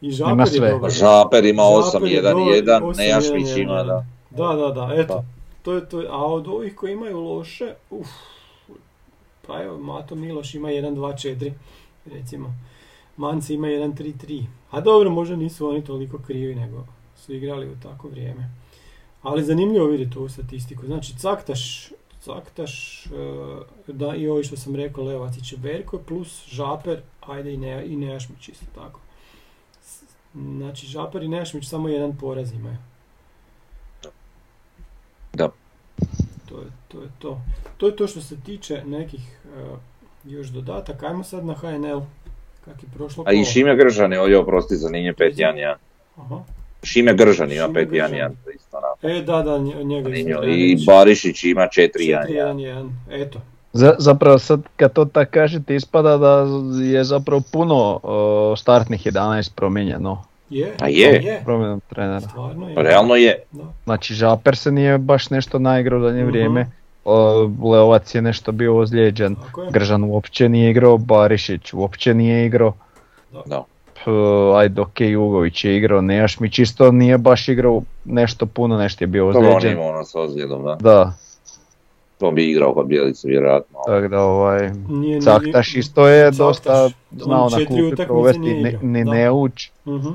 I 0.00 0.10
Žaper 0.10 0.32
Ima 0.32 0.42
je 0.42 0.46
sve. 0.46 0.70
dobar. 0.70 0.90
Žaper 0.90 1.44
ima 1.44 1.62
Žaper 1.92 2.08
je 2.08 2.22
8-1-1, 2.22 2.80
dobar, 2.80 2.96
Nejašmić 2.96 3.46
8-1-1. 3.46 3.62
ima, 3.62 3.82
da. 3.82 4.06
Da, 4.30 4.48
da, 4.48 4.70
da, 4.70 4.94
eto. 4.94 5.14
Da. 5.14 5.24
To 5.62 5.72
je 5.72 5.88
to. 5.88 6.04
A 6.10 6.26
od 6.26 6.48
ovih 6.48 6.74
koji 6.76 6.92
imaju 6.92 7.20
loše, 7.20 7.74
uf, 7.90 8.08
pa 9.46 9.62
evo, 9.62 9.78
Mato 9.78 10.14
Miloš 10.14 10.54
ima 10.54 10.68
1-2-4, 10.68 11.52
recimo. 12.06 12.54
Manci 13.16 13.54
ima 13.54 13.66
1-3-3. 13.66 14.44
A 14.70 14.80
dobro, 14.80 15.10
možda 15.10 15.36
nisu 15.36 15.68
oni 15.68 15.84
toliko 15.84 16.18
krivi, 16.18 16.54
nego 16.54 16.84
su 17.16 17.34
igrali 17.34 17.68
u 17.68 17.76
tako 17.82 18.08
vrijeme. 18.08 18.50
Ali 19.22 19.44
zanimljivo 19.44 19.86
vidjeti 19.86 20.18
ovu 20.18 20.28
statistiku. 20.28 20.86
Znači, 20.86 21.18
Caktaš, 21.18 21.92
Caktaš, 22.24 23.06
e, 23.06 23.10
da, 23.86 24.14
i 24.14 24.28
ovo 24.28 24.42
što 24.42 24.56
sam 24.56 24.76
rekao, 24.76 25.04
Leovac 25.04 25.36
i 25.36 25.44
Čeberko, 25.44 25.98
plus 25.98 26.46
Žaper, 26.46 27.00
ajde 27.20 27.52
i, 27.52 27.56
ne, 27.56 27.86
i 27.86 27.96
Nejašmić 27.96 28.48
isto 28.48 28.66
tako. 28.74 29.00
Znači, 30.34 30.86
Žaper 30.86 31.22
i 31.22 31.28
Nejašmić 31.28 31.68
samo 31.68 31.88
jedan 31.88 32.16
poraz 32.16 32.52
imaju. 32.52 32.76
Da. 35.32 35.50
To 36.48 36.60
je 36.60 36.66
to. 36.88 37.02
Je 37.02 37.08
to. 37.18 37.40
to 37.76 37.86
je 37.86 37.96
to 37.96 38.06
što 38.06 38.20
se 38.20 38.40
tiče 38.40 38.82
nekih 38.84 39.38
e, 39.56 39.76
još 40.24 40.48
dodataka. 40.48 41.06
Ajmo 41.06 41.24
sad 41.24 41.44
na 41.46 41.54
HNL. 41.54 42.00
Kak 42.64 42.82
je 42.82 42.88
prošlo 42.94 43.24
A 43.26 43.32
i. 43.32 43.44
Šime 43.44 43.76
Gržan 43.76 44.12
je 44.12 44.20
ovdje 44.20 44.38
oprosti 44.38 44.76
za 44.76 44.88
ninje 44.88 45.12
5-1-1. 45.12 45.74
Aha. 46.16 46.40
Šime 46.84 47.14
Gržan 47.14 47.52
ima 47.52 47.62
Šime 47.62 47.80
5-1-1, 47.80 47.86
Gržan. 48.10 48.36
to 48.44 48.50
je 48.50 48.56
isto 48.56 48.76
onako 48.76 49.08
E, 49.08 49.22
da, 49.22 49.42
da, 49.42 49.58
nje- 49.58 49.84
njega 49.84 50.10
treba 50.14 50.44
I. 50.46 50.76
Barišić 50.86 51.44
ima 51.44 51.62
4-1-1. 51.62 52.26
4-1-1. 52.28 52.90
Eto. 53.12 53.38
Za- 53.72 53.94
zapravo 53.98 54.38
sad 54.38 54.60
kad 54.76 54.92
to 54.92 55.04
tako 55.04 55.30
kažete 55.32 55.74
ispada 55.74 56.16
da 56.16 56.46
je 56.84 57.04
zapravo 57.04 57.42
puno 57.52 58.00
o, 58.02 58.54
startnih 58.56 59.02
11 59.02 59.50
promijenjeno. 59.50 60.24
Je, 60.50 60.72
A 60.80 60.88
je. 60.88 61.08
je. 61.14 61.40
Promjenom 61.44 61.80
trenera. 61.82 62.20
Stvarno 62.20 62.68
je. 62.68 62.74
Pa 62.74 62.82
Realno 62.82 63.14
je. 63.14 63.42
Da. 63.52 63.62
Znači 63.84 64.14
Žaper 64.14 64.56
se 64.56 64.72
nije 64.72 64.98
baš 64.98 65.30
nešto 65.30 65.58
naigrao 65.58 65.98
u 65.98 66.02
zadnje 66.02 66.20
Mhm. 66.20 66.28
vrijeme. 66.28 66.66
O, 67.04 67.32
Leovac 67.62 68.14
je 68.14 68.22
nešto 68.22 68.52
bio 68.52 68.76
ozlijeđen. 68.78 69.32
Je. 69.32 69.70
Gržan 69.70 70.04
uopće 70.04 70.48
nije 70.48 70.70
igrao, 70.70 70.98
Barišić 70.98 71.72
uopće 71.72 72.14
nije 72.14 72.46
igrao. 72.46 72.72
Da. 73.46 73.64
P, 74.04 74.10
ajde, 74.56 74.80
ok, 74.80 75.00
Jugović 75.00 75.64
je 75.64 75.76
igrao, 75.76 76.00
Nejašmić 76.00 76.58
isto 76.58 76.92
nije 76.92 77.18
baš 77.18 77.48
igrao 77.48 77.82
nešto 78.04 78.46
puno, 78.46 78.78
nešto 78.78 79.04
je 79.04 79.08
bio 79.08 79.24
Dobro, 79.24 79.40
on 79.40 79.46
ozlijeđen. 79.48 79.78
ono 79.80 80.04
s 80.04 80.14
ozljedom, 80.14 80.64
da. 80.64 80.74
Da, 80.76 81.12
To 82.18 82.30
bi 82.30 82.44
igrao 82.44 82.74
kod 82.74 82.86
Bjelice, 82.86 83.28
vjerojatno. 83.28 83.78
tako 83.86 84.08
da 84.08 84.20
ovaj, 84.20 84.70
Nije, 84.88 85.16
ni- 85.16 85.22
Caktaš 85.22 85.74
isto 85.74 86.08
je 86.08 86.24
Caktaš, 86.24 86.38
dosta 86.38 86.88
znao 87.12 87.48
na 87.50 87.56
klupi 87.58 87.72
utakmice 87.82 88.06
provesti, 88.06 88.40
ni, 88.82 89.04
da. 89.04 89.10
ne 89.10 89.30
uči. 89.30 89.72
Mhm. 89.86 90.08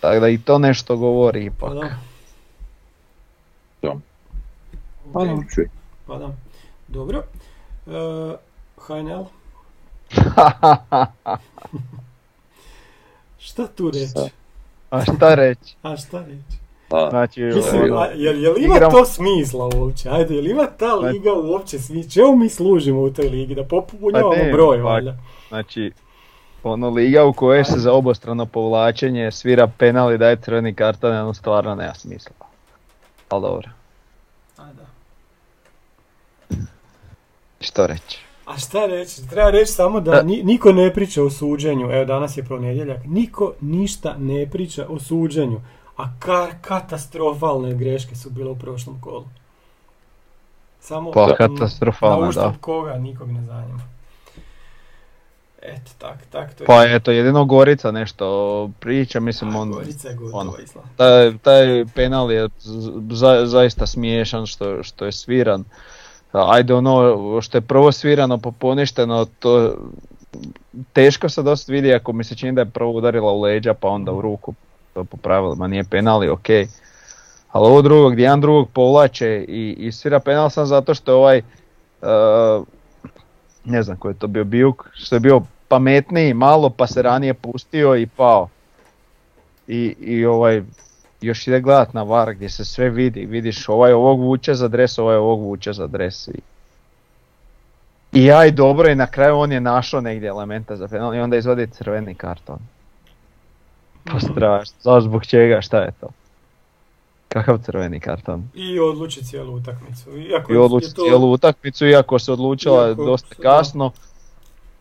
Tako 0.00 0.20
da 0.20 0.28
i 0.28 0.38
to 0.38 0.58
nešto 0.58 0.96
govori 0.96 1.44
ipak. 1.44 1.68
Pa 1.68 1.74
da. 1.74 1.88
Da. 3.82 3.94
Ok, 5.14 5.26
Čuj. 5.54 5.64
Pa 6.06 6.16
da. 6.16 6.30
Dobro. 6.88 7.22
E, 7.86 7.90
HNL? 8.78 9.24
Šta 13.40 13.66
tu 13.66 13.90
reći? 13.90 14.06
Šta? 14.06 14.28
A 14.90 15.02
šta 15.02 15.34
reći? 15.34 15.74
A 15.82 15.96
šta 15.96 16.18
reći? 16.20 16.60
Da. 16.90 17.06
Znači, 17.10 17.42
Mislim, 17.42 17.82
ono, 17.82 17.96
a, 17.96 18.06
jel, 18.06 18.42
jel 18.42 18.54
ima 18.58 18.74
igram- 18.76 18.90
to 18.90 19.04
smisla 19.06 19.68
uopće? 19.74 20.08
Ajde, 20.08 20.34
jel 20.34 20.46
ima 20.46 20.66
ta 20.68 20.86
Pa- 20.90 20.94
liga 20.96 21.30
uopće 21.34 21.78
smisla? 21.78 22.10
Čemu 22.12 22.36
mi 22.36 22.48
služimo 22.48 23.00
u 23.00 23.10
toj 23.10 23.24
ligi? 23.26 23.54
Da 23.54 23.64
popunjavamo 23.64 24.30
Pa 24.42 24.52
broj, 24.52 24.76
pa- 24.78 24.82
valjda. 24.82 25.16
znači, 25.48 25.92
ono 26.62 26.90
liga 26.90 27.24
u 27.24 27.32
kojoj 27.32 27.64
se 27.64 27.78
za 27.78 27.92
obostrano 27.92 28.46
povlačenje 28.46 29.30
svira 29.32 29.66
penal 29.68 30.12
i 30.12 30.18
daje 30.18 30.36
crveni 30.36 30.74
karton, 30.74 31.12
ono 31.12 31.34
stvarno 31.34 31.74
nema 31.74 31.94
smisla. 31.94 32.32
Ali 33.28 33.42
dobro, 33.42 33.68
A, 34.56 34.64
da. 34.64 34.86
što 37.60 37.86
reći? 37.86 38.18
A 38.50 38.58
šta 38.58 38.86
reći? 38.86 39.28
Treba 39.28 39.50
reći 39.50 39.72
samo 39.72 40.00
da 40.00 40.10
Da. 40.10 40.22
ni- 40.22 40.42
niko 40.42 40.72
ne 40.72 40.92
priča 40.92 41.22
o 41.22 41.30
suđenju. 41.30 41.90
Evo 41.90 42.04
danas 42.04 42.36
je 42.36 42.44
ponedjeljak. 42.44 42.98
Niko 43.06 43.52
ništa 43.60 44.14
ne 44.18 44.46
priča 44.46 44.86
o 44.88 44.98
suđenju. 45.00 45.60
A 45.96 46.04
ka- 46.20 46.52
katastrofalne 46.60 47.74
greške 47.74 48.16
su 48.16 48.30
bile 48.30 48.50
u 48.50 48.56
prošlom 48.56 49.00
kolu. 49.00 49.24
Samo 50.80 51.10
Pa 51.10 51.34
katastrofalno, 51.34 52.26
na 52.26 52.32
da. 52.32 52.54
koga 52.60 52.94
nikog 52.94 53.28
ne 53.28 53.42
zanima. 53.42 53.80
Eto, 55.62 55.90
tak, 55.98 56.18
tak 56.26 56.54
to 56.54 56.62
je. 56.62 56.66
Pa 56.66 56.84
eto, 56.86 57.10
jedino 57.10 57.44
Gorica 57.44 57.90
nešto 57.90 58.26
priča, 58.80 59.20
mislim 59.20 59.56
on... 59.56 59.70
Gorica 59.70 60.08
je 60.08 60.14
gotova 60.14 60.40
ono. 60.40 60.52
Taj, 60.96 61.38
taj 61.38 61.84
penal 61.94 62.32
je 62.32 62.48
za- 63.10 63.46
zaista 63.46 63.86
smiješan 63.86 64.46
što, 64.46 64.82
što 64.82 65.04
je 65.06 65.12
sviran. 65.12 65.64
Ajde 66.32 66.74
ono 66.74 67.40
što 67.40 67.58
je 67.58 67.62
prvo 67.62 67.92
svirano 67.92 68.38
pa 68.38 68.50
poništeno, 68.50 69.26
to 69.38 69.74
teško 70.92 71.28
se 71.28 71.42
dosta 71.42 71.72
vidi 71.72 71.94
ako 71.94 72.12
mi 72.12 72.24
se 72.24 72.34
čini 72.34 72.52
da 72.52 72.60
je 72.60 72.70
prvo 72.70 72.92
udarila 72.92 73.32
u 73.32 73.40
leđa 73.40 73.74
pa 73.74 73.88
onda 73.88 74.12
u 74.12 74.20
ruku. 74.20 74.54
To 74.94 75.04
po 75.04 75.16
pravilima 75.16 75.66
nije 75.66 75.84
penal 75.84 76.24
i 76.24 76.28
ok. 76.28 76.48
Ali 77.52 77.66
ovo 77.66 77.82
drugo 77.82 78.10
gdje 78.10 78.22
jedan 78.22 78.40
drugog 78.40 78.68
povlače 78.70 79.44
i, 79.48 79.76
i 79.78 79.92
svira 79.92 80.20
penal 80.20 80.50
sam 80.50 80.66
zato 80.66 80.94
što 80.94 81.12
je 81.12 81.16
ovaj, 81.16 81.38
e, 81.38 81.42
ne 83.64 83.82
znam 83.82 83.96
ko 83.96 84.08
je 84.08 84.14
to 84.14 84.26
bio, 84.26 84.44
Bijuk, 84.44 84.88
što 84.92 85.16
je 85.16 85.20
bio 85.20 85.42
pametniji 85.68 86.34
malo 86.34 86.70
pa 86.70 86.86
se 86.86 87.02
ranije 87.02 87.34
pustio 87.34 87.96
i 87.96 88.06
pao. 88.06 88.48
I, 89.68 89.94
i 90.00 90.26
ovaj, 90.26 90.62
još 91.20 91.46
ide 91.46 91.60
gledat 91.60 91.94
na 91.94 92.02
VAR 92.02 92.34
gdje 92.34 92.48
se 92.50 92.64
sve 92.64 92.90
vidi, 92.90 93.26
vidiš 93.26 93.68
ovaj 93.68 93.92
ovog 93.92 94.20
vuče 94.20 94.54
za 94.54 94.68
dres, 94.68 94.98
ovaj 94.98 95.16
ovog 95.16 95.40
vuče 95.40 95.72
za 95.72 95.86
dres 95.86 96.28
i, 96.28 96.40
i 98.12 98.32
aj 98.32 98.50
dobro 98.50 98.90
i 98.90 98.94
na 98.94 99.06
kraju 99.06 99.36
on 99.36 99.52
je 99.52 99.60
našao 99.60 100.00
negdje 100.00 100.28
elementa 100.28 100.76
za 100.76 100.88
penal 100.88 101.14
i 101.14 101.20
onda 101.20 101.36
izvadi 101.36 101.66
crveni 101.66 102.14
karton. 102.14 102.58
Pa 104.04 104.20
strašno, 104.20 104.74
znaš 104.82 105.02
zbog 105.04 105.26
čega, 105.26 105.60
šta 105.60 105.78
je 105.78 105.92
to? 106.00 106.08
Kakav 107.28 107.58
crveni 107.58 108.00
karton? 108.00 108.48
I 108.54 108.78
odluči 108.80 109.24
cijelu 109.24 109.54
utakmicu. 109.54 110.18
Iako 110.18 110.52
I 110.52 110.56
je 110.56 110.60
odluči 110.60 110.94
to- 110.94 111.02
cijelu 111.02 111.32
utakmicu 111.32 111.86
iako 111.86 112.18
se 112.18 112.32
odlučila 112.32 112.88
Iako- 112.88 113.04
dosta 113.04 113.34
kasno. 113.34 113.90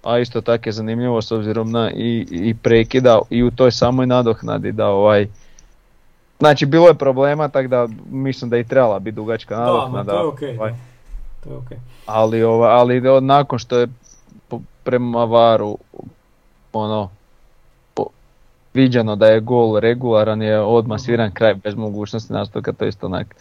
A 0.03 0.19
isto 0.19 0.41
tako 0.41 0.69
je 0.69 0.73
zanimljivo 0.73 1.21
s 1.21 1.31
obzirom 1.31 1.71
na 1.71 1.91
i, 1.91 2.27
i 2.31 2.53
prekida 2.53 3.19
i 3.29 3.43
u 3.43 3.51
toj 3.51 3.71
samoj 3.71 4.07
nadoknadi 4.07 4.71
da 4.71 4.87
ovaj 4.87 5.27
Znači 6.39 6.65
bilo 6.65 6.87
je 6.87 6.93
problema, 6.93 7.47
tako 7.47 7.67
da 7.67 7.87
mislim 8.05 8.49
da 8.49 8.57
i 8.57 8.63
trebala 8.63 8.99
biti 8.99 9.15
dugačka 9.15 9.55
Da, 9.55 9.61
ma 9.61 9.67
nadoknada. 9.67 10.11
to 10.11 10.17
je 10.17 10.25
okej. 10.25 10.57
ovaj. 10.57 10.71
da. 10.71 10.77
To 11.43 11.49
je 11.49 11.55
okej. 11.57 11.77
Ali, 12.05 12.43
ova, 12.43 12.67
ali 12.69 13.01
nakon 13.21 13.59
što 13.59 13.77
je 13.77 13.87
prema 14.83 15.23
varu 15.23 15.77
ono 16.73 17.09
po- 17.93 18.07
viđeno 18.73 19.15
da 19.15 19.27
je 19.27 19.39
gol 19.39 19.79
regularan 19.79 20.41
je 20.41 20.59
odmah 20.61 20.99
sviran 20.99 21.31
kraj 21.31 21.53
bez 21.53 21.75
mogućnosti 21.75 22.33
nastavka, 22.33 22.71
to 22.71 22.85
je 22.85 22.89
isto 22.89 23.05
onak 23.05 23.35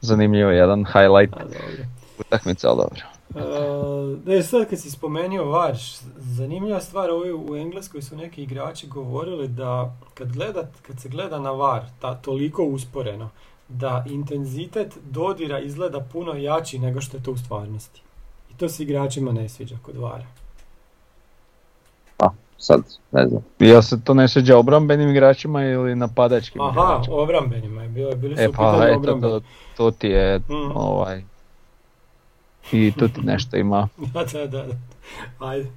zanimljivo 0.00 0.50
jedan 0.50 0.84
highlight 0.84 1.34
utakmice, 2.18 2.66
ali 2.66 2.76
dobro. 2.76 3.00
E, 3.30 3.40
ne, 4.26 4.42
sad 4.42 4.68
kad 4.68 4.78
si 4.78 4.90
spomenuo 4.90 5.44
VAR, 5.46 5.74
š- 5.74 5.98
zanimljiva 6.16 6.80
stvar 6.80 7.10
ovdje 7.10 7.34
u 7.34 7.56
Engleskoj 7.56 8.02
su 8.02 8.16
neki 8.16 8.42
igrači 8.42 8.86
govorili 8.86 9.48
da 9.48 9.72
kad, 10.14 10.32
gledat, 10.32 10.66
kad 10.82 11.00
se 11.00 11.08
gleda 11.08 11.38
na 11.38 11.50
VAR, 11.50 11.82
ta, 12.00 12.14
toliko 12.14 12.64
usporeno, 12.64 13.30
da 13.68 14.04
intenzitet 14.08 14.98
dodira 15.02 15.58
izgleda 15.60 16.00
puno 16.02 16.34
jači 16.34 16.78
nego 16.78 17.00
što 17.00 17.16
je 17.16 17.22
to 17.22 17.32
u 17.32 17.36
stvarnosti. 17.36 18.02
I 18.50 18.56
to 18.56 18.68
se 18.68 18.82
igračima 18.82 19.32
ne 19.32 19.48
sviđa 19.48 19.76
kod 19.82 19.96
VAR-a. 19.96 20.26
A, 22.18 22.28
sad, 22.58 22.80
ne 23.12 23.26
znam. 23.28 23.42
Jel 23.58 23.82
se 23.82 24.04
to 24.04 24.14
ne 24.14 24.28
sviđa 24.28 24.58
obrambenim 24.58 25.10
igračima 25.10 25.64
ili 25.64 25.94
napadačkim 25.96 26.60
Aha, 26.60 26.70
igračima? 26.72 27.16
obrambenima 27.16 27.82
je 27.82 27.88
bilo, 27.88 28.14
bili 28.14 28.36
su 28.36 28.42
E 28.42 28.52
pa 28.52 28.70
obrambeni. 28.96 29.20
to, 29.22 29.40
to 29.76 29.90
ti 29.90 30.08
je 30.08 30.38
Mm. 30.38 30.72
ovaj 30.74 31.22
i 32.72 32.92
tu 32.98 33.08
ti 33.08 33.20
nešto 33.20 33.56
ima. 33.56 33.88
da, 34.14 34.24
da, 34.24 34.46
da. 34.46 34.64
Ajde. 35.38 35.68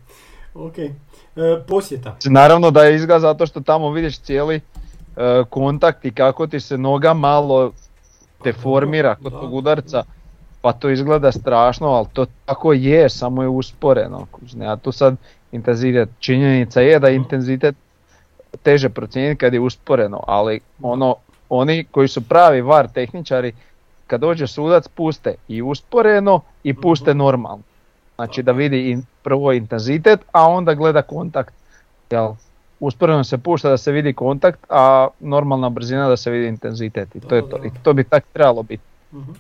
Ok. 0.54 0.78
E, 0.78 0.92
posjeta. 1.68 2.16
Naravno 2.26 2.72
da 2.72 2.84
je 2.84 2.96
izgleda 2.96 3.20
zato 3.20 3.46
što 3.46 3.62
tamo 3.62 3.92
vidiš 3.92 4.20
cijeli 4.20 4.56
e, 4.56 4.62
kontakt 5.50 6.06
i 6.06 6.12
kako 6.12 6.48
ti 6.48 6.60
se 6.60 6.78
noga 6.78 7.14
malo 7.14 7.72
deformira 8.44 9.16
kod 9.16 9.32
Da. 9.34 9.40
tog 9.40 9.54
udarca, 9.54 10.04
pa 10.62 10.74
to 10.74 10.90
izgleda 10.90 11.32
strašno, 11.32 11.88
ali 11.88 12.08
to 12.14 12.26
tako 12.46 12.74
je, 12.74 13.10
samo 13.10 13.42
je 13.42 13.48
usporeno. 13.48 14.28
A 14.68 14.76
tu 14.76 14.92
sad 14.92 15.16
intenzitet, 15.52 16.10
činjenica 16.20 16.82
je 16.82 17.00
da 17.00 17.08
je 17.08 17.16
intenzitet 17.16 17.76
teže 18.64 18.90
procijeniti 18.90 19.40
kad 19.40 19.54
je 19.54 19.60
usporeno, 19.60 20.24
ali 20.28 20.60
ono, 20.82 21.16
oni 21.50 21.84
koji 21.92 22.08
su 22.08 22.22
pravi 22.22 22.62
var 22.62 22.88
tehničari, 22.88 23.54
kad 24.12 24.22
dođe 24.22 24.48
sudac 24.48 24.88
puste 24.88 25.36
i 25.48 25.62
usporeno 25.62 26.42
i 26.64 26.74
puste 26.74 27.12
Mhm. 27.12 27.18
normalno. 27.18 27.64
Znači 28.16 28.44
da 28.44 28.52
vidi 28.52 28.90
in- 28.92 29.04
prvo 29.24 29.52
intenzitet, 29.54 30.20
a 30.32 30.48
onda 30.48 30.74
gleda 30.74 31.02
kontakt. 31.02 31.54
Jel? 32.10 32.28
Usporeno 32.80 33.24
se 33.24 33.38
pušta 33.38 33.70
da 33.70 33.78
se 33.78 33.92
vidi 33.92 34.14
kontakt, 34.14 34.60
a 34.70 35.08
normalna 35.20 35.70
brzina 35.70 36.10
da 36.10 36.18
se 36.18 36.32
vidi 36.32 36.48
intenzitet. 36.48 37.16
I 37.16 37.20
to, 37.20 37.36
je 37.36 37.50
to. 37.50 37.58
I 37.58 37.70
to 37.84 37.94
bi 37.94 38.04
tak 38.04 38.24
trebalo 38.34 38.64
biti. 38.64 38.84
Mhm. 39.14 39.32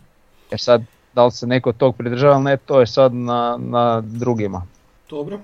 Jer 0.51 0.59
sad, 0.59 0.81
da 1.13 1.25
li 1.25 1.31
se 1.31 1.47
neko 1.47 1.73
tog 1.73 1.95
pridržava 1.95 2.35
ili 2.35 2.43
ne, 2.43 2.57
to 2.57 2.79
je 2.79 2.87
sad 2.87 3.13
na, 3.13 3.57
na 3.59 4.01
drugima. 4.01 4.61
Dobro. 5.09 5.39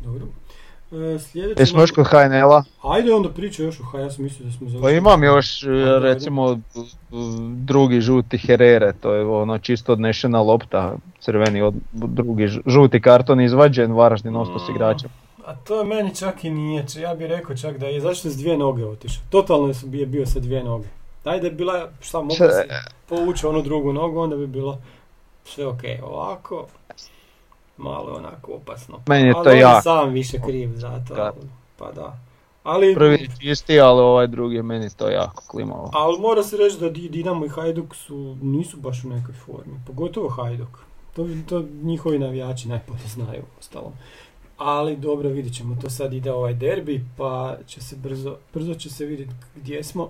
Dobro. 0.00 0.26
E, 0.92 1.18
sljedeće... 1.18 1.62
Jesmo 1.62 1.80
još 1.80 1.90
kod 1.90 2.06
HNL-a? 2.06 2.62
Ajde 2.82 3.12
onda 3.14 3.28
priča 3.30 3.62
još 3.62 3.80
o 3.80 3.84
H, 3.84 3.98
ja 3.98 4.10
sam 4.10 4.24
mislio 4.24 4.46
da 4.46 4.52
smo 4.52 4.68
završili. 4.68 4.82
Pa 4.82 4.90
imam 4.90 5.24
još 5.24 5.62
e, 5.62 5.68
Ajde, 5.70 5.82
ajde. 5.82 5.98
recimo 5.98 6.58
drugi 7.56 8.00
žuti 8.00 8.38
Herere, 8.38 8.92
to 9.00 9.14
je 9.14 9.24
ono 9.26 9.58
čisto 9.58 9.92
odnešena 9.92 10.40
lopta, 10.40 10.96
crveni 11.20 11.62
od, 11.62 11.74
drugi 11.92 12.48
žuti 12.66 13.00
karton 13.00 13.40
izvađen, 13.40 13.92
Varaždin 13.92 14.36
ostao 14.36 14.58
s 14.58 14.68
Mm. 14.68 14.72
igračem. 14.72 15.10
A 15.46 15.54
to 15.56 15.84
meni 15.84 16.14
čak 16.14 16.44
i 16.44 16.50
nije, 16.50 16.84
ja 16.96 17.14
bih 17.14 17.26
rekao 17.26 17.56
čak 17.56 17.78
da 17.78 17.86
je, 17.86 18.00
zašto 18.00 18.28
je 18.28 18.32
s 18.32 18.36
dvije 18.36 18.58
noge 18.58 18.84
otišao? 18.84 19.22
Totalno 19.30 19.68
je 19.68 19.74
je 20.00 20.06
bio 20.06 20.26
sa 20.26 20.40
dvije 20.40 20.64
noge. 20.64 20.88
Daj 21.24 21.40
da 21.40 21.46
je 21.46 21.52
bila, 21.52 21.88
šta 22.00 22.18
mogu 22.20 22.34
se 22.34 22.68
povući 23.08 23.46
onu 23.46 23.62
drugu 23.62 23.92
nogu, 23.92 24.18
onda 24.20 24.36
bi 24.36 24.46
bilo 24.46 24.78
sve 25.44 25.66
ok. 25.66 25.80
Ovako, 26.02 26.66
malo 27.78 28.10
je 28.10 28.16
onako 28.16 28.52
opasno. 28.52 28.98
Meni 29.08 29.28
je 29.28 29.32
Ali 29.32 29.44
to 29.44 29.50
je 29.50 29.60
jako. 29.60 29.82
sam 29.82 30.10
više 30.10 30.38
kriv 30.40 30.70
za 30.74 31.04
to, 31.08 31.14
Da. 31.14 31.32
pa 31.76 31.92
da. 31.92 32.18
Ali, 32.62 32.94
Prvi 32.94 33.12
je 33.14 33.28
čisti, 33.40 33.80
ali 33.80 34.00
ovaj 34.00 34.26
drugi 34.26 34.56
je 34.56 34.62
meni 34.62 34.88
to 34.90 35.08
jako 35.08 35.42
klimavo. 35.46 35.90
ali 35.92 36.18
mora 36.20 36.42
se 36.42 36.56
reći 36.56 36.78
da 36.80 36.90
Di- 36.90 37.08
Dinamo 37.08 37.44
i 37.44 37.50
Hajduk 37.50 37.94
su, 37.94 38.36
nisu 38.42 38.76
baš 38.76 39.04
u 39.04 39.08
nekoj 39.08 39.34
formi, 39.36 39.80
pogotovo 39.86 40.28
Hajduk. 40.28 40.78
To, 41.14 41.26
to 41.46 41.64
njihovi 41.82 42.18
navijači 42.18 42.68
najbolje 42.68 43.06
znaju 43.06 43.42
ostalom. 43.60 43.92
Ali 44.58 44.96
dobro, 44.96 45.28
vidjet 45.28 45.54
ćemo, 45.54 45.76
to 45.76 45.90
sad 45.90 46.12
ide 46.12 46.32
ovaj 46.32 46.54
derbi, 46.54 47.04
pa 47.16 47.56
će 47.66 47.80
se 47.80 47.96
brzo, 47.96 48.36
brzo 48.54 48.74
će 48.74 48.90
se 48.90 49.04
vidjeti 49.04 49.32
gdje 49.56 49.84
smo. 49.84 50.08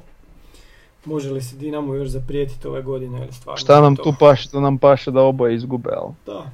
Može 1.04 1.30
li 1.30 1.42
se 1.42 1.56
Dinamo 1.56 1.94
još 1.94 2.08
zaprijetiti 2.08 2.68
ove 2.68 2.82
godine 2.82 3.18
ili 3.18 3.32
stvarno? 3.32 3.56
Šta 3.56 3.80
nam 3.80 3.96
to- 3.96 4.02
tu 4.02 4.12
paše, 4.20 4.50
to 4.50 4.60
nam 4.60 4.78
paše 4.78 5.10
da 5.10 5.22
oboje 5.22 5.54
izgube, 5.54 5.90
ali 5.96 6.12
Da. 6.26 6.50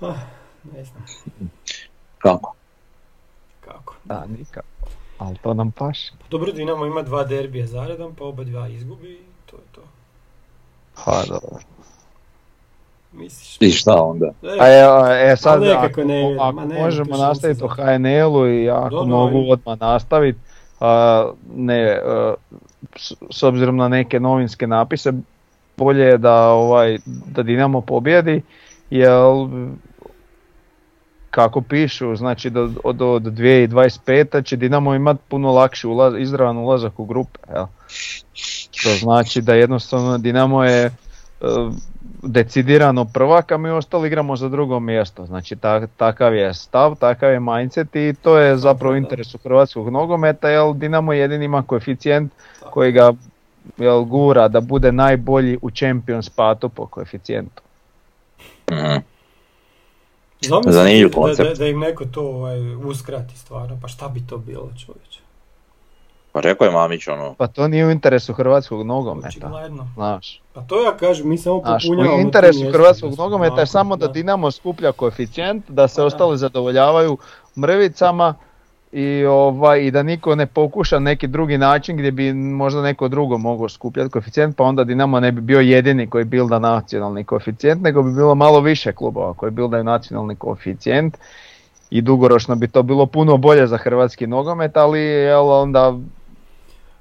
Ah, 0.00 0.14
ne 0.74 0.84
znam 0.84 1.04
Kako? 2.18 2.54
kako. 3.60 3.94
da, 4.04 4.26
nikako. 4.38 4.66
Ali 5.18 5.36
to 5.42 5.54
nam 5.54 5.70
paše. 5.70 6.12
Pa 6.18 6.24
dobro, 6.30 6.52
Dinamo 6.52 6.86
ima 6.86 7.02
dva 7.02 7.24
derbija 7.24 7.66
zaredom, 7.66 8.14
pa 8.14 8.24
oba 8.24 8.44
dva 8.44 8.68
izgubi 8.68 9.12
i 9.12 9.18
to 9.50 9.56
je 9.56 9.62
to. 9.72 9.80
Ha, 10.94 11.22
dobro. 11.28 11.58
Misliš? 13.12 13.56
I 13.60 13.70
šta 13.70 14.02
onda? 14.02 14.26
E, 14.42 14.56
A 14.60 14.68
e, 14.68 15.32
e 15.32 15.36
sad, 15.36 15.60
nekako 15.60 15.86
ako, 15.86 16.04
ne 16.04 16.36
ako 16.40 16.60
možemo 16.82 17.16
nastaviti 17.16 17.64
o 17.64 17.68
to. 17.68 17.74
HNL-u 17.74 18.48
i 18.48 18.70
ako 18.70 19.04
mogu 19.04 19.52
odmah 19.52 19.80
nastaviti, 19.80 20.38
a, 20.80 21.30
ne, 21.54 22.00
a, 22.04 22.34
s, 22.96 23.12
s 23.30 23.42
obzirom 23.42 23.76
na 23.76 23.88
neke 23.88 24.20
novinske 24.20 24.66
napise, 24.66 25.12
bolje 25.76 26.04
je 26.04 26.18
da, 26.18 26.48
ovaj, 26.48 26.98
da 27.06 27.42
Dinamo 27.42 27.80
pobjedi, 27.80 28.42
jer 28.90 29.10
kako 31.36 31.60
pišu, 31.60 32.16
znači 32.16 32.50
do, 32.50 32.70
od, 32.84 33.02
od 33.02 33.22
2025. 33.22 34.44
će 34.44 34.56
Dinamo 34.56 34.94
imati 34.94 35.20
puno 35.28 35.52
lakši 35.52 35.86
ulaz, 35.86 36.14
izravan 36.18 36.56
ulazak 36.56 36.98
u 36.98 37.04
grupe. 37.04 37.38
Jel? 37.54 37.66
Što 38.70 38.90
znači 38.90 39.42
da 39.42 39.54
jednostavno 39.54 40.18
Dinamo 40.18 40.64
je 40.64 40.84
e, 40.84 40.90
decidirano 42.22 43.04
prvak, 43.04 43.52
a 43.52 43.56
mi 43.56 43.68
ostali 43.70 44.06
igramo 44.06 44.36
za 44.36 44.48
drugo 44.48 44.80
mjesto. 44.80 45.26
Znači 45.26 45.56
ta- 45.56 45.86
takav 45.86 46.34
je 46.34 46.54
stav, 46.54 46.94
takav 47.00 47.32
je 47.32 47.40
mindset 47.40 47.96
i 47.96 48.14
to 48.22 48.38
je 48.38 48.56
zapravo 48.56 48.96
interesu 48.96 49.38
hrvatskog 49.38 49.90
nogometa, 49.90 50.48
jer 50.48 50.74
Dinamo 50.74 51.12
jedini 51.12 51.44
ima 51.44 51.62
koeficijent 51.62 52.32
koji 52.70 52.92
ga 52.92 53.12
jel, 53.76 54.04
gura 54.04 54.48
da 54.48 54.60
bude 54.60 54.92
najbolji 54.92 55.58
u 55.62 55.70
Champions 55.70 56.28
patu 56.28 56.68
po 56.68 56.86
koeficijentu. 56.86 57.62
Mhm. 58.72 59.15
Zamisli 60.40 60.72
Zanimljiv 60.72 61.08
da, 61.08 61.14
da, 61.14 61.20
koncept. 61.20 61.58
da 61.58 61.66
im 61.66 61.78
neko 61.78 62.04
to 62.04 62.20
ovaj, 62.22 62.74
uskrati 62.74 63.38
stvarno, 63.38 63.78
pa 63.82 63.88
šta 63.88 64.08
bi 64.08 64.26
to 64.26 64.38
bilo 64.38 64.70
čovječe? 64.86 65.20
Pa 66.32 66.40
rekao 66.40 66.64
je 66.64 66.70
Mamić 66.70 67.08
ono, 67.08 67.34
Pa 67.34 67.46
to 67.46 67.68
nije 67.68 67.86
u 67.86 67.90
interesu 67.90 68.32
hrvatskog 68.32 68.86
nogometa, 68.86 69.28
Očigledno. 69.28 69.88
znaš. 69.94 70.40
Pa 70.52 70.60
to 70.60 70.82
ja 70.82 70.96
kažem, 70.96 71.28
mi 71.28 71.38
samo 71.38 71.60
Znaš, 71.64 71.82
popunjavamo 71.82 72.16
u 72.16 72.20
interesu 72.20 72.70
hrvatskog 72.72 73.14
nogometa 73.18 73.60
je 73.60 73.66
samo 73.66 73.96
da 73.96 74.08
Dinamo 74.08 74.50
skuplja 74.50 74.92
koeficijent, 74.92 75.64
da 75.70 75.88
se 75.88 76.00
Pa 76.00 76.04
ostali 76.04 76.38
zadovoljavaju 76.38 77.18
mrvicama 77.56 78.34
i, 78.92 79.24
ovaj, 79.24 79.80
i 79.80 79.90
da 79.90 80.02
niko 80.02 80.34
ne 80.34 80.46
pokuša 80.46 80.98
neki 80.98 81.26
drugi 81.26 81.58
način 81.58 81.96
gdje 81.96 82.10
bi 82.10 82.32
možda 82.32 82.82
neko 82.82 83.08
drugo 83.08 83.38
mogao 83.38 83.68
skupljati 83.68 84.10
koeficijent, 84.10 84.56
pa 84.56 84.64
onda 84.64 84.84
Dinamo 84.84 85.20
ne 85.20 85.32
bi 85.32 85.40
bio 85.40 85.60
jedini 85.60 86.06
koji 86.06 86.24
bilda 86.24 86.58
nacionalni 86.58 87.24
koeficijent, 87.24 87.82
nego 87.82 88.02
bi 88.02 88.12
bilo 88.12 88.34
malo 88.34 88.60
više 88.60 88.92
klubova 88.92 89.34
koji 89.34 89.50
bildaju 89.50 89.84
nacionalni 89.84 90.36
koeficijent. 90.36 91.18
I 91.90 92.02
dugoročno 92.02 92.54
bi 92.54 92.68
to 92.68 92.82
bilo 92.82 93.06
puno 93.06 93.36
bolje 93.36 93.66
za 93.66 93.76
hrvatski 93.76 94.26
nogomet, 94.26 94.76
ali 94.76 95.00
jel, 95.00 95.50
onda 95.50 95.94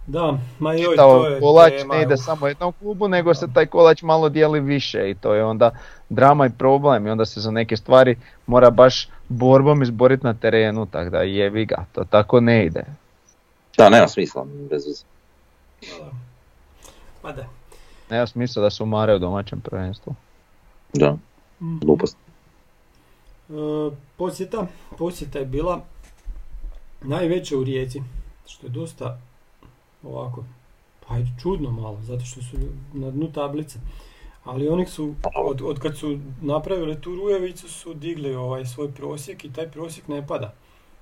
Da, 0.07 0.37
ma 0.59 0.73
joj, 0.73 0.95
to 0.95 1.27
je 1.27 1.39
kolač 1.39 1.73
tema, 1.77 1.95
ne 1.95 2.01
ide 2.01 2.17
samo 2.17 2.47
jednom 2.47 2.73
klubu, 2.79 3.07
nego 3.07 3.33
se 3.33 3.47
taj 3.53 3.65
kolač 3.65 4.01
malo 4.01 4.29
dijeli 4.29 4.59
više 4.59 5.09
i 5.09 5.15
to 5.15 5.33
je 5.33 5.43
onda 5.43 5.71
drama 6.09 6.45
i 6.45 6.49
problem. 6.49 7.07
I 7.07 7.09
onda 7.09 7.25
se 7.25 7.39
za 7.41 7.51
neke 7.51 7.77
stvari 7.77 8.15
mora 8.47 8.69
baš 8.69 9.09
borbom 9.29 9.83
izboriti 9.83 10.23
na 10.23 10.33
terenu, 10.33 10.85
tako 10.85 11.09
da 11.09 11.21
jebi 11.21 11.65
ga, 11.65 11.85
to 11.91 12.03
tako 12.03 12.39
ne 12.39 12.65
ide. 12.65 12.85
da 13.77 13.89
nema 13.89 14.07
smisla, 14.07 14.45
bez 14.69 14.85
veze. 14.87 15.03
Ma 17.23 17.31
da. 17.31 17.47
Nema 18.09 18.27
smisla 18.27 18.61
da 18.61 18.69
se 18.69 18.83
umare 18.83 19.15
u 19.15 19.19
domaćem 19.19 19.59
prvenstvu. 19.61 20.15
Da, 20.93 21.17
Mhm. 21.61 21.77
glupost. 21.79 22.17
E, 23.49 23.53
posjeta, 24.17 24.67
posjeta 24.97 25.39
je 25.39 25.45
bila 25.45 25.81
najveća 27.01 27.57
u 27.57 27.63
Rijeci, 27.63 28.01
što 28.47 28.67
je 28.67 28.71
dosta 28.71 29.19
ovako, 30.03 30.43
pa 31.07 31.15
čudno 31.41 31.71
malo, 31.71 31.99
zato 32.01 32.25
što 32.25 32.41
su 32.41 32.57
na 32.93 33.11
dnu 33.11 33.31
tablice. 33.31 33.79
Ali 34.45 34.69
oni 34.69 34.85
su, 34.85 35.15
od, 35.35 35.61
od 35.61 35.79
kad 35.79 35.97
su 35.97 36.19
napravili 36.41 37.01
tu 37.01 37.15
Rujevicu 37.15 37.69
su 37.69 37.93
digli 37.93 38.35
ovaj 38.35 38.65
svoj 38.65 38.91
prosjek 38.91 39.45
i 39.45 39.53
taj 39.53 39.71
prosjek 39.71 40.07
ne 40.07 40.27
pada. 40.27 40.53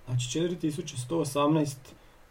Znači 0.05 0.39
4118 0.39 1.75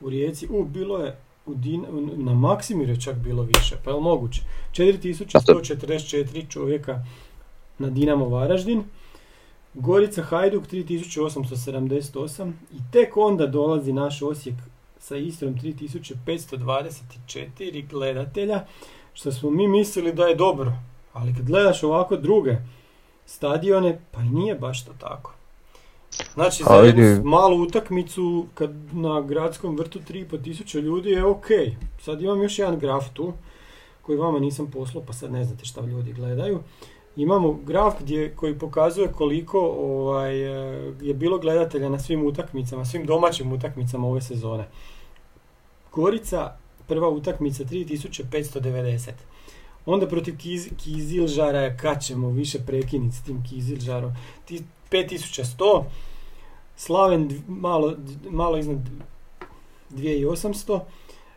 u 0.01 0.11
Rijeci, 0.11 0.49
u 0.51 0.65
bilo 0.65 0.99
je 0.99 1.19
u 1.47 1.55
Din- 1.55 2.17
na 2.17 2.35
Maksimiru 2.35 3.01
čak 3.01 3.17
bilo 3.17 3.43
više, 3.43 3.77
pa 3.85 3.91
je 3.91 3.97
li 3.97 4.03
moguće? 4.03 4.41
4144 4.73 6.51
čovjeka 6.51 7.05
na 7.79 7.91
Dinamo 7.91 8.29
Varaždin, 8.29 8.85
Gorica 9.75 10.23
Hajduk 10.23 10.67
3878 10.67 12.53
i 12.73 12.77
tek 12.93 13.17
onda 13.17 13.47
dolazi 13.47 13.93
naš 13.93 14.23
Osijek 14.23 14.57
sa 14.99 15.17
Istrom 15.17 15.55
3524 15.55 17.89
gledatelja, 17.89 18.67
što 19.13 19.33
smo 19.33 19.51
mi 19.51 19.69
mislili 19.69 20.13
da 20.13 20.27
je 20.27 20.35
dobro. 20.35 20.73
Ali 21.13 21.35
kad 21.35 21.47
gledaš 21.47 21.83
ovako 21.83 22.17
druge 22.17 22.57
stadione, 23.27 24.01
pa 24.11 24.21
i 24.21 24.29
nije 24.29 24.55
baš 24.55 24.85
to 24.85 24.93
tako. 24.99 25.35
Znači, 26.35 26.65
za 26.69 26.75
jednu 26.75 27.25
malu 27.25 27.63
utakmicu 27.63 28.47
kad 28.55 28.71
na 28.93 29.21
gradskom 29.21 29.77
vrtu 29.77 29.99
3,5 29.99 30.45
tisuća 30.45 30.79
ljudi 30.79 31.11
je 31.11 31.25
ok. 31.25 31.47
Sad 32.01 32.23
imam 32.23 32.43
još 32.43 32.59
jedan 32.59 32.79
graf 32.79 33.05
tu, 33.13 33.33
koji 34.03 34.19
vama 34.19 34.39
nisam 34.39 34.71
poslao, 34.71 35.05
pa 35.07 35.13
sad 35.13 35.33
ne 35.33 35.45
znate 35.45 35.65
šta 35.65 35.81
ljudi 35.81 36.13
gledaju. 36.13 36.61
Imamo 37.17 37.59
graf 37.65 37.95
gdje, 38.01 38.37
koji 38.37 38.59
pokazuje 38.59 39.09
koliko 39.09 39.61
ovaj, 39.61 40.43
e, 40.43 40.93
je 41.01 41.15
bilo 41.15 41.39
gledatelja 41.39 41.89
na 41.89 41.99
svim 41.99 42.27
utakmicama, 42.27 42.85
svim 42.85 43.07
domaćim 43.07 43.53
utakmicama 43.53 44.09
ove 44.09 44.21
sezone. 44.21 44.69
Gorica, 45.93 46.57
prva 46.87 47.09
utakmica 47.09 47.65
3590. 47.65 49.11
Onda 49.87 50.09
protiv 50.09 50.37
Kiz, 50.39 50.69
Kizilžara 50.85 51.61
je 51.61 51.77
kad 51.77 52.03
ćemo 52.05 52.31
više 52.31 52.59
prekinuti 52.67 53.17
s 53.17 53.23
tim 53.23 53.45
Kizilžarom. 53.51 54.13
Ti 54.45 54.63
5100, 54.91 55.85
Slaven 56.77 57.43
malo, 57.49 57.97
malo 58.31 58.59
iznad 58.59 58.79
2800, 59.91 60.81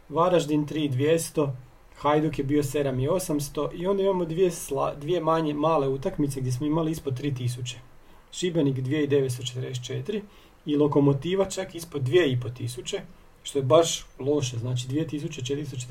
Varaždin 0.10 0.66
3200, 0.66 1.50
Hajduk 1.96 2.40
je 2.40 2.44
bio 2.44 2.64
7800 2.64 3.74
i 3.74 3.88
onda 3.88 4.04
imamo 4.04 4.26
dvije, 4.26 4.52
dvije 4.98 5.22
manje 5.22 5.54
male 5.54 5.88
utakmice 5.88 6.42
gdje 6.42 6.52
smo 6.52 6.66
imali 6.66 6.92
ispod 6.92 7.22
3000. 7.22 7.76
Šibenik 8.32 8.78
2944 8.78 10.22
i 10.66 10.76
Lokomotiva 10.76 11.46
čak 11.50 11.76
ispod 11.76 12.02
2500, 12.02 13.00
što 13.46 13.60
je 13.60 13.64
baš 13.64 14.06
loše, 14.20 14.58
znači 14.58 14.88
2443, 14.88 15.86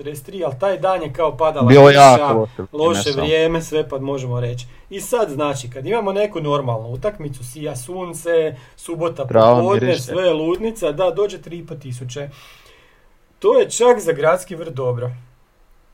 ali 0.45 0.55
taj 0.61 0.79
dan 0.79 1.03
je 1.03 1.13
kao 1.13 1.37
padala 1.37 1.67
Bilo 1.67 1.89
kiša, 1.89 2.01
jako 2.01 2.39
loše. 2.39 2.63
loše 2.75 3.11
vrijeme, 3.13 3.63
sve 3.63 3.89
pa 3.89 3.99
možemo 3.99 4.41
reći. 4.41 4.67
I 4.91 5.01
sad 5.01 5.31
znači, 5.31 5.71
kad 5.71 5.87
imamo 5.87 6.13
neku 6.13 6.41
normalnu 6.41 6.89
utakmicu, 6.89 7.45
sija 7.45 7.77
sunce, 7.77 8.31
subota 8.77 9.25
popodne, 9.25 9.71
sve 9.97 10.23
je 10.23 10.33
ludnica, 10.33 10.93
da 10.93 11.11
dođe 11.11 11.39
3,5 11.41 11.79
tisuće. 11.79 12.29
To 13.39 13.59
je 13.59 13.71
čak 13.71 14.01
za 14.01 14.13
gradski 14.13 14.57
vrt 14.57 14.75
dobro. 14.75 15.11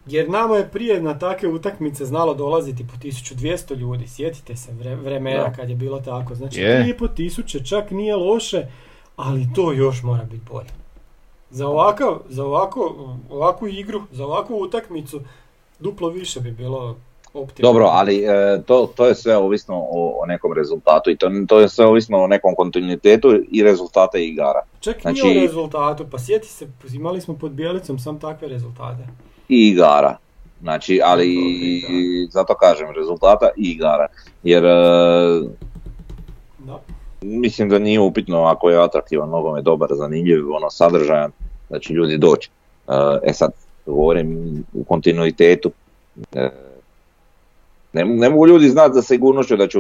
Jer 0.07 0.31
nama 0.31 0.57
je 0.57 0.69
prije 0.69 1.03
na 1.03 1.19
takve 1.19 1.49
utakmice 1.49 2.05
znalo 2.05 2.35
dolaziti 2.35 2.87
po 2.87 2.93
1200 2.99 3.75
ljudi. 3.75 4.09
Sjetite 4.09 4.57
se 4.57 4.73
vre- 4.73 4.95
vremena 4.97 5.43
Da. 5.43 5.53
kad 5.53 5.69
je 5.69 5.77
bilo 5.77 6.01
tako. 6.01 6.35
Znači 6.35 6.61
Je. 6.61 6.85
3,5 6.85 7.15
tisuće 7.15 7.65
čak 7.65 7.91
nije 7.91 8.17
loše, 8.17 8.67
ali 9.17 9.49
to 9.55 9.73
još 9.73 10.03
mora 10.03 10.25
biti 10.25 10.43
bolje. 10.51 10.69
Za, 11.51 11.69
ovakav, 11.69 12.19
za 12.29 12.45
ovako, 12.45 13.09
ovakvu 13.31 13.69
igru, 13.69 14.03
za 14.13 14.27
ovakvu 14.27 14.57
utakmicu, 14.63 15.21
duplo 15.79 16.09
više 16.09 16.41
bi 16.41 16.51
bilo 16.51 16.97
optimalno. 17.35 17.73
Dobro, 17.73 17.87
ali 17.93 18.25
e, 18.25 18.63
to, 18.67 18.91
to 18.97 19.07
je 19.07 19.15
sve 19.15 19.37
ovisno 19.37 19.75
o, 19.77 20.21
o 20.23 20.27
nekom 20.27 20.53
rezultatu 20.53 21.11
i 21.11 21.17
to, 21.17 21.31
to 21.49 21.61
je 21.61 21.69
sve 21.69 21.87
ovisno 21.87 22.19
o 22.19 22.27
nekom 22.27 22.55
kontinuitetu 22.55 23.29
i 23.51 23.63
rezultata 23.63 24.19
igara. 24.19 24.63
Čak 24.81 25.01
Znači- 25.03 25.23
nije 25.23 25.39
o 25.39 25.47
rezultatu, 25.47 26.05
pa 26.11 26.19
sjeti 26.19 26.49
se, 26.49 26.69
imali 26.95 27.21
smo 27.21 27.35
pod 27.35 27.51
Bjelicom 27.53 27.99
sam 27.99 28.21
takve 28.21 28.49
rezultate. 28.49 29.03
I 29.49 29.69
igara. 29.69 30.17
Znači, 30.61 31.01
ali 31.05 31.35
Dobro, 31.35 31.49
i 31.99 32.29
zato 32.31 32.55
kažem 32.55 32.91
rezultata 32.97 33.49
i 33.57 33.71
igara. 33.71 34.07
Jer 34.43 34.65
e, 34.65 34.71
Da. 36.59 36.81
mislim 37.23 37.69
da 37.69 37.79
nije 37.79 38.01
upitno 38.01 38.43
ako 38.45 38.71
je 38.71 38.85
atraktivan 38.85 39.29
nogomet 39.29 39.65
dobar, 39.65 39.89
zanimljiv, 39.93 40.53
ono 40.53 40.71
sadržajan, 40.71 41.31
da 41.71 41.79
će 41.79 41.93
ljudi 41.93 42.19
doći. 42.19 42.51
E, 42.89 42.93
E 43.23 43.33
sad, 43.33 43.51
govorim 43.87 44.59
u 44.73 44.85
kontinuitetu. 44.85 45.71
E, 46.35 46.49
ne, 47.93 48.05
ne 48.05 48.31
mogu 48.31 48.47
ljudi 48.47 48.69
znati 48.69 48.95
za 48.95 49.03
sigurnošću 49.03 49.57
da 49.57 49.69
će 49.69 49.79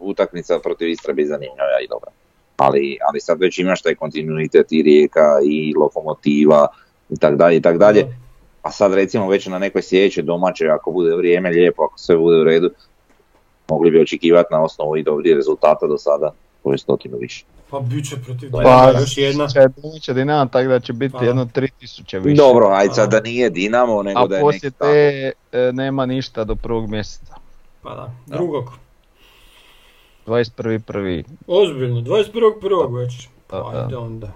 utakmica 0.00 0.58
protiv 0.58 0.88
Istra 0.88 1.12
biti 1.12 1.28
zanimljiva 1.28 1.80
i 1.84 1.88
dobra. 1.88 2.10
Ali, 2.56 2.98
ali 3.08 3.20
sad 3.20 3.40
već 3.40 3.58
imaš 3.58 3.82
taj 3.82 3.94
kontinuitet 3.94 4.72
i 4.72 4.82
Rijeka 4.82 5.40
i 5.44 5.74
Lokomotiva 5.80 6.66
i 7.10 7.16
tak 7.16 7.36
dalje 7.36 7.56
i 7.56 7.62
tak 7.62 7.78
dalje. 7.78 8.06
A 8.62 8.70
sad 8.70 8.94
recimo 8.94 9.28
već 9.28 9.46
na 9.46 9.58
nekoj 9.58 9.82
sljedećoj 9.82 10.22
domaćoj, 10.22 10.70
ako 10.70 10.90
bude 10.90 11.16
vrijeme 11.16 11.50
lijepo, 11.50 11.82
ako 11.82 11.98
sve 11.98 12.16
bude 12.16 12.40
u 12.40 12.44
redu, 12.44 12.70
mogli 13.68 13.90
bi 13.90 14.00
očekivati 14.00 14.48
na 14.50 14.62
osnovu 14.62 14.96
i 14.96 15.02
dobrih 15.02 15.34
rezultata 15.34 15.86
do 15.86 15.98
sada 15.98 16.32
koju 16.62 16.78
stotinu 16.78 17.16
više. 17.16 17.44
Pa 17.70 17.80
bit 17.80 18.08
će 18.08 18.16
protiv 18.16 18.50
Pa, 18.52 18.92
još 18.92 19.16
jedna. 19.18 19.46
će 20.00 20.14
Dinamo, 20.14 20.46
tako 20.46 20.68
da 20.68 20.80
će 20.80 20.92
biti 20.92 21.12
Pa. 21.12 21.24
jedno 21.24 21.44
3000 21.46 22.18
više. 22.18 22.36
Dobro, 22.36 22.66
ajde 22.68 22.94
sad 22.94 23.04
A. 23.04 23.10
da 23.10 23.20
nije 23.20 23.50
Dinamo, 23.50 24.02
nego 24.02 24.20
A 24.20 24.26
da 24.26 24.36
je 24.36 24.40
poslije 24.42 24.70
tako. 24.70 24.84
te 24.84 25.32
e, 25.52 25.72
nema 25.72 26.06
ništa 26.06 26.44
do 26.44 26.54
prvog 26.54 26.88
mjeseca. 26.88 27.34
Pa 27.82 27.90
da, 27.90 28.12
Da. 28.26 28.36
drugog. 28.36 28.64
21.1. 30.26 31.24
Ozbiljno, 31.46 32.00
21.1. 32.00 32.60
već. 32.96 33.22
Da, 33.22 33.28
Pa 33.48 33.72
da. 33.72 33.80
ajde 33.80 33.96
onda. 33.96 34.32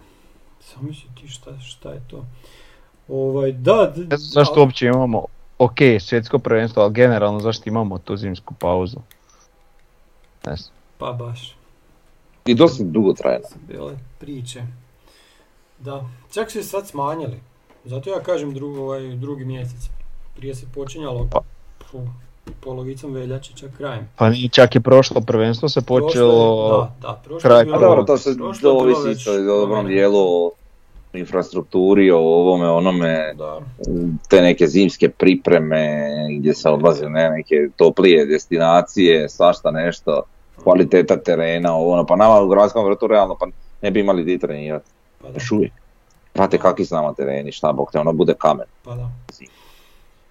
Samo 0.60 0.88
misli 0.88 1.08
ti 1.20 1.28
šta, 1.28 1.60
šta 1.60 1.90
je 1.90 2.00
to. 2.10 2.24
Ovaj, 3.08 3.52
da, 3.52 3.92
d- 3.96 4.00
Ne 4.00 4.16
znam 4.16 4.18
zašto 4.18 4.60
uopće 4.60 4.86
imamo, 4.86 5.24
ok, 5.58 5.76
svjetsko 6.00 6.38
prvenstvo, 6.38 6.82
ali 6.82 6.92
generalno 6.92 7.40
zašto 7.40 7.62
imamo 7.66 7.98
tu 7.98 8.16
zimsku 8.16 8.54
pauzu. 8.54 8.96
Ne 10.46 10.56
znam. 10.56 10.74
Pa 10.98 11.12
baš, 11.12 11.56
I 12.46 12.54
dosta 12.54 12.84
dugo 12.84 13.12
traje. 13.12 13.40
su 13.42 13.58
bile 13.68 13.92
priče. 14.18 14.62
Da, 15.78 16.04
čak 16.32 16.50
su 16.50 16.58
je 16.58 16.64
sad 16.64 16.88
smanjili. 16.88 17.40
Zato 17.84 18.10
ja 18.10 18.20
kažem 18.20 18.54
drugo, 18.54 18.80
ovaj, 18.80 19.08
drugi 19.08 19.44
mjesec. 19.44 19.88
Prije 20.36 20.54
se 20.54 20.66
počinjalo 20.74 21.28
Pa. 21.30 21.40
fu, 21.86 22.00
polovicom 22.60 23.12
veljače, 23.12 23.52
čak 23.54 23.70
krajem. 23.76 24.08
Pa 24.16 24.30
nije 24.30 24.48
čak 24.48 24.74
i 24.74 24.80
prošlo 24.80 25.20
prvenstvo 25.20 25.68
se 25.68 25.80
Prošlo 25.80 25.98
je- 25.98 26.02
počelo, 26.02 26.68
Da, 27.00 27.08
da, 27.08 27.20
prošlo 27.24 27.40
kraj 27.40 27.60
je 27.60 27.64
dobro, 27.64 28.02
to 28.02 28.18
se 28.18 28.30
je 28.30 28.36
ovisi 28.64 29.10
isto 29.10 29.34
i 29.34 29.48
o 29.48 29.56
dobrom 29.56 29.86
dijelu 29.86 30.18
o 30.18 30.50
infrastrukturi, 31.12 32.10
o 32.10 32.18
ovome, 32.18 32.68
onome, 32.68 33.34
Da, 33.34 33.60
te 34.28 34.40
neke 34.40 34.66
zimske 34.66 35.08
pripreme 35.08 35.98
gdje 36.30 36.54
se 36.54 36.68
odlazi 36.68 37.02
na 37.02 37.28
neke 37.28 37.54
toplije 37.76 38.26
destinacije, 38.26 39.28
svašta 39.28 39.70
nešto, 39.70 40.22
kvaliteta 40.64 41.16
terena, 41.16 41.74
ovo 41.74 41.92
ono, 41.92 42.06
pa 42.06 42.16
nama 42.16 42.40
u 42.40 42.48
gradskom 42.48 42.84
vrtu 42.84 43.06
realno 43.06 43.36
pa 43.40 43.46
ne 43.82 43.90
bi 43.90 44.00
imali 44.00 44.24
di 44.24 44.38
trenirati, 44.38 44.90
pa 45.22 45.28
da, 45.28 45.34
još 45.34 45.52
uvijek. 45.52 45.72
Znate 46.34 46.58
kakvi 46.58 46.84
su 46.84 46.94
nama 46.94 47.14
tereni, 47.14 47.52
šta 47.52 47.72
bog 47.72 47.88
te, 47.92 47.98
ono 47.98 48.12
bude 48.12 48.34
kamen. 48.38 48.66
pa 48.84 48.94
da. 48.94 49.10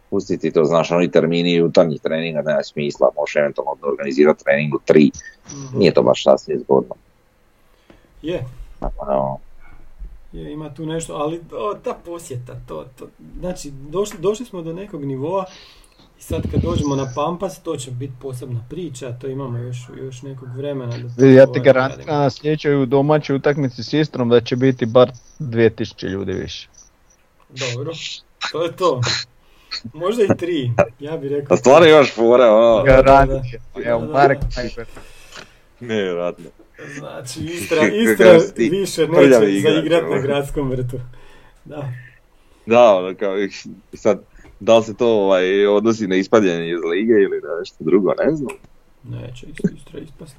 Pustiti 0.09 0.51
to, 0.51 0.65
znaš, 0.65 0.91
oni 0.91 1.11
termini 1.11 1.53
jutarnjih 1.53 2.01
treninga 2.01 2.41
nema 2.41 2.63
smisla, 2.63 3.09
možeš 3.15 3.35
eventualno 3.35 3.71
organizirati 3.83 4.43
trening 4.43 4.75
u 4.75 4.79
tri, 4.85 5.11
Mhm. 5.47 5.77
nije 5.79 5.93
to 5.93 6.03
baš 6.03 6.23
sasvim 6.23 6.59
zgodno. 6.59 6.95
Je, 8.21 8.45
Ono, 8.97 9.37
Je, 10.33 10.53
ima 10.53 10.73
tu 10.73 10.85
nešto, 10.85 11.13
ali 11.13 11.41
o, 11.51 11.73
ta 11.73 11.93
posjeta, 12.05 12.55
to, 12.67 12.85
to, 12.99 13.07
znači 13.39 13.71
došli, 13.71 14.19
došli 14.19 14.45
smo 14.45 14.61
do 14.61 14.73
nekog 14.73 15.05
nivoa 15.05 15.45
i 16.23 16.25
sad 16.25 16.51
kad 16.51 16.61
dođemo 16.61 16.95
na 16.95 17.11
Pampas, 17.15 17.59
to 17.59 17.75
će 17.75 17.91
biti 17.91 18.13
posebna 18.21 18.59
priča, 18.69 19.11
to 19.21 19.27
imamo 19.27 19.57
još, 19.57 19.77
još 19.97 20.21
nekog 20.21 20.49
vremena. 20.57 20.97
Da 21.17 21.25
ja 21.25 21.45
ti 21.45 21.59
garantiram 21.59 22.05
na 22.07 22.29
sljedećoj 22.29 22.85
domaćoj 22.85 23.35
utakmici 23.35 23.83
s 23.83 23.93
Istrom 23.93 24.29
da 24.29 24.41
će 24.41 24.55
biti 24.55 24.85
bar 24.85 25.11
2000 25.39 26.07
ljudi 26.07 26.33
više. 26.33 26.69
Dobro, 27.49 27.91
to 28.51 28.63
je 28.63 28.71
to. 28.75 29.01
Možda 29.93 30.23
i 30.23 30.37
tri, 30.37 30.71
ja 30.99 31.17
bih 31.17 31.31
rekao. 31.31 31.53
a 31.53 31.57
stvarno 31.57 31.87
imaš 31.87 32.13
fore, 32.15 32.43
ono. 32.43 32.83
Garantiram, 32.83 33.41
evo. 33.85 34.01
Najgore. 34.01 34.39
nevjerojatno. 35.79 36.45
Znači, 36.99 37.39
Istra, 37.39 37.77
Istra 38.11 38.31
više 38.57 39.07
neće 39.07 39.51
igrač, 39.51 39.73
zaigrat 39.73 40.03
na 40.03 40.09
ono. 40.09 40.21
gradskom 40.21 40.69
vrtu. 40.69 40.99
Da, 41.65 41.93
Da, 42.65 42.95
ono 42.95 43.15
kao, 43.15 43.39
i 43.39 43.49
sad, 43.93 44.19
da 44.59 44.77
li 44.77 44.83
se 44.83 44.93
to 44.93 45.07
ovaj, 45.07 45.67
odnosi 45.67 46.07
na 46.07 46.15
ispadanje 46.15 46.69
iz 46.69 46.79
lige 46.91 47.13
ili 47.13 47.41
na 47.41 47.59
nešto 47.59 47.83
drugo, 47.83 48.13
ne 48.25 48.35
znam. 48.35 48.55
neće 49.03 49.45
isto 49.47 49.67
Istra 49.77 49.99
ispast. 49.99 50.35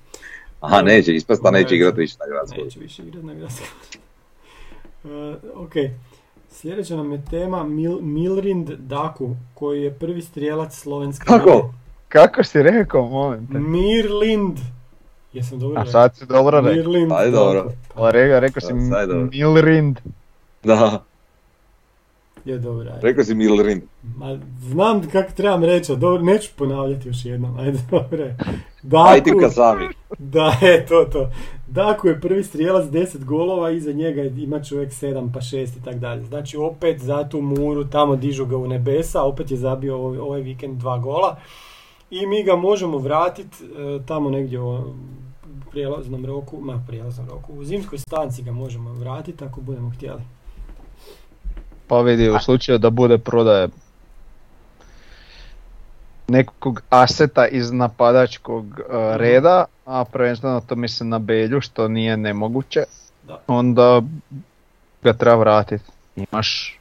Aha, 0.61 0.83
neće 0.83 1.15
ispast, 1.15 1.43
pa 1.43 1.51
neće 1.51 1.63
Neće. 1.65 1.77
igrati 1.77 2.01
više 2.01 2.17
na 2.21 2.27
gradskom. 2.27 2.65
Neće 2.65 2.81
više 2.81 3.03
igrat 3.03 3.25
na 3.25 3.35
gradskom. 3.35 3.67
Uh, 5.05 5.11
ok, 5.65 5.73
sljedeća 6.51 6.97
nam 6.97 7.13
je 7.13 7.23
tema 7.31 7.65
Mil, 7.65 7.99
Milrind 8.01 8.71
Daku, 8.71 9.31
koji 9.55 9.83
je 9.83 9.95
prvi 9.95 10.23
strijelac 10.23 10.75
slovenske 10.75 11.25
Kako? 11.27 11.51
lige. 11.51 11.69
Kako 12.09 12.45
si 12.45 12.63
rekao, 12.63 13.09
molim 13.09 13.47
te? 13.47 13.59
Mirlind. 13.59 14.59
Jesam 15.33 15.59
dobro 15.59 15.79
A 15.79 15.83
rekao? 15.83 15.93
sad 15.93 16.17
si 16.17 16.27
dobro 16.27 16.61
rekao. 16.61 16.73
Mirlind 16.75 17.13
Ajde, 17.13 17.31
Daku. 17.31 17.45
dobro. 17.45 17.73
Pa 17.95 18.11
rekao, 18.11 18.41
rekao 18.41 18.61
si. 18.61 18.73
Milrind. 19.33 20.01
Da, 20.63 21.05
Je 22.45 22.59
dobro, 22.59 22.89
ajde. 22.89 23.01
Rekao 23.03 23.25
si 23.25 23.35
Milrin. 23.35 23.83
Ma, 24.17 24.39
znam 24.59 25.11
kako 25.11 25.33
trebam 25.33 25.65
reći, 25.65 25.97
dobro, 25.97 26.23
neću 26.23 26.51
ponavljati 26.57 27.09
još 27.09 27.25
jednom, 27.25 27.57
ajde, 27.61 27.79
dobro. 27.91 28.25
je. 28.25 28.37
Ajde 28.93 29.31
Daku- 29.31 29.41
Kasavi. 29.41 29.89
Da, 30.19 30.57
je 30.63 30.87
to 30.89 31.05
to. 31.05 31.31
Daku 31.67 32.09
je 32.09 32.21
prvi 32.21 32.45
strijelac 32.45 32.85
10 32.85 33.25
golova, 33.25 33.71
iza 33.71 33.93
njega 33.93 34.23
ima 34.23 34.63
čovjek 34.63 34.91
7 34.91 35.33
pa 35.33 35.41
6 35.41 35.79
i 35.79 35.85
tak 35.85 35.95
dalje. 35.99 36.25
Znači 36.25 36.57
opet 36.57 37.01
za 37.01 37.29
tu 37.29 37.41
muru, 37.41 37.85
tamo 37.85 38.17
dižu 38.17 38.47
ga 38.47 38.57
u 38.57 38.69
nebesa, 38.69 39.23
opet 39.23 39.51
je 39.51 39.57
zabio 39.57 39.97
ovaj, 39.97 40.19
ovaj 40.19 40.41
vikend 40.41 40.79
dva 40.79 40.99
gola. 40.99 41.37
I 42.11 42.27
mi 42.27 42.43
ga 42.43 42.57
možemo 42.57 42.99
vratiti 42.99 43.57
tamo 44.07 44.31
negdje 44.31 44.61
u 44.61 44.79
prijelaznom 45.71 46.27
roku, 46.27 46.61
ma 46.61 46.85
prijelaznom 46.87 47.29
roku, 47.29 47.53
u 47.53 47.65
zimskoj 47.65 47.99
stanci 47.99 48.43
ga 48.43 48.53
možemo 48.53 48.93
vratiti 48.93 49.45
ako 49.45 49.61
budemo 49.61 49.91
htjeli. 49.91 50.23
Pa 51.87 52.01
vidi, 52.01 52.31
u 52.31 52.39
slučaju 52.39 52.79
da 52.79 52.91
bude 52.91 53.19
prodaje 53.19 53.69
nekog 56.29 56.83
aseta 56.91 57.47
iz 57.47 57.73
napadačkog 57.73 58.65
uh, 58.67 58.77
reda, 59.17 59.65
a 59.85 60.05
prvenstveno 60.05 60.61
to 60.61 60.77
mislim 60.77 61.09
na 61.09 61.19
Belju, 61.19 61.61
što 61.61 61.89
nije 61.89 62.17
nemoguće, 62.17 62.85
Da. 63.23 63.41
onda 63.47 64.03
ga 65.03 65.13
treba 65.13 65.37
vratiti. 65.37 65.85
Imaš 66.17 66.79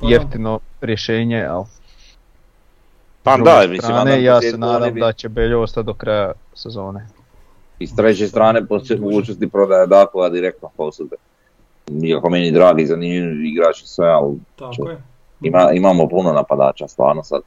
Pa 0.00 0.06
da. 0.06 0.12
jeftino 0.12 0.58
rješenje, 0.80 1.44
ali... 1.44 1.64
Pa 3.22 3.36
da, 3.36 3.60
mislim, 3.60 3.78
strane, 3.78 4.22
ja 4.22 4.40
se 4.40 4.58
nadam 4.58 4.94
bi- 4.94 5.00
da 5.00 5.12
će 5.12 5.28
Beljo 5.28 5.62
ostati 5.62 5.86
do 5.86 5.94
kraja 5.94 6.32
sezone. 6.54 7.06
I 7.78 7.86
s 7.86 7.96
treće 7.96 8.28
strane 8.28 8.66
postoji 8.66 9.00
mogućnosti 9.00 9.50
prodaje 9.50 9.86
Dakova 9.86 10.28
direktno 10.28 10.70
posude. 10.76 11.16
Iako 12.04 12.30
meni 12.30 12.50
dragi, 12.50 12.86
zanimljivi 12.86 13.48
igrači 13.48 13.86
sve, 13.86 14.08
ali 14.08 14.36
Tako 14.58 14.90
je. 14.90 15.02
ima, 15.40 15.70
imamo 15.72 16.08
puno 16.08 16.32
napadača 16.32 16.88
stvarno 16.88 17.22
sad. 17.22 17.42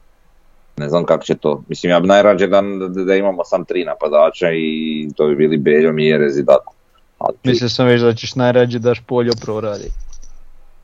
Ne 0.76 0.88
znam 0.88 1.04
kako 1.04 1.24
će 1.24 1.34
to. 1.34 1.62
Mislim, 1.68 1.90
ja 1.90 2.00
bi 2.00 2.08
najrađe 2.08 2.46
da, 2.46 2.60
da, 2.88 3.04
da 3.04 3.14
imamo 3.14 3.44
sam 3.44 3.64
tri 3.64 3.84
napadača 3.84 4.46
i 4.52 5.08
to 5.16 5.26
bi 5.26 5.36
bili 5.36 5.56
Beljo, 5.56 5.92
Mijerez 5.92 6.38
i 6.38 6.42
Dako. 6.42 6.72
Ali 7.18 7.36
Mislio 7.44 7.68
sam 7.68 7.86
već 7.86 8.02
da 8.02 8.14
ćeš 8.14 8.34
najrađe 8.34 8.78
daš 8.78 9.00
poljo 9.06 9.32
proradi. 9.44 9.90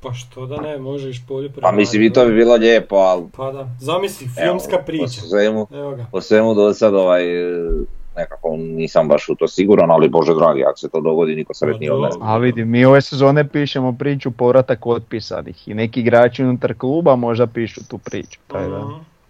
Pa 0.00 0.12
što 0.12 0.46
da 0.46 0.56
ne, 0.56 0.78
možeš 0.78 1.26
polje 1.28 1.50
Pa 1.60 1.72
mislim 1.72 2.02
i 2.02 2.12
to 2.12 2.26
bi 2.26 2.34
bilo 2.34 2.54
lijepo, 2.54 2.96
ali 2.96 3.24
Pa 3.36 3.52
da, 3.52 3.68
zamisli, 3.80 4.28
filmska 4.28 4.78
priča. 4.86 5.20
svemu, 5.20 5.66
Evo 5.74 5.90
ga. 5.90 6.06
po 6.12 6.20
svemu 6.20 6.54
do 6.54 6.74
sad 6.74 6.94
ovaj, 6.94 7.24
e, 7.24 7.68
nekako 8.16 8.56
nisam 8.56 9.08
baš 9.08 9.28
u 9.28 9.34
to 9.34 9.48
siguran, 9.48 9.90
ali 9.90 10.08
bože 10.08 10.34
dragi, 10.34 10.64
ako 10.64 10.78
se 10.78 10.88
to 10.88 11.00
dogodi, 11.00 11.34
niko 11.34 11.54
sretniji 11.54 11.88
Pa 11.88 11.94
od. 11.94 12.18
A 12.20 12.36
vidi, 12.36 12.64
mi 12.64 12.84
ove 12.84 13.00
sezone 13.00 13.48
pišemo 13.48 13.96
priču 13.98 14.30
povratak 14.30 14.86
otpisanih 14.86 15.68
i 15.68 15.74
neki 15.74 16.00
igrači 16.00 16.44
unutar 16.44 16.74
kluba 16.74 17.16
možda 17.16 17.46
pišu 17.46 17.88
tu 17.88 17.98
priču. 17.98 18.40
Taj 18.46 18.68
da. 18.68 18.88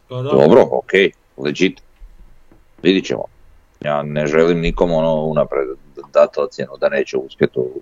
Pa 0.08 0.16
da. 0.16 0.30
Dobro, 0.30 0.66
okej, 0.70 1.10
legit. 1.36 1.82
Vidit 2.82 3.04
ćemo. 3.04 3.24
Ja 3.80 4.02
ne 4.02 4.26
želim 4.26 4.60
nikom 4.60 4.92
ono 4.92 5.14
unapred 5.14 5.68
dati 6.12 6.40
ocjenu 6.40 6.72
da 6.80 6.88
neće 6.88 7.16
uspjeti 7.16 7.58
u 7.58 7.80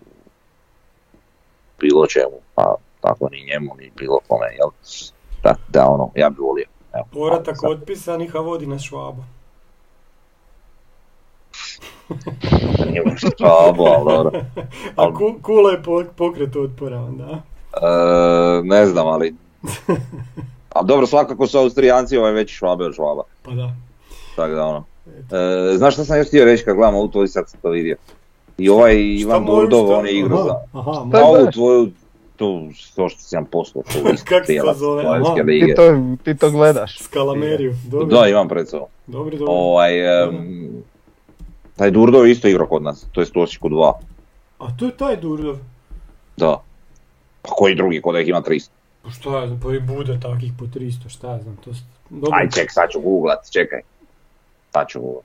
bilo 1.78 2.06
čemu, 2.06 2.36
pa 2.54 2.74
tako 3.00 3.28
ni 3.28 3.44
njemu, 3.44 3.74
ni 3.78 3.90
bilo 3.96 4.18
kome, 4.28 4.46
jel? 4.46 4.70
Da, 5.42 5.54
da 5.68 5.88
ono, 5.88 6.10
ja 6.14 6.30
bi 6.30 6.36
volio. 6.40 6.66
Evo, 6.92 7.04
Povratak 7.12 7.56
otpisanih, 7.62 8.36
a 8.36 8.38
vodi 8.38 8.66
nas 8.66 8.82
švabu. 8.82 9.24
Nije 12.90 13.02
baš 13.04 13.22
ali 13.40 13.76
dobro. 13.76 14.30
A 14.96 15.14
ku, 15.14 15.34
kula 15.42 15.70
je 15.70 15.82
po- 15.82 16.04
pokret 16.16 16.56
otpora 16.56 17.00
onda. 17.00 17.42
E, 17.72 18.62
ne 18.64 18.86
znam, 18.86 19.06
ali... 19.06 19.34
Ali 20.74 20.86
dobro, 20.86 21.06
svakako 21.06 21.46
su 21.46 21.58
Austrijanci 21.58 22.16
ovaj 22.16 22.32
veći 22.32 22.54
švabe 22.54 22.84
od 22.84 22.94
švaba. 22.94 23.22
Pa 23.42 23.50
da. 23.50 23.70
Tako 24.36 24.54
da 24.54 24.64
ono. 24.64 24.84
E, 25.72 25.76
znaš 25.76 25.94
što 25.94 26.04
sam 26.04 26.18
još 26.18 26.26
htio 26.26 26.44
reći 26.44 26.64
kad 26.64 26.76
gledam 26.76 26.94
ovu 26.94 27.08
tvoju 27.08 27.28
sad 27.28 27.48
sam 27.48 27.60
to 27.60 27.68
vidio? 27.70 27.96
I 28.58 28.68
ovaj 28.68 28.96
Ivan 28.96 29.44
Durdov, 29.46 29.86
šta? 29.86 29.94
on 29.96 30.06
je 30.06 30.12
igrao 30.18 30.38
Aha, 30.38 30.48
za... 30.48 30.78
Aha, 30.78 31.04
da. 31.06 31.24
ovu 31.24 31.50
tvoju, 31.52 31.90
tu 32.36 32.46
107% 32.96 33.44
tu 33.72 33.82
Kak 34.04 34.18
se 34.18 34.24
to 34.24 34.44
cijela 34.46 34.74
zove? 34.74 35.02
Slovenske 35.02 35.32
Aha. 35.32 35.42
lige. 35.42 35.66
Ti, 35.66 35.74
to, 35.74 36.02
ti 36.24 36.36
to 36.36 36.50
gledaš. 36.50 36.98
Skalameriju. 36.98 37.74
Dobro, 37.90 38.06
Da, 38.06 38.28
imam 38.28 38.48
pred 38.48 38.68
sobom. 38.68 38.88
dobro, 39.06 39.36
dobro. 39.38 39.52
Ovaj, 39.54 39.92
taj 41.80 41.90
Durdov 41.90 42.26
je 42.26 42.32
isto 42.32 42.48
igrao 42.48 42.66
kod 42.66 42.82
nas, 42.82 43.06
to 43.12 43.20
je 43.20 43.26
u 43.34 43.40
Osijeku 43.40 43.68
2. 43.68 43.92
A 44.58 44.66
to 44.76 44.84
je 44.84 44.96
taj 44.96 45.16
Durdov. 45.16 45.56
Da. 46.36 46.62
Pa 47.42 47.50
koji 47.50 47.74
drugi, 47.74 48.02
kod 48.02 48.14
da 48.14 48.20
ih 48.20 48.28
ima 48.28 48.42
300? 48.42 48.68
Pa 49.02 49.10
šta 49.10 49.40
ja 49.40 49.46
znam, 49.46 49.60
pa 49.60 49.74
i 49.74 49.80
bude 49.80 50.18
takih 50.20 50.52
po 50.58 50.64
300, 50.64 51.08
šta 51.08 51.30
ja 51.32 51.42
znam, 51.42 51.56
to 51.64 51.70
dobro. 52.10 52.38
Aj 52.40 52.48
ček, 52.50 52.72
sad 52.72 52.90
ću 52.90 53.00
googlat, 53.00 53.50
čekaj. 53.52 53.80
Sad 54.72 54.88
ću 54.88 55.00
googlat. 55.00 55.24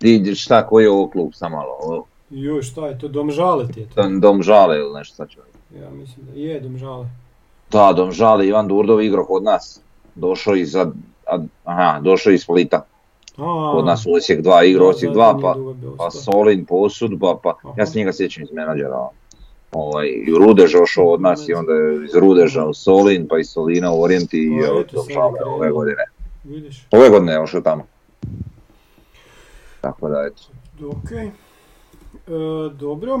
Di, 0.00 0.34
šta, 0.34 0.66
koji 0.66 0.84
je 0.84 0.90
ovo 0.90 1.10
klub, 1.10 1.30
sam 1.34 1.52
malo, 1.52 1.76
ovo, 1.80 2.06
Joj, 2.30 2.62
šta 2.62 2.86
je 2.86 2.98
to, 2.98 3.08
Dom 3.08 3.30
Žale 3.30 3.68
ti 3.68 3.80
je 3.80 3.86
to? 3.88 4.08
Dom, 4.20 4.42
Žale 4.42 4.78
ili 4.78 4.94
nešto 4.94 5.14
sad 5.16 5.28
ću 5.28 5.40
Ja 5.80 5.90
mislim 5.90 6.26
da 6.26 6.40
je 6.40 6.60
Dom 6.60 6.78
Žale. 6.78 7.06
Da, 7.70 7.92
Dom 7.92 8.12
Žale, 8.12 8.46
Ivan 8.46 8.68
Durdov 8.68 9.02
igrao 9.02 9.24
kod 9.24 9.42
nas. 9.44 9.80
Došao 10.14 10.54
iz, 10.54 10.74
ad- 10.76 10.92
ad- 10.92 11.13
aha, 11.64 12.00
došao 12.00 12.32
iz 12.32 12.42
Splita. 12.42 12.86
Kod 13.72 13.84
nas 13.84 14.06
Osijek 14.16 14.40
2, 14.42 14.64
igrao 14.64 14.84
da, 14.84 14.90
Osijek 14.90 15.12
da, 15.12 15.20
2, 15.20 15.34
nije 15.34 15.96
pa, 15.98 16.04
pa. 16.04 16.10
Solin, 16.10 16.64
posudba, 16.64 17.38
pa 17.42 17.54
ja 17.76 17.86
se 17.86 17.98
njega 17.98 18.12
sjećam 18.12 18.42
iz 18.42 18.52
menadžera. 18.52 19.08
Ovaj, 19.72 20.06
i 20.06 20.34
Rudež 20.38 20.74
ošao 20.74 21.08
od 21.08 21.20
nas 21.20 21.48
i 21.48 21.54
onda 21.54 21.72
je 21.72 22.04
iz 22.04 22.14
Rudeža 22.14 22.64
u 22.64 22.74
Solin, 22.74 23.28
pa 23.28 23.38
iz 23.38 23.48
Solina 23.48 23.92
u 23.92 24.02
Orijent 24.02 24.34
i 24.34 24.38
je 24.38 24.70
ove 25.46 25.70
godine. 25.70 26.04
Ove 26.90 27.10
godine 27.10 27.32
je 27.32 27.40
ošao 27.40 27.60
tamo. 27.60 27.86
Tako 29.80 30.08
da 30.08 30.26
eto. 30.26 30.42
ok. 30.88 31.10
E, 31.12 31.30
dobro, 32.74 33.20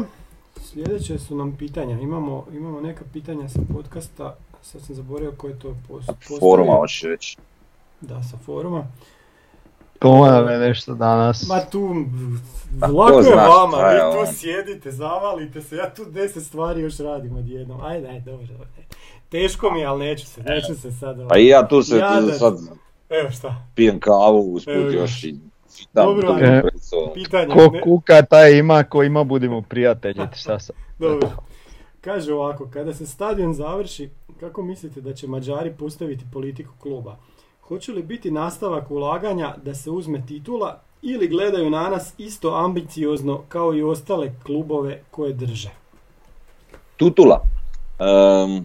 sljedeće 0.60 1.18
su 1.18 1.36
nam 1.36 1.56
pitanja. 1.58 2.00
Imamo, 2.00 2.46
imamo 2.52 2.80
neka 2.80 3.04
pitanja 3.12 3.48
sa 3.48 3.60
podcasta, 3.74 4.36
sad 4.62 4.82
sam 4.82 4.94
zaboravio 4.94 5.32
ko 5.36 5.48
je 5.48 5.58
to 5.58 5.68
pos- 5.88 6.06
postavio. 6.06 6.40
Foruma 6.40 6.72
hoćeš 6.72 7.02
reći. 7.02 7.36
Da, 8.00 8.22
sa 8.22 8.36
foruma. 8.36 8.86
To 9.98 10.26
nam 10.26 10.48
je 10.48 10.58
nešto 10.58 10.94
danas. 10.94 11.48
Ma 11.48 11.60
tu, 11.70 11.94
lako 12.94 13.20
je 13.20 13.34
vama, 13.34 13.76
vi 13.76 13.98
tu 14.12 14.18
on? 14.18 14.26
sjedite, 14.34 14.90
zavalite 14.90 15.62
se, 15.62 15.76
ja 15.76 15.94
tu 15.94 16.04
deset 16.04 16.42
stvari 16.44 16.80
još 16.82 16.98
radim 16.98 17.36
odjednom. 17.36 17.80
Ajde, 17.84 18.08
ajde, 18.08 18.30
dobro, 18.30 18.46
dobro. 18.46 18.66
Teško 19.28 19.70
mi 19.70 19.80
je, 19.80 19.86
ali 19.86 20.04
neću 20.04 20.26
se, 20.26 20.42
neću 20.42 20.74
se 20.80 20.92
sad... 20.92 21.18
ovaj- 21.18 21.28
Pa 21.28 21.38
i 21.38 21.46
ja 21.46 21.68
tu 21.68 21.82
se 21.82 22.00
sad 22.38 22.54
Evo 23.10 23.30
šta, 23.30 23.66
pijem 23.74 24.00
kavu 24.00 24.52
usput 24.52 24.74
još 24.92 25.24
i 25.24 25.34
Dobro, 25.92 26.36
sobom. 26.80 27.14
pitanje. 27.14 27.54
Ko 27.54 27.70
ne- 27.72 27.80
kuka 27.80 28.22
taj 28.22 28.58
ima, 28.58 28.82
ko 28.84 29.02
ima 29.02 29.24
budimo 29.24 29.62
prijatelji, 29.62 30.20
šta 30.36 30.58
sad. 30.58 30.76
Dobro. 30.98 31.28
Kaže 32.00 32.34
ovako, 32.34 32.68
kada 32.72 32.94
se 32.94 33.06
stadion 33.06 33.54
završi, 33.54 34.10
kako 34.40 34.62
mislite 34.62 35.00
da 35.00 35.14
će 35.14 35.26
Mađari 35.28 35.72
postaviti 35.72 36.24
politiku 36.32 36.72
kluba? 36.78 37.16
Hoće 37.68 37.92
li 37.92 38.02
biti 38.02 38.30
nastavak 38.30 38.90
ulaganja 38.90 39.54
da 39.64 39.74
se 39.74 39.90
uzme 39.90 40.26
titula 40.26 40.80
ili 41.02 41.28
gledaju 41.28 41.70
na 41.70 41.88
nas 41.88 42.14
isto 42.18 42.54
ambiciozno 42.54 43.40
kao 43.48 43.74
i 43.74 43.82
ostale 43.82 44.32
klubove 44.46 45.02
koje 45.10 45.32
drže? 45.32 45.70
Tutula. 46.96 47.40
Ehm, 47.98 48.64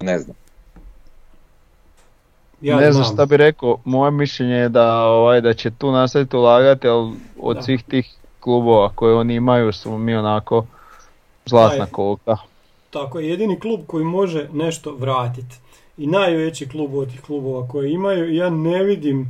ne 0.00 0.18
znam. 0.18 0.36
Ja 2.60 2.76
ne 2.76 2.92
znam 2.92 3.04
šta 3.04 3.26
bi 3.26 3.36
rekao, 3.36 3.76
moje 3.84 4.10
mišljenje 4.10 4.54
je 4.54 4.68
da, 4.68 5.04
ovaj, 5.04 5.40
da 5.40 5.54
će 5.54 5.70
tu 5.70 5.90
nastaviti 5.92 6.36
ulagati, 6.36 6.88
ali 6.88 7.12
od 7.40 7.56
Da. 7.56 7.62
svih 7.62 7.84
tih 7.84 8.14
klubova 8.40 8.90
koje 8.94 9.14
oni 9.14 9.34
imaju 9.34 9.72
su 9.72 9.98
mi 9.98 10.14
onako 10.14 10.64
zlatna 11.46 11.84
Aj. 11.84 11.90
koka. 11.90 12.36
Tako 12.90 13.18
je, 13.20 13.28
jedini 13.28 13.60
klub 13.60 13.80
koji 13.86 14.04
može 14.04 14.48
nešto 14.52 14.94
vratiti. 14.98 15.56
I 16.02 16.06
najveći 16.06 16.68
klub 16.68 16.94
od 16.94 17.10
tih 17.10 17.20
klubova 17.20 17.68
koje 17.68 17.92
imaju, 17.92 18.34
ja 18.34 18.50
ne 18.50 18.82
vidim 18.82 19.26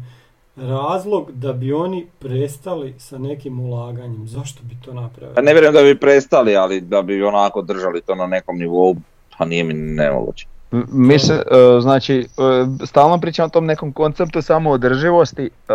razlog 0.57 1.33
da 1.33 1.53
bi 1.53 1.73
oni 1.73 2.07
prestali 2.19 2.95
sa 2.99 3.19
nekim 3.19 3.61
ulaganjem. 3.61 4.29
Zašto 4.29 4.63
bi 4.63 4.77
to 4.85 4.95
napravili? 4.95 5.35
Pa 5.35 5.43
ne 5.43 5.53
vjerujem 5.53 5.75
da 5.75 5.83
bi 5.83 5.99
prestali, 5.99 6.57
ali 6.57 6.81
da 6.81 7.03
bi 7.03 7.23
onako 7.23 7.63
držali 7.63 8.01
to 8.01 8.15
na 8.15 8.27
nekom 8.27 8.59
nivou, 8.59 8.97
pa 9.39 9.45
nije 9.45 9.65
mi 9.65 9.75
nemoguće. 9.75 10.47
Mi 10.93 11.19
se, 11.19 11.35
e, 11.35 11.81
znači, 11.81 12.19
e, 12.19 12.87
stalno 12.87 13.21
pričam 13.21 13.47
o 13.47 13.49
tom 13.49 13.67
nekom 13.67 13.93
konceptu 13.93 14.43
samoodrživosti 14.43 15.43
e, 15.45 15.75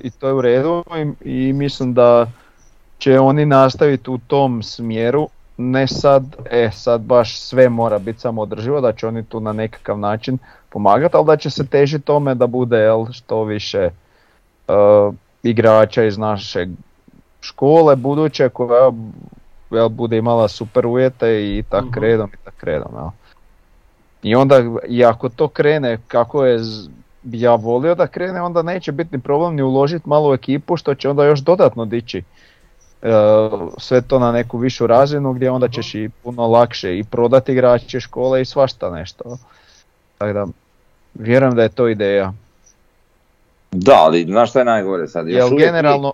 i 0.00 0.10
to 0.10 0.26
je 0.26 0.34
u 0.34 0.40
redu 0.40 0.84
i, 1.24 1.30
i 1.48 1.52
mislim 1.52 1.94
da 1.94 2.30
će 2.98 3.18
oni 3.18 3.46
nastaviti 3.46 4.10
u 4.10 4.18
tom 4.18 4.62
smjeru, 4.62 5.28
ne 5.56 5.86
sad, 5.88 6.36
e 6.50 6.70
sad 6.72 7.00
baš 7.00 7.40
sve 7.40 7.68
mora 7.68 7.98
biti 7.98 8.20
samoodrživo, 8.20 8.80
da 8.80 8.92
će 8.92 9.06
oni 9.06 9.24
tu 9.24 9.40
na 9.40 9.52
nekakav 9.52 9.98
način 9.98 10.38
pomagati, 10.68 11.16
ali 11.16 11.26
da 11.26 11.36
će 11.36 11.50
se 11.50 11.66
težiti 11.66 12.04
tome 12.04 12.34
da 12.34 12.46
bude 12.46 12.78
jel, 12.78 13.06
što 13.12 13.44
više 13.44 13.78
e, 13.78 13.92
igrača 15.42 16.04
iz 16.04 16.18
naše 16.18 16.66
škole 17.40 17.96
buduće 17.96 18.48
koja 18.48 18.90
jel, 19.70 19.88
bude 19.88 20.16
imala 20.18 20.48
super 20.48 20.86
uvjete 20.86 21.56
i 21.56 21.64
tak 21.68 21.84
Mhm. 21.84 22.00
redom 22.00 22.30
i 22.34 22.44
tak 22.44 22.62
redom. 22.64 22.92
Jel. 22.94 23.08
I 24.22 24.34
onda, 24.34 24.56
i 24.88 25.04
ako 25.04 25.28
to 25.28 25.48
krene 25.48 25.98
kako 26.08 26.44
je 26.44 26.60
ja 27.32 27.54
volio 27.54 27.94
da 27.94 28.06
krene, 28.06 28.42
onda 28.42 28.62
neće 28.62 28.92
biti 28.92 29.16
ni 29.16 29.22
problem 29.22 29.54
ni 29.54 29.62
uložiti 29.62 30.08
malo 30.08 30.30
u 30.30 30.34
ekipu 30.34 30.76
što 30.76 30.94
će 30.94 31.08
onda 31.10 31.24
još 31.24 31.40
dodatno 31.40 31.84
dići 31.84 32.22
sve 33.78 34.00
to 34.00 34.18
na 34.18 34.32
neku 34.32 34.58
višu 34.58 34.86
razinu 34.86 35.32
gdje 35.32 35.50
onda 35.50 35.68
ćeš 35.68 35.94
i 35.94 36.10
puno 36.22 36.46
lakše 36.46 36.98
i 36.98 37.04
prodati 37.04 37.52
igrače 37.52 38.00
škole 38.00 38.42
i 38.42 38.44
svašta 38.44 38.90
nešto. 38.90 39.38
Tako 40.18 40.32
da, 40.32 40.46
vjerujem 41.14 41.54
da 41.54 41.62
je 41.62 41.68
to 41.68 41.88
ideja. 41.88 42.32
Da, 43.70 43.94
ali 43.94 44.24
znaš 44.24 44.50
šta 44.50 44.58
je 44.58 44.64
najgore 44.64 45.08
sad? 45.08 45.28
Još 45.28 45.36
Jel 45.36 45.46
uvijek 45.46 45.68
generalno 45.68 46.12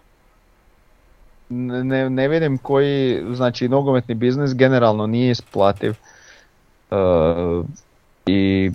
ne, 1.53 1.85
ne- 1.85 2.11
ne 2.11 2.29
vidim 2.29 2.59
koji, 2.59 3.23
znači 3.35 3.69
nogometni 3.69 4.15
biznis 4.15 4.55
generalno 4.55 5.07
nije 5.07 5.31
isplativ 5.31 5.95
e, 6.91 6.97
i 8.27 8.71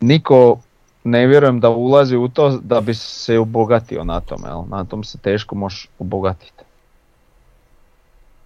niko 0.00 0.58
ne 1.04 1.26
vjerujem 1.26 1.60
da 1.60 1.68
ulazi 1.68 2.16
u 2.16 2.28
to 2.28 2.58
da 2.62 2.80
bi 2.80 2.94
se 2.94 3.38
obogatio 3.38 4.04
na 4.04 4.20
tome, 4.20 4.48
jel? 4.48 4.62
na 4.68 4.84
tom 4.84 5.04
se 5.04 5.18
teško 5.18 5.54
možeš 5.54 5.88
obogatiti. 5.98 6.61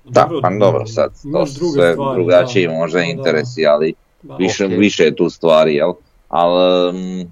Da, 0.08 0.28
pa 0.42 0.50
dobro, 0.50 0.86
sad 0.86 1.10
to 1.32 1.46
su 1.46 1.72
sve 1.74 1.92
stvari, 1.92 2.22
drugačiji 2.22 2.66
da. 2.66 2.72
možda 2.72 2.98
Da, 2.98 3.04
da. 3.04 3.10
interesi, 3.10 3.66
ali 3.66 3.94
Da. 4.22 4.36
više, 4.36 4.66
Ok. 4.66 4.72
više 4.78 5.04
je 5.04 5.16
tu 5.16 5.30
stvari, 5.30 5.74
jel? 5.74 5.92
Ali 6.28 6.90
um, 6.90 7.30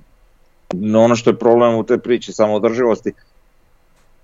no 0.73 1.03
ono 1.03 1.17
što 1.17 1.31
je 1.31 1.39
problem 1.39 1.75
u 1.75 1.83
toj 1.83 1.99
priči 1.99 2.33
samoodrživosti, 2.33 3.13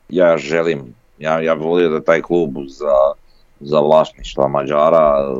ja 0.09 0.39
želim, 0.39 0.95
ja, 1.19 1.41
ja 1.41 1.55
bi 1.55 1.65
volio 1.65 1.89
da 1.89 2.01
taj 2.01 2.23
klub 2.23 2.51
za, 2.67 2.95
za 3.61 3.81
vlasništva 3.81 4.49
Mađara, 4.49 5.35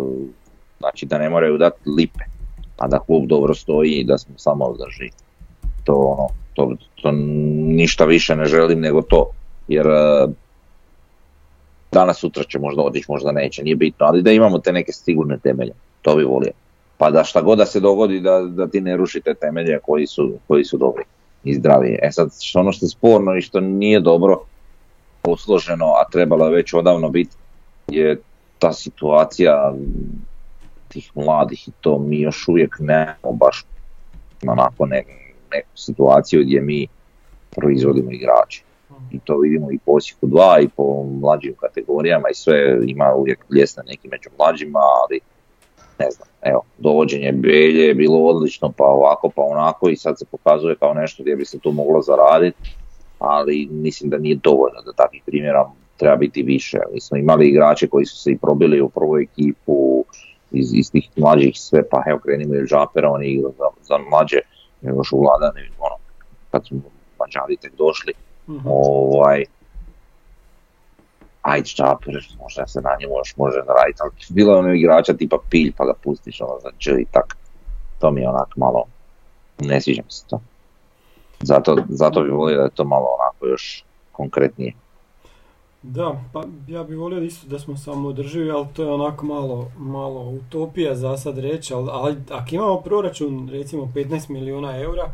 znači 0.79 1.07
da 1.07 1.19
ne 1.19 1.31
moraju 1.31 1.59
dati 1.59 1.91
lipe, 1.97 2.25
a 2.79 2.89
da 2.89 2.99
klub 2.99 3.27
dobro 3.27 3.55
stoji 3.55 3.91
i 3.91 4.05
da 4.05 4.19
smo 4.19 4.35
samo 4.39 4.65
održi. 4.65 5.11
To 5.85 5.95
ono, 5.95 6.29
to, 6.55 6.77
to 7.03 7.11
ništa 7.67 8.05
više 8.05 8.37
ne 8.37 8.45
želim 8.45 8.81
nego 8.81 9.03
to, 9.03 9.31
jer 9.69 9.87
uh, 9.87 10.31
danas 11.93 12.19
sutra 12.19 12.45
će 12.45 12.59
možda 12.59 12.83
otići, 12.83 13.07
možda 13.09 13.33
neće, 13.33 13.63
nije 13.63 13.77
bitno, 13.77 14.07
ali 14.07 14.23
da 14.23 14.31
imamo 14.31 14.59
te 14.59 14.73
neke 14.73 14.93
sigurne 14.93 15.39
temelje, 15.39 15.73
to 16.03 16.17
bi 16.17 16.25
volio. 16.25 16.53
Pa 16.99 17.11
da 17.11 17.25
šta 17.25 17.43
god 17.43 17.59
da 17.59 17.67
se 17.67 17.81
dogodi 17.81 18.21
da, 18.21 18.41
da 18.41 18.67
ti 18.67 18.81
ne 18.81 18.97
rušite 18.97 19.35
temelje 19.35 19.79
koji 19.83 20.07
su, 20.07 20.33
koji 20.49 20.65
su 20.65 20.77
dobri 20.77 21.05
i 21.45 21.55
zdravi. 21.55 21.99
E 22.03 22.13
sad, 22.13 22.31
što 22.43 22.61
ono 22.61 22.73
što 22.73 22.87
je 22.87 22.91
sporno 22.91 23.37
i 23.37 23.43
što 23.43 23.61
nije 23.61 24.01
dobro 24.01 24.41
posloženo, 25.23 25.87
a 25.87 26.11
trebalo 26.13 26.47
je 26.47 26.57
već 26.57 26.75
odavno 26.75 27.09
biti, 27.09 27.37
je 27.89 28.21
ta 28.59 28.73
situacija 28.73 29.75
tih 30.89 31.11
mladih 31.15 31.69
i 31.69 31.73
to 31.81 31.99
mi 31.99 32.21
još 32.21 32.49
uvijek 32.49 32.77
nemamo 32.79 33.33
baš 33.33 33.65
onako 34.47 34.87
ne, 34.87 35.05
neku 35.53 35.69
situaciju 35.75 36.43
gdje 36.43 36.61
mi 36.61 36.87
proizvodimo 37.51 38.11
igrače. 38.11 38.63
I 39.11 39.19
to 39.25 39.39
vidimo 39.39 39.73
i 39.73 39.79
po 39.87 39.93
Osijeku 39.93 40.27
2 40.27 40.65
i 40.65 40.69
po 40.69 41.05
mlađim 41.21 41.55
kategorijama 41.61 42.29
i 42.31 42.35
sve 42.35 42.79
ima 42.87 43.15
uvijek 43.17 43.47
ljesne 43.57 43.83
neki 43.87 44.09
među 44.09 44.31
mlađima, 44.39 44.79
ali 44.79 45.21
ne 45.99 46.11
znam, 46.11 46.29
evo, 46.43 46.63
dovođenje 46.79 47.33
Belje 47.33 47.83
je 47.83 47.95
bilo 47.95 48.19
odlično, 48.19 48.73
pa 48.77 48.85
ovako, 48.85 49.31
pa 49.37 49.43
onako 49.43 49.89
i 49.89 49.97
sad 49.97 50.19
se 50.19 50.25
pokazuje 50.25 50.77
kao 50.77 50.95
nešto 50.95 51.23
gdje 51.23 51.37
bi 51.37 51.45
se 51.45 51.59
tu 51.59 51.73
moglo 51.73 52.03
zaraditi, 52.03 52.77
ali 53.19 53.69
mislim 53.71 54.11
da 54.11 54.19
nije 54.19 54.37
dovoljno 54.43 54.83
da 54.87 54.93
takvih 54.93 55.23
primjera 55.27 55.71
treba 55.97 56.17
biti 56.17 56.43
više. 56.43 56.79
Mi 56.93 57.01
smo 57.01 57.17
imali 57.17 57.49
igrače 57.49 57.89
koji 57.89 58.07
su 58.07 58.17
se 58.17 58.31
i 58.31 58.39
probili 58.39 58.81
u 58.81 58.89
prvu 58.89 59.19
ekipu 59.19 60.05
iz, 60.51 60.75
iz 60.75 60.91
tih 60.93 61.11
mlađih 61.17 61.53
sve, 61.55 61.89
pa 61.89 62.03
evo 62.07 62.19
krenimo 62.19 62.55
i 62.55 62.67
Žapera, 62.67 63.11
on 63.11 63.23
je 63.23 63.31
igrao 63.31 63.53
za, 63.59 63.65
za 63.83 63.99
mlađe, 64.11 64.39
još 64.83 65.13
u 65.13 65.21
Vladane, 65.21 65.69
ono, 65.79 65.97
kad 66.51 66.67
su 66.67 66.75
Mađari 67.19 67.57
tek 67.57 67.73
došli, 67.77 68.13
Mhm. 68.49 68.61
ovaj, 68.65 69.45
ajde 71.43 71.67
Žaper, 71.77 72.29
možda 72.39 72.67
se 72.67 72.81
na 72.81 72.91
njemu 73.01 73.15
još 73.19 73.37
može 73.37 73.59
naraditi, 73.59 73.99
ali 74.03 74.11
bilo 74.29 74.53
je 74.53 74.59
ono 74.59 74.75
igrača 74.75 75.13
tipa 75.13 75.39
pilj 75.51 75.73
pa 75.77 75.85
ga 75.85 75.93
pustiš 76.05 76.41
ono 76.41 76.61
za 76.63 76.71
Č 76.79 76.91
i 76.91 77.07
tak. 77.11 77.37
To 77.99 78.11
mi 78.11 78.21
je 78.21 78.29
onak 78.29 78.57
malo, 78.57 78.85
ne 79.59 79.81
sviđa 79.81 80.03
mi 80.03 80.11
se 80.11 80.27
to. 80.27 80.41
Zato, 81.41 81.77
zato 81.89 82.23
bi 82.23 82.31
volio 82.31 82.57
da 82.57 82.65
je 82.65 82.71
to 82.71 82.85
malo 82.85 83.07
onako 83.21 83.47
još 83.47 83.85
konkretnije. 84.13 84.75
Da, 85.83 86.21
pa 86.33 86.45
ja 86.69 86.85
bih 86.85 86.99
volio 86.99 87.23
isto 87.23 87.47
da 87.47 87.59
smo 87.59 87.77
samo 87.77 88.09
održivi, 88.09 88.51
ali 88.51 88.67
to 88.73 88.83
je 88.83 88.93
onako 88.93 89.27
malo, 89.27 89.71
malo 89.79 90.21
utopija 90.21 90.95
za 90.95 91.17
sad 91.17 91.39
reći, 91.39 91.75
ali, 91.75 91.89
ali 91.93 92.17
ako 92.31 92.55
imamo 92.55 92.81
proračun 92.81 93.49
recimo 93.53 93.93
15 93.95 94.31
milijuna 94.31 94.79
eura, 94.79 95.13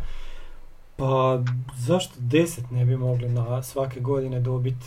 pa 0.97 1.39
zašto 1.79 2.15
10 2.21 2.61
ne 2.71 2.85
bi 2.85 2.97
mogli 2.97 3.29
na 3.29 3.63
svake 3.63 4.01
godine 4.01 4.41
dobiti 4.41 4.87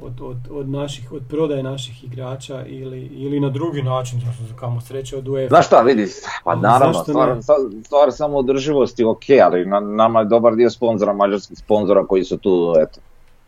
od, 0.00 0.20
od, 0.20 0.36
od, 0.50 0.68
naših, 0.68 1.12
od 1.12 1.22
prodaje 1.28 1.62
naših 1.62 2.04
igrača 2.04 2.66
ili, 2.66 3.00
ili 3.00 3.40
na 3.40 3.48
drugi 3.50 3.82
način, 3.82 4.20
znači, 4.20 4.52
kamo 4.60 4.80
sreće 4.80 5.16
od 5.16 5.28
UEFA. 5.28 5.48
Znaš 5.48 5.66
šta, 5.66 5.80
vidi, 5.80 6.06
pa 6.44 6.54
naravno, 6.54 6.92
zašto 6.92 7.12
stvar, 7.12 7.36
stvar 7.84 8.12
samo 8.12 8.36
održivosti 8.38 9.04
ok, 9.04 9.22
ali 9.44 9.66
na, 9.66 9.80
nama 9.80 10.20
je 10.20 10.26
dobar 10.26 10.54
dio 10.54 10.70
sponzora, 10.70 11.12
mađarskih 11.12 11.58
sponzora 11.58 12.06
koji 12.06 12.24
su 12.24 12.36
tu, 12.38 12.74
eto. 12.78 13.00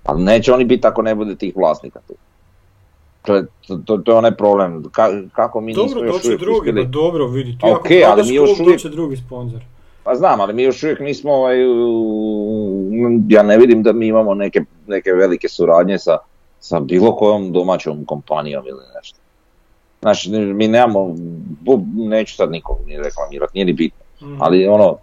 Ali 0.05 0.23
neće 0.23 0.53
oni 0.53 0.65
biti 0.65 0.87
ako 0.87 1.03
ne 1.03 1.15
bude 1.15 1.35
tih 1.37 1.57
vlasnika 1.57 2.01
tu. 2.09 2.15
To 3.23 3.35
je, 3.35 3.47
to, 3.85 3.97
to, 3.97 4.13
je 4.13 4.19
onaj 4.19 4.37
problem, 4.37 4.85
Ka, 4.93 5.09
kako 5.33 5.61
mi 5.61 5.67
nismo 5.67 5.85
Dobro, 5.85 6.07
još 6.07 6.17
doće 6.17 6.29
uvijek 6.29 6.41
drugi, 6.41 6.59
uspjeli- 6.59 6.85
pa 6.85 6.89
dobro, 6.89 7.27
vidi, 7.27 7.59
ti 7.59 7.67
Ok, 7.67 7.77
ako 7.77 8.13
ali 8.13 8.29
mi 8.29 8.35
još 8.35 8.51
uvijek- 8.61 8.91
drugi 8.91 9.17
sponzor. 9.17 9.61
Pa 10.09 10.15
znam, 10.15 10.41
ali 10.41 10.55
mi 10.55 10.63
još 10.63 10.83
uvijek 10.83 11.01
nismo, 11.01 11.33
ovaj, 11.33 11.57
ja 13.29 13.43
ne 13.43 13.59
vidim 13.59 13.83
da 13.83 13.93
mi 13.93 14.07
imamo 14.07 14.35
neke, 14.35 14.61
neke 14.87 15.13
velike 15.13 15.49
suradnje 15.49 15.99
sa, 15.99 16.19
sa 16.61 16.81
bilo 16.81 17.17
kojom 17.17 17.53
domaćom 17.53 18.05
kompanijom 18.05 18.65
ili 18.67 18.81
nešto. 18.97 19.19
Znači, 20.01 20.31
mi 20.31 20.69
nemamo, 20.69 21.15
neću 21.95 22.35
sad 22.35 22.51
nikog 22.51 22.77
ni 22.87 22.97
reklamirati, 22.97 23.51
nije 23.55 23.65
ni 23.65 23.73
bitno, 23.73 23.99
Mhm. 24.23 24.37
ali 24.41 24.67
ono, 24.67 24.97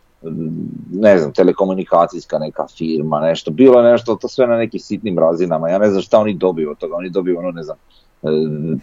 ne 0.94 1.18
znam, 1.18 1.34
telekomunikacijska 1.34 2.40
neka 2.40 2.68
firma, 2.68 3.20
nešto, 3.20 3.52
bilo 3.52 3.80
je 3.80 3.92
nešto, 3.92 4.16
to 4.16 4.28
sve 4.28 4.48
na 4.48 4.58
nekim 4.58 4.80
sitnim 4.80 5.20
razinama, 5.20 5.70
ja 5.70 5.78
ne 5.78 5.90
znam 5.90 6.02
šta 6.02 6.20
oni 6.20 6.34
dobiju 6.34 6.72
od 6.72 6.78
toga, 6.78 6.96
oni 6.96 7.10
dobiju 7.10 7.40
ono, 7.40 7.52
ne 7.52 7.64
znam, 7.64 7.78
e, 8.24 8.28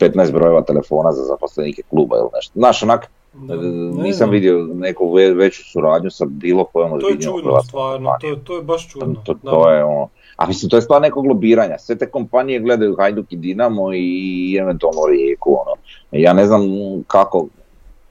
15 0.01 0.33
brojeva 0.33 0.63
telefona 0.63 1.13
za 1.13 1.23
zaposlenike 1.25 1.83
kluba 1.91 2.17
ili 2.17 2.29
nešto. 2.35 2.53
Znaš, 2.55 2.83
onak, 2.83 3.05
E, 3.05 3.22
ne 3.35 3.57
Nisam 4.03 4.17
znam. 4.17 4.31
vidio 4.31 4.69
neku 4.75 5.13
ve- 5.13 5.35
veću 5.35 5.63
suradnju 5.65 6.11
sa 6.11 6.25
bilo 6.25 6.65
kojom 6.65 7.01
To 7.01 7.09
je 7.09 7.21
čudno 7.21 7.41
hrvatskom 7.43 7.69
stvarno, 7.69 8.11
to, 8.21 8.37
to 8.37 8.57
je 8.57 8.63
baš 8.63 8.89
čudno. 8.89 9.15
To, 9.25 9.35
da. 9.35 9.51
to 9.51 9.71
je 9.71 9.85
ono, 9.85 10.09
a 10.37 10.47
mislim 10.47 10.71
to 10.71 10.77
je 10.77 10.83
stvar 10.83 11.03
nekog 11.03 11.27
lobiranja, 11.27 11.79
sve 11.79 11.99
te 11.99 12.11
kompanije 12.11 12.61
gledaju 12.61 12.97
Hajduk 12.99 13.33
i 13.33 13.37
Dinamo 13.37 13.95
i 13.95 14.57
eventualno 14.61 15.01
Rijeku, 15.07 15.51
ono. 15.53 15.77
Ja 16.11 16.33
ne 16.33 16.47
znam 16.47 16.63
kako, 17.07 17.47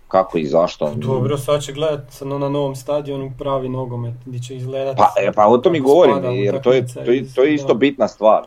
kako 0.07 0.37
i 0.37 0.45
zašto. 0.45 0.93
Dobro, 0.95 1.37
sad 1.37 1.61
će 1.61 1.73
gledat 1.73 1.99
sa- 2.09 2.25
na, 2.25 2.49
novom 2.49 2.75
stadionu 2.75 3.31
pravi 3.37 3.69
nogomet, 3.69 4.13
gdje 4.25 4.39
će 4.39 4.55
izgledat... 4.55 4.97
Pa, 4.97 5.13
e, 5.21 5.31
pa 5.31 5.47
o 5.47 5.57
tom 5.57 5.75
i 5.75 5.79
govorim, 5.79 6.23
jer 6.23 6.61
to 6.61 6.71
je, 6.73 6.85
to 6.87 7.11
je, 7.11 7.33
to 7.35 7.43
je 7.43 7.53
isto 7.53 7.67
da. 7.67 7.73
bitna 7.73 8.07
stvar. 8.07 8.43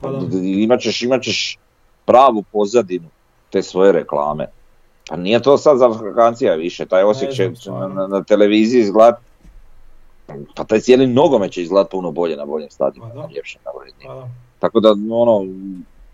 Pa. 0.00 0.10
Imaćeš, 0.44 1.02
imaćeš 1.02 1.58
pravu 2.04 2.44
pozadinu 2.52 3.08
te 3.50 3.62
svoje 3.62 3.92
reklame. 3.92 4.46
Pa 5.08 5.16
nije 5.16 5.42
to 5.42 5.58
sad 5.58 5.78
za 5.78 5.86
vakancija 5.86 6.54
više, 6.54 6.86
taj 6.86 7.02
Osijek 7.02 7.32
će 7.32 7.50
na, 7.94 8.06
na 8.06 8.22
televiziji 8.22 8.80
izgledat, 8.80 9.18
pa 10.54 10.64
taj 10.64 10.80
cijeli 10.80 11.06
nogomet 11.06 11.52
će 11.52 11.62
izgledat 11.62 11.90
puno 11.90 12.10
bolje 12.10 12.36
na 12.36 12.44
boljem 12.44 12.70
stadionu, 12.70 13.10
Pa 13.14 13.20
na 13.20 13.28
ljepšem, 13.36 13.60
na 13.64 14.26
Tako 14.58 14.80
da, 14.80 14.90
ono, 15.10 15.46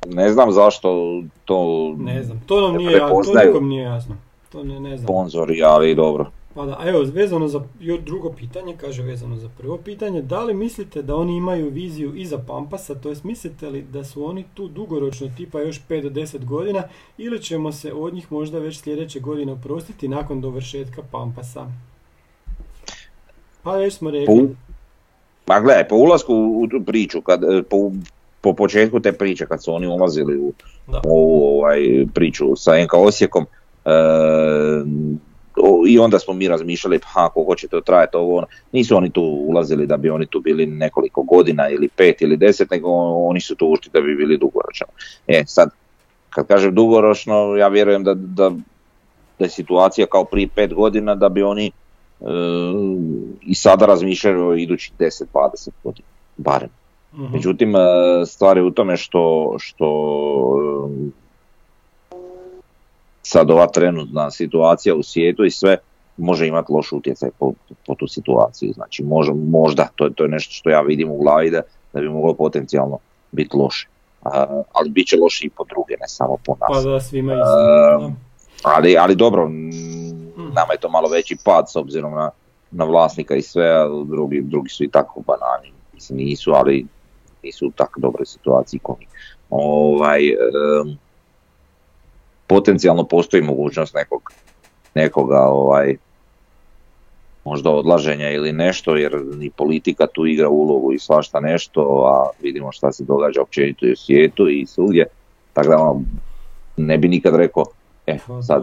ne 0.07 0.33
znam 0.33 0.53
zašto 0.53 1.21
to 1.45 1.93
ne 1.99 2.23
znam, 2.23 2.43
to 2.47 2.61
nam 2.61 2.77
nije, 2.77 2.93
jasno, 2.93 3.23
to 3.23 3.47
nikom 3.47 3.69
nije 3.69 3.83
jasno. 3.83 4.17
To 4.53 4.65
ne, 4.65 4.81
ne 4.81 4.97
znam. 4.97 5.07
sponzori, 5.07 5.63
ali 5.63 5.95
dobro. 5.95 6.31
Pa 6.55 6.67
da, 6.67 6.77
a 6.79 6.89
evo, 6.89 7.05
vezano 7.13 7.49
za 7.49 7.61
drugo 8.05 8.33
pitanje, 8.33 8.77
kaže 8.77 9.03
vezano 9.03 9.37
za 9.37 9.49
prvo 9.59 9.77
pitanje, 9.77 10.23
da 10.23 10.45
li 10.45 10.55
mislite 10.55 11.03
da 11.03 11.17
oni 11.17 11.37
imaju 11.37 11.71
viziju 11.71 12.15
iza 12.15 12.39
Pampasa, 12.39 12.95
to 12.95 13.09
jest 13.09 13.25
mislite 13.25 13.71
li 13.71 13.83
da 13.83 14.05
su 14.05 14.25
oni 14.25 14.45
tu 14.55 14.69
dugoročno 14.69 15.31
tipa 15.37 15.61
još 15.61 15.81
5 15.89 16.03
do 16.03 16.21
10 16.21 16.45
godina 16.45 16.83
ili 17.19 17.43
ćemo 17.43 17.73
se 17.73 17.93
od 17.93 18.15
njih 18.15 18.33
možda 18.33 18.59
već 18.59 18.81
sljedeće 18.81 19.21
godine 19.21 19.53
oprostiti 19.53 20.09
nakon 20.09 20.41
dovršetka 20.41 21.03
Pampasa? 21.11 21.67
Pa 23.63 23.77
već 23.77 23.95
smo 23.95 24.11
rekli, 24.11 24.57
pa 25.45 25.61
gledaj, 25.61 25.89
po 25.89 25.97
ulasku 25.97 26.35
u 26.35 26.67
tu 26.71 26.85
priču, 26.87 27.21
kad, 27.21 27.45
e, 27.45 27.63
po, 27.63 27.91
po 28.41 28.53
početku 28.53 29.01
te 29.01 29.13
priče, 29.13 29.47
kad 29.47 29.65
su 29.65 29.75
oni 29.75 29.87
ulazili 29.87 30.39
u 30.39 30.53
Da. 30.87 31.01
ovu 31.05 31.59
ovaj, 31.59 32.07
priču 32.15 32.57
sa 32.57 32.85
NK 32.85 32.95
Osijekom, 32.95 33.47
e, 33.85 33.91
i 35.89 35.99
onda 35.99 36.19
smo 36.19 36.35
mi 36.35 36.49
razmišljali, 36.49 37.01
pa 37.15 37.29
koliko 37.29 37.55
će 37.55 37.69
to 37.69 37.81
trajati 37.81 38.17
ovo, 38.17 38.37
ono. 38.37 38.47
nisu 38.73 38.97
oni 38.97 39.11
tu 39.11 39.23
ulazili 39.23 39.87
da 39.87 39.97
bi 39.97 40.11
oni 40.11 40.27
tu 40.27 40.41
bili 40.41 40.67
nekoliko 40.67 41.23
godina 41.23 41.69
ili 41.69 41.89
pet 41.89 42.23
ili 42.23 42.37
deset, 42.37 42.71
nego 42.71 42.89
oni 43.29 43.41
su 43.41 43.55
tu 43.55 43.67
ušli 43.67 43.91
da 43.93 44.01
bi 44.01 44.15
bili 44.15 44.39
dugoročno. 44.39 44.87
E 45.27 45.43
sad, 45.47 45.71
kad 46.31 46.47
kažem 46.47 46.75
dugoročno, 46.75 47.57
ja 47.57 47.69
vjerujem 47.69 48.05
da, 48.05 48.15
da, 48.15 48.51
da 49.39 49.45
je 49.45 49.49
situacija 49.49 50.07
kao 50.07 50.25
prije 50.25 50.49
pet 50.55 50.75
godina 50.75 51.15
da 51.15 51.29
bi 51.29 51.43
oni 51.43 51.67
e, 51.67 52.25
i 53.43 53.55
sada 53.55 53.87
razmišljaju 53.87 54.47
o 54.47 54.55
idućih 54.55 54.93
10-20 54.99 55.69
godina, 55.85 56.09
barem. 56.37 56.71
Mhm. 57.15 57.33
Međutim, 57.33 57.77
e, 57.77 57.79
stvar 58.27 58.57
je 58.57 58.63
u 58.63 58.71
tome 58.71 58.97
što, 58.97 59.55
što 59.59 59.87
sad 63.31 63.51
ova 63.51 63.67
trenutna 63.67 64.31
situacija 64.31 64.95
u 64.95 65.03
svijetu 65.03 65.45
i 65.45 65.51
sve 65.51 65.77
može 66.17 66.47
imati 66.47 66.73
loš 66.73 66.93
utjecaj 66.93 67.31
po, 67.39 67.53
po 67.87 67.95
tu 67.95 68.07
situaciju. 68.09 68.73
Znači 68.73 69.03
može, 69.05 69.33
možda, 69.35 69.89
to, 69.97 70.05
je- 70.05 70.15
to 70.15 70.25
je 70.25 70.29
nešto 70.29 70.53
što 70.53 70.71
ja 70.71 70.81
vidim 70.81 71.11
u 71.11 71.17
glavi 71.17 71.51
da, 71.51 71.61
da 71.93 72.01
bi 72.01 72.09
moglo 72.09 72.35
potencijalno 72.35 72.99
biti 73.33 73.57
loše. 73.57 73.89
A, 74.23 74.63
ali 74.73 74.91
bit 74.91 75.07
će 75.07 75.17
loše 75.17 75.47
i 75.47 75.51
po 75.51 75.65
druge, 75.65 75.95
ne 76.01 76.09
samo 76.09 76.37
po 76.47 76.57
nas. 76.61 76.85
Pa 76.85 76.91
da, 76.91 77.01
svima 77.01 77.35
da. 77.35 78.11
Ali, 78.63 78.97
ali 78.99 79.15
dobro, 79.15 79.49
mm, 79.49 79.71
nama 80.55 80.73
je 80.73 80.81
to 80.81 80.89
malo 80.89 81.09
veći 81.09 81.37
pad 81.45 81.71
s 81.71 81.77
obzirom 81.77 82.13
na, 82.13 82.31
na 82.71 82.85
vlasnika 82.85 83.35
i 83.35 83.43
sve, 83.43 83.69
a 83.71 83.89
drugi, 84.07 84.41
drugi 84.45 84.69
su 84.69 84.85
i 84.85 84.91
tako 84.91 85.21
banani. 85.27 85.73
Mislim, 85.95 86.19
nisu, 86.19 86.53
ali 86.53 86.87
nisu 87.43 87.67
u 87.67 87.71
tako 87.71 88.01
dobroj 88.01 88.27
situaciji 88.27 88.81
kao 88.87 88.97
mi. 89.01 89.07
Ovaj, 89.51 90.21
potencijalno 92.51 93.05
postoji 93.05 93.43
mogućnost 93.43 93.95
nekog, 93.95 94.33
nekoga 94.95 95.41
ovaj, 95.41 95.97
možda 97.45 97.71
odlaženja 97.71 98.31
ili 98.31 98.53
nešto, 98.53 98.97
jer 98.97 99.13
i 99.43 99.51
politika 99.51 100.07
tu 100.07 100.27
igra 100.27 100.49
ulogu 100.49 100.93
i 100.93 100.99
svašta 100.99 101.41
nešto, 101.41 101.81
a 102.07 102.31
vidimo 102.43 102.73
šta 102.73 102.93
se 102.93 103.05
događa 103.05 103.43
općenito 103.43 103.87
i 103.87 103.93
u 103.93 103.97
svijetu 103.97 104.49
i 104.49 104.67
svugdje. 104.67 105.07
Tako 105.53 105.69
da 105.69 105.77
ono, 105.79 106.03
ne 106.77 106.99
bi 106.99 107.09
nikad 107.09 107.35
rekao, 107.35 107.65
e, 108.07 108.19
Pa 108.27 108.43
sad. 108.43 108.63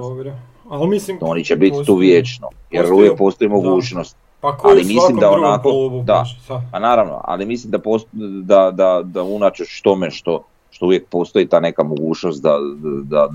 Ali 0.70 0.88
mislim, 0.88 1.18
oni 1.22 1.44
će 1.44 1.56
biti 1.56 1.78
tu 1.86 1.96
vječno, 1.96 2.48
jer 2.72 2.84
postoji- 2.84 2.98
uvijek 2.98 3.18
postoji 3.18 3.50
da. 3.50 3.56
mogućnost. 3.56 4.18
pa 4.42 4.58
ali 4.64 4.84
mislim 4.84 5.18
da 5.20 5.32
onako- 5.32 5.70
klubu, 5.70 6.04
da. 6.04 6.26
Pa 6.72 6.80
naravno, 6.80 7.22
ali 7.24 7.46
mislim 7.46 7.72
da, 7.72 7.80
post, 7.80 8.08
da, 8.44 8.72
da, 8.72 9.02
da 9.04 9.24
unatoč 9.24 9.82
tome 9.82 10.12
što, 10.12 10.44
što 10.72 10.86
uvijek 10.86 11.08
postoji 11.10 11.48
ta 11.48 11.60
neka 11.60 11.84
mogućnost 11.84 12.42
da, 12.44 12.58
da 13.04 13.30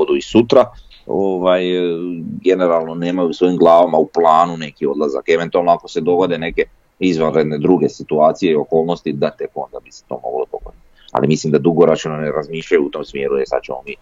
odu 0.00 0.16
i 0.16 0.22
sutra, 0.22 0.64
ovaj, 1.06 1.76
e, 1.76 1.96
generalno 2.44 2.94
nemaju 2.94 3.28
u 3.28 3.32
svojim 3.32 3.56
glavama 3.56 3.98
u 3.98 4.06
planu 4.06 4.56
neki 4.56 4.86
odlazak. 4.86 5.28
Eventualno 5.28 5.72
ako 5.72 5.88
se 5.88 6.00
dogode 6.00 6.38
neke 6.38 6.62
izvanredne 6.98 7.58
druge 7.58 7.88
situacije 7.88 8.52
i 8.52 8.56
okolnosti, 8.56 9.12
da 9.12 9.30
tek 9.30 9.50
onda 9.54 9.80
bi 9.84 9.92
se 9.92 10.04
to 10.08 10.20
moglo 10.22 10.44
dogoditi. 10.52 10.82
Ali 11.12 11.28
mislim 11.28 11.52
da 11.52 11.58
dugoročno 11.58 12.16
ne 12.16 12.32
razmišljaju 12.32 12.86
u 12.86 12.90
tom 12.90 13.04
smjeru, 13.04 13.36
jer 13.36 13.48
sad 13.48 13.62
ćemo 13.62 13.82
mi 13.86 13.94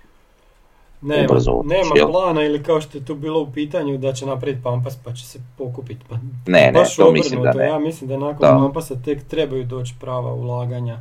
Nema, 1.01 1.27
ubrzo 1.31 1.63
nema 1.65 1.91
jel? 1.97 2.11
plana 2.11 2.45
ili 2.45 2.63
kao 2.63 2.81
što 2.81 2.99
je 2.99 3.05
tu 3.05 3.15
bilo 3.15 3.41
u 3.41 3.53
pitanju 3.53 3.99
da 3.99 4.13
će 4.13 4.27
napraviti 4.27 4.63
Pampas 4.63 4.97
pa 5.05 5.13
će 5.13 5.27
se 5.27 5.39
pokupiti. 5.59 6.01
Pa, 6.09 6.15
Ne, 6.47 6.61
ne, 6.61 6.73
baš 6.73 6.97
to 6.97 7.13
mislim 7.13 7.43
da 7.43 7.53
ne. 7.53 7.67
Ja 7.67 7.79
mislim 7.79 8.09
da 8.09 8.17
nakon 8.17 8.39
Da. 8.41 8.59
Pampasa 8.63 8.95
tek 9.05 9.25
trebaju 9.29 9.65
doći 9.65 9.95
prava 10.01 10.33
ulaganja, 10.35 10.99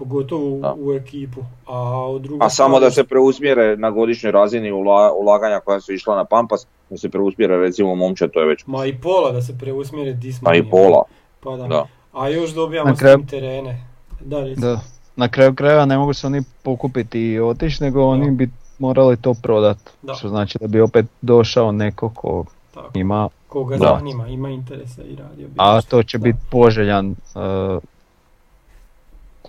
pogotovo 0.00 0.48
u, 0.48 0.60
Da. 0.60 0.74
u 0.76 0.92
ekipu. 0.92 1.40
A, 1.66 1.74
u 2.06 2.18
drugu 2.18 2.44
A 2.44 2.50
samo 2.50 2.80
da 2.80 2.90
se 2.90 3.04
preusmjere 3.04 3.76
na 3.76 3.90
godišnjoj 3.90 4.32
razini 4.32 4.70
ula- 4.72 5.12
ulaganja 5.12 5.60
koja 5.60 5.80
su 5.80 5.92
išla 5.92 6.16
na 6.16 6.24
Pampas, 6.24 6.66
da 6.90 6.96
se 6.96 7.08
preusmjere 7.08 7.56
recimo 7.58 7.94
momče, 7.94 8.28
to 8.28 8.40
je 8.40 8.46
već 8.46 8.66
Ma 8.66 8.86
i 8.86 8.94
pola 8.94 9.32
da 9.32 9.42
se 9.42 9.58
preusmjeri 9.58 10.14
di 10.14 10.32
smo 10.32 10.46
pa 10.46 10.54
i 10.54 10.62
pola. 10.64 11.02
Pa 11.40 11.50
da. 11.52 11.66
Da. 11.66 11.86
A 12.12 12.28
još 12.28 12.50
dobijamo 12.50 12.88
Na 12.88 12.96
s 12.96 12.98
kraju- 12.98 13.16
tim 13.16 13.26
terene. 13.26 13.80
Da. 14.20 14.40
Da. 14.46 14.80
Na 15.16 15.28
kraju 15.28 15.54
krajeva 15.54 15.84
ne 15.84 15.98
mogu 15.98 16.14
se 16.14 16.26
oni 16.26 16.42
pokupiti 16.62 17.20
i 17.22 17.40
otići, 17.40 17.82
nego 17.82 18.02
oni 18.02 18.30
bi 18.30 18.48
morali 18.78 19.16
to 19.16 19.34
prodati. 19.34 19.90
Da. 20.02 20.14
Što 20.14 20.28
znači 20.28 20.58
da 20.58 20.66
bi 20.66 20.80
opet 20.80 21.06
došao 21.22 21.72
neko 21.72 22.10
ko 22.10 22.44
Tako. 22.74 22.90
ima, 22.94 23.28
Koga 23.48 23.76
Da. 23.76 23.86
zanima, 23.88 24.26
ima 24.28 24.48
interesa 24.50 25.02
i 25.02 25.16
radio 25.16 25.46
bi 25.48 25.54
a 25.56 25.80
to 25.82 26.02
će 26.02 26.18
Da. 26.18 26.22
biti 26.22 26.38
poželjan 26.50 27.10
uh, 27.10 27.82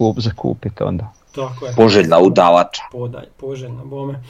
klub 0.01 0.19
za 0.19 0.31
kupiti 0.37 0.83
onda. 0.83 1.13
Tako 1.35 1.65
je. 1.65 1.73
Poželjna 1.75 2.19
udavača. 2.19 2.81
podaj, 2.91 3.25
poželjna 3.37 3.83
bome. 3.85 4.23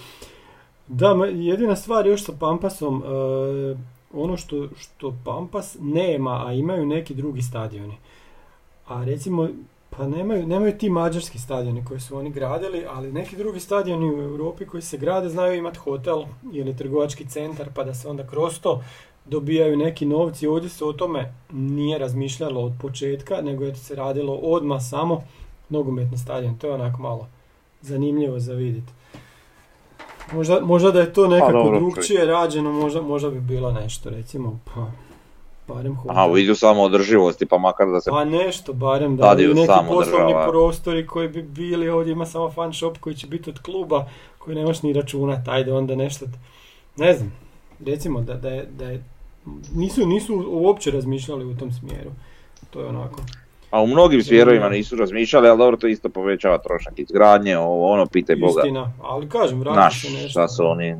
Da, 0.87 1.15
jedina 1.33 1.75
stvar 1.75 2.07
još 2.07 2.23
sa 2.23 2.33
Pampasom, 2.39 3.03
e, 3.03 3.77
ono 4.13 4.37
što, 4.37 4.67
što 4.77 5.13
Pampas 5.25 5.77
nema, 5.79 6.47
a 6.47 6.53
imaju 6.53 6.85
neki 6.85 7.13
drugi 7.13 7.41
stadioni. 7.41 7.97
A 8.87 9.03
recimo, 9.03 9.47
pa 9.89 10.07
nemaju, 10.07 10.47
nemaju 10.47 10.77
ti 10.77 10.89
mađarski 10.89 11.39
stadioni 11.39 11.85
koji 11.85 11.99
su 11.99 12.17
oni 12.17 12.31
gradili, 12.31 12.85
ali 12.89 13.11
neki 13.11 13.37
drugi 13.37 13.59
stadioni 13.59 14.15
u 14.15 14.21
Europi 14.21 14.65
koji 14.65 14.81
se 14.81 14.97
grade 14.97 15.29
znaju 15.29 15.57
imati 15.57 15.79
hotel 15.79 16.23
ili 16.53 16.77
trgovački 16.77 17.27
centar, 17.27 17.69
pa 17.75 17.83
da 17.83 17.93
se 17.93 18.09
onda 18.09 18.27
kroz 18.27 18.59
to 18.59 18.83
dobijaju 19.25 19.77
neki 19.77 20.05
novci. 20.05 20.47
Ovdje 20.47 20.69
se 20.69 20.85
o 20.85 20.93
tome 20.93 21.33
nije 21.51 21.97
razmišljalo 21.97 22.61
od 22.61 22.73
početka, 22.81 23.41
nego 23.41 23.63
je 23.63 23.75
se 23.75 23.95
radilo 23.95 24.33
odmah 24.33 24.81
samo 24.89 25.23
nogometni 25.71 26.17
stadion. 26.17 26.57
To 26.57 26.67
je 26.67 26.73
onako 26.73 27.01
malo 27.01 27.27
zanimljivo 27.81 28.39
za 28.39 28.53
vidjeti. 28.53 28.93
Možda, 30.33 30.59
možda 30.61 30.91
da 30.91 30.99
je 30.99 31.13
to 31.13 31.27
nekako 31.27 31.51
dobro, 31.51 31.79
drugčije 31.79 32.25
rađeno, 32.25 32.71
možda, 32.71 33.01
možda 33.01 33.29
bi 33.29 33.39
bilo 33.39 33.71
nešto, 33.71 34.09
recimo, 34.09 34.59
pa, 34.65 34.91
barem 35.67 35.95
hotel. 35.95 36.11
Aha, 36.11 36.27
u 36.27 36.33
vidu 36.33 36.55
samo 36.55 36.81
održivosti, 36.81 37.45
pa 37.45 37.57
makar 37.57 37.87
da 37.87 38.01
se... 38.01 38.09
Pa 38.09 38.25
nešto, 38.25 38.73
barem 38.73 39.17
da 39.17 39.35
i 39.39 39.47
neki 39.47 39.67
poslovni 39.87 40.33
država. 40.33 40.49
prostori 40.49 41.07
koji 41.07 41.29
bi 41.29 41.41
bili, 41.41 41.89
ovdje 41.89 42.11
ima 42.11 42.25
samo 42.25 42.51
fan 42.51 42.73
shop 42.73 42.97
koji 42.97 43.15
će 43.15 43.27
biti 43.27 43.49
od 43.49 43.59
kluba, 43.59 44.05
koji 44.37 44.55
nemaš 44.55 44.83
ni 44.83 44.93
računat, 44.93 45.47
ajde 45.47 45.73
onda 45.73 45.95
nešto, 45.95 46.25
ne 46.97 47.13
znam, 47.13 47.33
recimo 47.85 48.21
da, 48.21 48.33
da, 48.33 48.49
je, 48.49 48.65
da 48.77 48.85
je, 48.85 49.03
nisu, 49.75 50.05
nisu 50.05 50.45
uopće 50.47 50.91
razmišljali 50.91 51.45
u 51.45 51.57
tom 51.57 51.71
smjeru, 51.71 52.11
to 52.69 52.81
je 52.81 52.87
onako. 52.87 53.19
A 53.71 53.81
u 53.81 53.87
mnogim 53.87 54.23
smjerovima 54.23 54.69
nisu 54.69 54.95
razmišljali, 54.95 55.47
ali 55.47 55.57
dobro, 55.57 55.77
to 55.77 55.87
isto 55.87 56.09
povećava 56.09 56.57
trošak 56.57 56.93
izgradnje, 56.99 57.57
ovo 57.57 57.91
ono, 57.91 58.05
pitaj 58.05 58.35
Boga. 58.35 58.61
Istina, 58.61 58.93
ali 59.01 59.29
kažem, 59.29 59.61
Znaš, 59.61 60.01
se 60.01 60.13
nešto. 60.13 60.29
šta 60.29 60.47
su 60.47 60.65
oni 60.65 60.95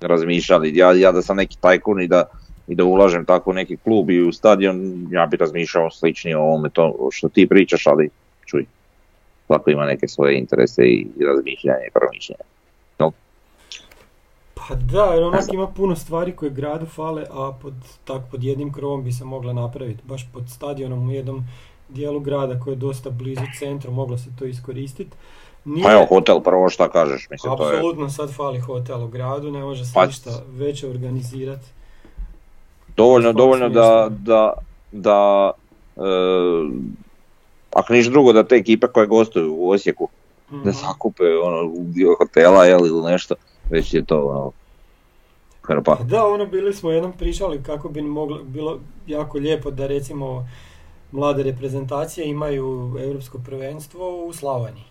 razmišljali. 0.00 0.76
Ja, 0.76 0.92
ja 0.92 1.12
da 1.12 1.22
sam 1.22 1.36
neki 1.36 1.56
tajkun 1.60 2.02
i 2.02 2.08
da, 2.08 2.24
i 2.68 2.74
da 2.74 2.84
ulažem 2.84 3.24
tako 3.24 3.50
u 3.50 3.54
neki 3.54 3.76
klub 3.76 4.10
i 4.10 4.22
u 4.22 4.32
stadion, 4.32 5.06
ja 5.10 5.26
bi 5.26 5.36
razmišljao 5.36 5.90
sličnije 5.90 6.36
o 6.36 6.42
ovome 6.42 6.70
to 6.70 7.08
što 7.12 7.28
ti 7.28 7.48
pričaš, 7.48 7.86
ali 7.86 8.10
čuj, 8.46 8.64
svako 9.46 9.70
ima 9.70 9.86
neke 9.86 10.08
svoje 10.08 10.38
interese 10.38 10.82
i 10.82 11.06
i 11.20 11.24
razmišljanja 11.24 11.86
i 11.88 11.90
promišljanja. 11.94 12.44
Pa 14.68 14.74
da, 14.74 15.04
jer 15.04 15.22
onak 15.22 15.44
ima 15.52 15.66
puno 15.66 15.96
stvari 15.96 16.32
koje 16.32 16.50
gradu 16.50 16.86
fale, 16.86 17.24
a 17.30 17.52
pod, 17.62 17.74
tak, 18.04 18.22
pod 18.30 18.44
jednim 18.44 18.72
krovom 18.72 19.04
bi 19.04 19.12
se 19.12 19.24
mogla 19.24 19.52
napraviti. 19.52 20.02
Baš 20.04 20.26
pod 20.32 20.42
stadionom 20.48 21.08
u 21.08 21.12
jednom 21.12 21.44
dijelu 21.88 22.20
grada 22.20 22.60
koji 22.60 22.72
je 22.72 22.78
dosta 22.78 23.10
blizu 23.10 23.42
centru, 23.58 23.90
moglo 23.92 24.18
se 24.18 24.30
to 24.38 24.44
iskoristiti. 24.44 25.16
Nije, 25.64 25.84
Pa 25.84 25.92
evo, 25.92 26.06
hotel 26.06 26.40
prvo 26.40 26.68
šta 26.68 26.88
kažeš, 26.88 27.28
mislim, 27.30 27.56
to 27.56 27.62
je... 27.64 27.76
apsolutno 27.76 28.10
sad 28.10 28.32
fali 28.32 28.58
hotel 28.60 29.04
u 29.04 29.08
gradu, 29.08 29.50
ne 29.50 29.60
može 29.60 29.84
se 29.84 29.90
Pa- 29.94 30.06
ništa 30.06 30.30
veće 30.48 30.88
organizirati. 30.88 31.66
Dovoljno, 32.96 33.32
dovoljno 33.32 33.68
da, 33.68 34.08
da, 34.10 34.52
da 34.92 35.50
e, 35.96 36.00
ako 37.72 37.92
niš 37.92 38.06
drugo 38.06 38.32
da 38.32 38.42
te 38.44 38.54
ekipe 38.54 38.86
koje 38.86 39.06
gostuju 39.06 39.54
u 39.54 39.70
Osijeku 39.70 40.08
da 40.50 40.56
Mhm. 40.56 40.70
zakupe 40.70 41.22
ono, 41.38 41.72
dio 41.76 42.14
hotela 42.14 42.64
jel, 42.64 42.86
ili 42.86 43.02
nešto, 43.02 43.34
već 43.70 43.94
je 43.94 44.04
to 44.04 44.20
ono, 44.20 44.52
hrpa. 45.62 45.96
Pa 45.96 46.04
Da, 46.04 46.26
ono 46.26 46.46
bili 46.46 46.74
smo 46.74 46.90
jednom 46.90 47.12
pričali 47.12 47.62
kako 47.62 47.88
bi 47.88 48.02
moglo, 48.02 48.38
bilo 48.44 48.78
jako 49.06 49.38
lijepo 49.38 49.70
da 49.70 49.86
recimo 49.86 50.48
mlade 51.16 51.42
reprezentacije 51.42 52.28
imaju 52.28 52.96
europsko 53.00 53.38
prvenstvo 53.38 54.24
u 54.26 54.32
Slavoniji. 54.32 54.84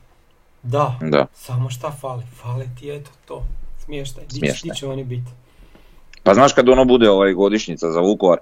Da, 0.64 1.00
Da. 1.02 1.26
samo 1.34 1.70
šta 1.70 1.92
fali? 1.92 2.24
Fali 2.42 2.70
ti 2.80 2.92
eto 2.92 3.12
to, 3.26 3.44
smještaj. 3.86 4.24
Smještaj. 4.30 4.70
di 4.70 4.76
će 4.76 4.88
oni 4.88 5.04
biti? 5.04 5.32
Pa 6.24 6.34
znaš 6.34 6.54
kad 6.54 6.70
ono 6.70 6.86
bude 6.86 7.10
ovaj 7.10 7.34
godišnjica 7.34 7.92
za 7.92 8.00
Vukovar, 8.00 8.38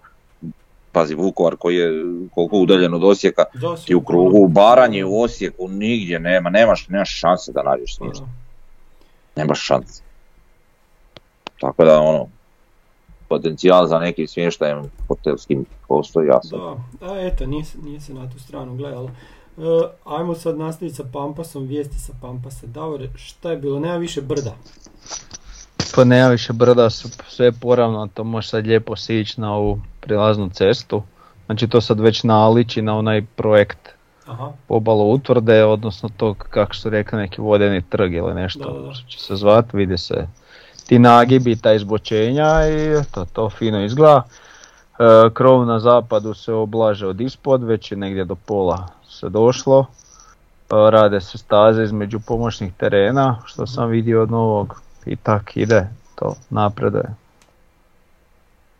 pazi 0.91 1.15
Vukovar 1.15 1.55
koji 1.55 1.75
je 1.75 1.91
koliko 2.33 2.57
udaljen 2.57 2.93
od 2.93 3.03
Osijeka, 3.03 3.43
su 3.77 3.85
ti 3.85 3.95
u 3.95 4.01
krugu 4.01 4.37
u 4.37 4.47
Baranji, 4.47 5.03
u 5.03 5.21
Osijeku 5.21 5.67
nigdje 5.67 6.19
nema, 6.19 6.49
nemaš, 6.49 6.87
nemaš 6.87 7.19
šanse 7.19 7.51
da 7.51 7.63
nađeš 7.63 7.95
smještaj, 7.95 8.27
nemaš 9.35 9.65
šanse. 9.65 10.03
Tako 11.59 11.85
da 11.85 11.99
ono, 11.99 12.27
potencijal 13.33 13.87
za 13.87 13.99
nekim 13.99 14.27
smještajem 14.27 14.83
hotelskim 15.07 15.65
postoji 15.87 16.27
jasno. 16.27 16.57
Da, 16.99 17.07
a 17.07 17.27
eto, 17.27 17.45
nije, 17.45 17.65
nije 17.83 17.99
se 18.01 18.13
na 18.13 18.29
tu 18.29 18.39
stranu 18.39 18.75
gledalo. 18.75 19.09
E, 19.57 19.61
ajmo 20.05 20.35
sad 20.35 20.57
nastaviti 20.57 20.95
sa 20.95 21.03
Pampasom, 21.13 21.67
vijesti 21.67 21.99
sa 21.99 22.13
Pampasa. 22.21 22.67
Davor, 22.67 23.07
šta 23.15 23.51
je 23.51 23.57
bilo? 23.57 23.79
Nema 23.79 23.97
više 23.97 24.21
brda. 24.21 24.55
Pa 25.95 26.03
nema 26.03 26.29
više 26.29 26.53
brda, 26.53 26.89
su 26.89 27.09
sve 27.27 27.51
poravno, 27.51 28.07
to 28.13 28.23
može 28.23 28.47
sad 28.47 28.67
lijepo 28.67 28.95
sići 28.95 29.41
na 29.41 29.55
ovu 29.55 29.81
prilaznu 30.01 30.49
cestu. 30.49 31.03
Znači 31.45 31.67
to 31.67 31.81
sad 31.81 31.99
već 31.99 32.23
naliči 32.23 32.81
na 32.81 32.97
onaj 32.97 33.25
projekt 33.35 33.89
Aha. 34.25 34.51
obalu 34.69 35.11
utvrde, 35.13 35.63
odnosno 35.63 36.09
to 36.17 36.33
kako 36.33 36.75
su 36.75 36.89
rekli 36.89 37.19
neki 37.19 37.41
vodeni 37.41 37.81
trg 37.81 38.13
ili 38.13 38.33
nešto 38.33 38.73
Da, 38.73 38.79
da, 38.79 38.87
da. 38.87 38.93
što 38.93 39.07
će 39.09 39.19
se 39.19 39.35
zvat, 39.35 39.73
vidi 39.73 39.97
se 39.97 40.27
ti 40.87 40.99
nagibi, 40.99 41.55
ta 41.55 41.73
izbočenja 41.73 42.67
i 42.67 43.03
to, 43.11 43.25
to 43.33 43.49
fino 43.49 43.83
izgleda. 43.83 44.23
E, 44.23 45.29
krov 45.33 45.65
na 45.65 45.79
zapadu 45.79 46.33
se 46.33 46.53
oblaže 46.53 47.07
od 47.07 47.21
ispod, 47.21 47.63
već 47.63 47.91
je 47.91 47.97
negdje 47.97 48.25
do 48.25 48.35
pola 48.35 48.87
se 49.09 49.29
došlo. 49.29 49.85
E, 50.71 50.91
rade 50.91 51.21
se 51.21 51.37
staze 51.37 51.83
između 51.83 52.19
pomoćnih 52.19 52.73
terena, 52.73 53.37
što 53.45 53.67
sam 53.67 53.89
vidio 53.89 54.23
od 54.23 54.31
novog 54.31 54.81
i 55.05 55.15
tak 55.15 55.57
ide, 55.57 55.87
to 56.15 56.35
napreduje. 56.49 57.15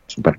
Super, 0.08 0.34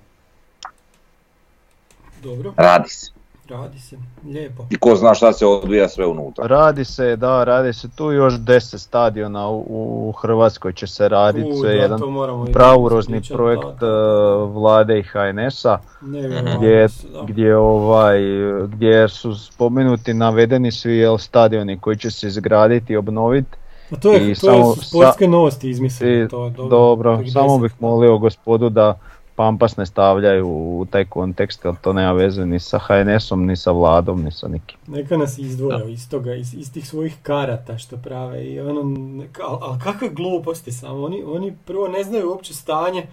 Dobro, 2.24 2.52
radi 2.56 2.88
se. 2.88 3.13
Radi 3.49 3.78
se, 3.78 3.97
lijepo. 4.24 4.66
I 4.70 4.76
ko 4.76 4.97
zna 4.97 5.14
šta 5.14 5.32
se 5.32 5.47
odvija 5.47 5.88
sve 5.88 6.07
unutra. 6.07 6.47
Radi 6.47 6.84
se, 6.84 7.16
da, 7.16 7.45
radi 7.45 7.72
se 7.72 7.88
tu 7.97 8.12
još 8.12 8.34
10 8.34 8.78
stadiona 8.78 9.49
u, 9.49 9.64
u 10.09 10.12
Hrvatskoj 10.12 10.72
će 10.72 10.86
se 10.86 11.09
raditi, 11.09 11.57
sve 11.61 11.74
da, 11.74 11.82
jedan 11.82 12.01
pravurozni 12.53 13.20
projekt 13.34 13.62
da, 13.80 13.86
e, 13.86 13.90
da. 13.90 14.34
vlade 14.34 14.99
i 14.99 15.03
HNS-a 15.03 15.78
Nevjerojatno 16.01 17.24
gdje, 17.28 17.57
ovaj, 17.57 18.18
gdje 18.66 19.09
su 19.09 19.34
spomenuti 19.34 20.14
navedeni 20.14 20.72
svi 20.72 20.97
jel, 20.97 21.18
stadioni 21.18 21.80
koji 21.80 21.97
će 21.97 22.11
se 22.11 22.26
izgraditi 22.26 22.92
i 22.92 22.97
obnoviti. 22.97 23.57
A 23.90 23.97
to 23.97 24.12
je, 24.12 24.30
i 24.30 24.34
to 24.34 24.51
je 24.51 24.64
sportske 24.82 25.28
novosti 25.28 25.70
izmislili. 25.70 26.28
Dobro, 26.28 26.68
Dobro, 26.68 27.22
samo 27.32 27.57
10, 27.57 27.62
bih 27.62 27.72
molio 27.80 28.18
gospodu 28.18 28.68
da 28.68 28.99
Pampas 29.37 29.76
ne 29.76 29.87
stavljaju 29.87 30.49
u 30.49 30.87
taj 30.91 31.05
kontekst, 31.05 31.64
jer 31.64 31.74
to 31.76 31.93
nema 31.93 32.12
veze 32.12 32.47
ni 32.47 32.61
sa 32.61 32.78
HNS-om, 32.78 33.47
ni 33.47 33.57
sa 33.57 33.70
vladom, 33.70 34.24
ni 34.24 34.30
sa 34.30 34.49
nikim. 34.49 34.78
Neka 34.87 35.16
nas 35.16 35.39
izdvoje 35.39 35.93
iz 35.93 36.11
toga, 36.11 36.35
iz, 36.35 36.55
iz 36.55 36.72
tih 36.72 36.89
svojih 36.89 37.16
karata 37.22 37.78
što 37.78 37.97
prave 37.97 38.45
i 38.45 38.61
ono, 38.61 38.80
ali, 39.45 39.59
ali 39.61 39.80
kakve 39.80 40.09
gluposti 40.09 40.72
samo, 40.72 41.05
oni, 41.05 41.22
oni 41.26 41.57
prvo 41.64 41.89
ne 41.89 42.05
znaju 42.05 42.30
uopće 42.30 42.55
stanje 42.55 43.07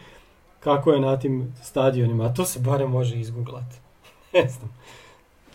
kako 0.59 0.91
je 0.91 0.99
na 0.99 1.19
tim 1.19 1.53
stadionima, 1.63 2.25
a 2.25 2.33
to 2.33 2.45
se 2.45 2.59
barem 2.59 2.89
može 2.89 3.19
izgooglati. 3.19 3.75
Ne 4.33 4.49
znam. 4.49 4.71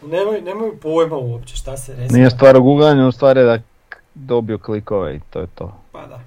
Nemaju, 0.03 0.43
nemaju 0.43 0.79
pojma 0.83 1.17
uopće 1.17 1.57
šta 1.57 1.77
se 1.77 1.95
rezima. 1.97 2.19
Nije 2.19 2.31
stvar 2.31 2.57
u 2.57 2.63
googlanju, 2.63 3.13
stvar 3.13 3.37
je 3.37 3.45
da 3.45 3.59
dobiju 4.15 4.59
klikove 4.59 5.17
i 5.17 5.21
to 5.31 5.41
je 5.41 5.47
to. 5.55 5.73
Pa 5.93 6.07
da, 6.07 6.21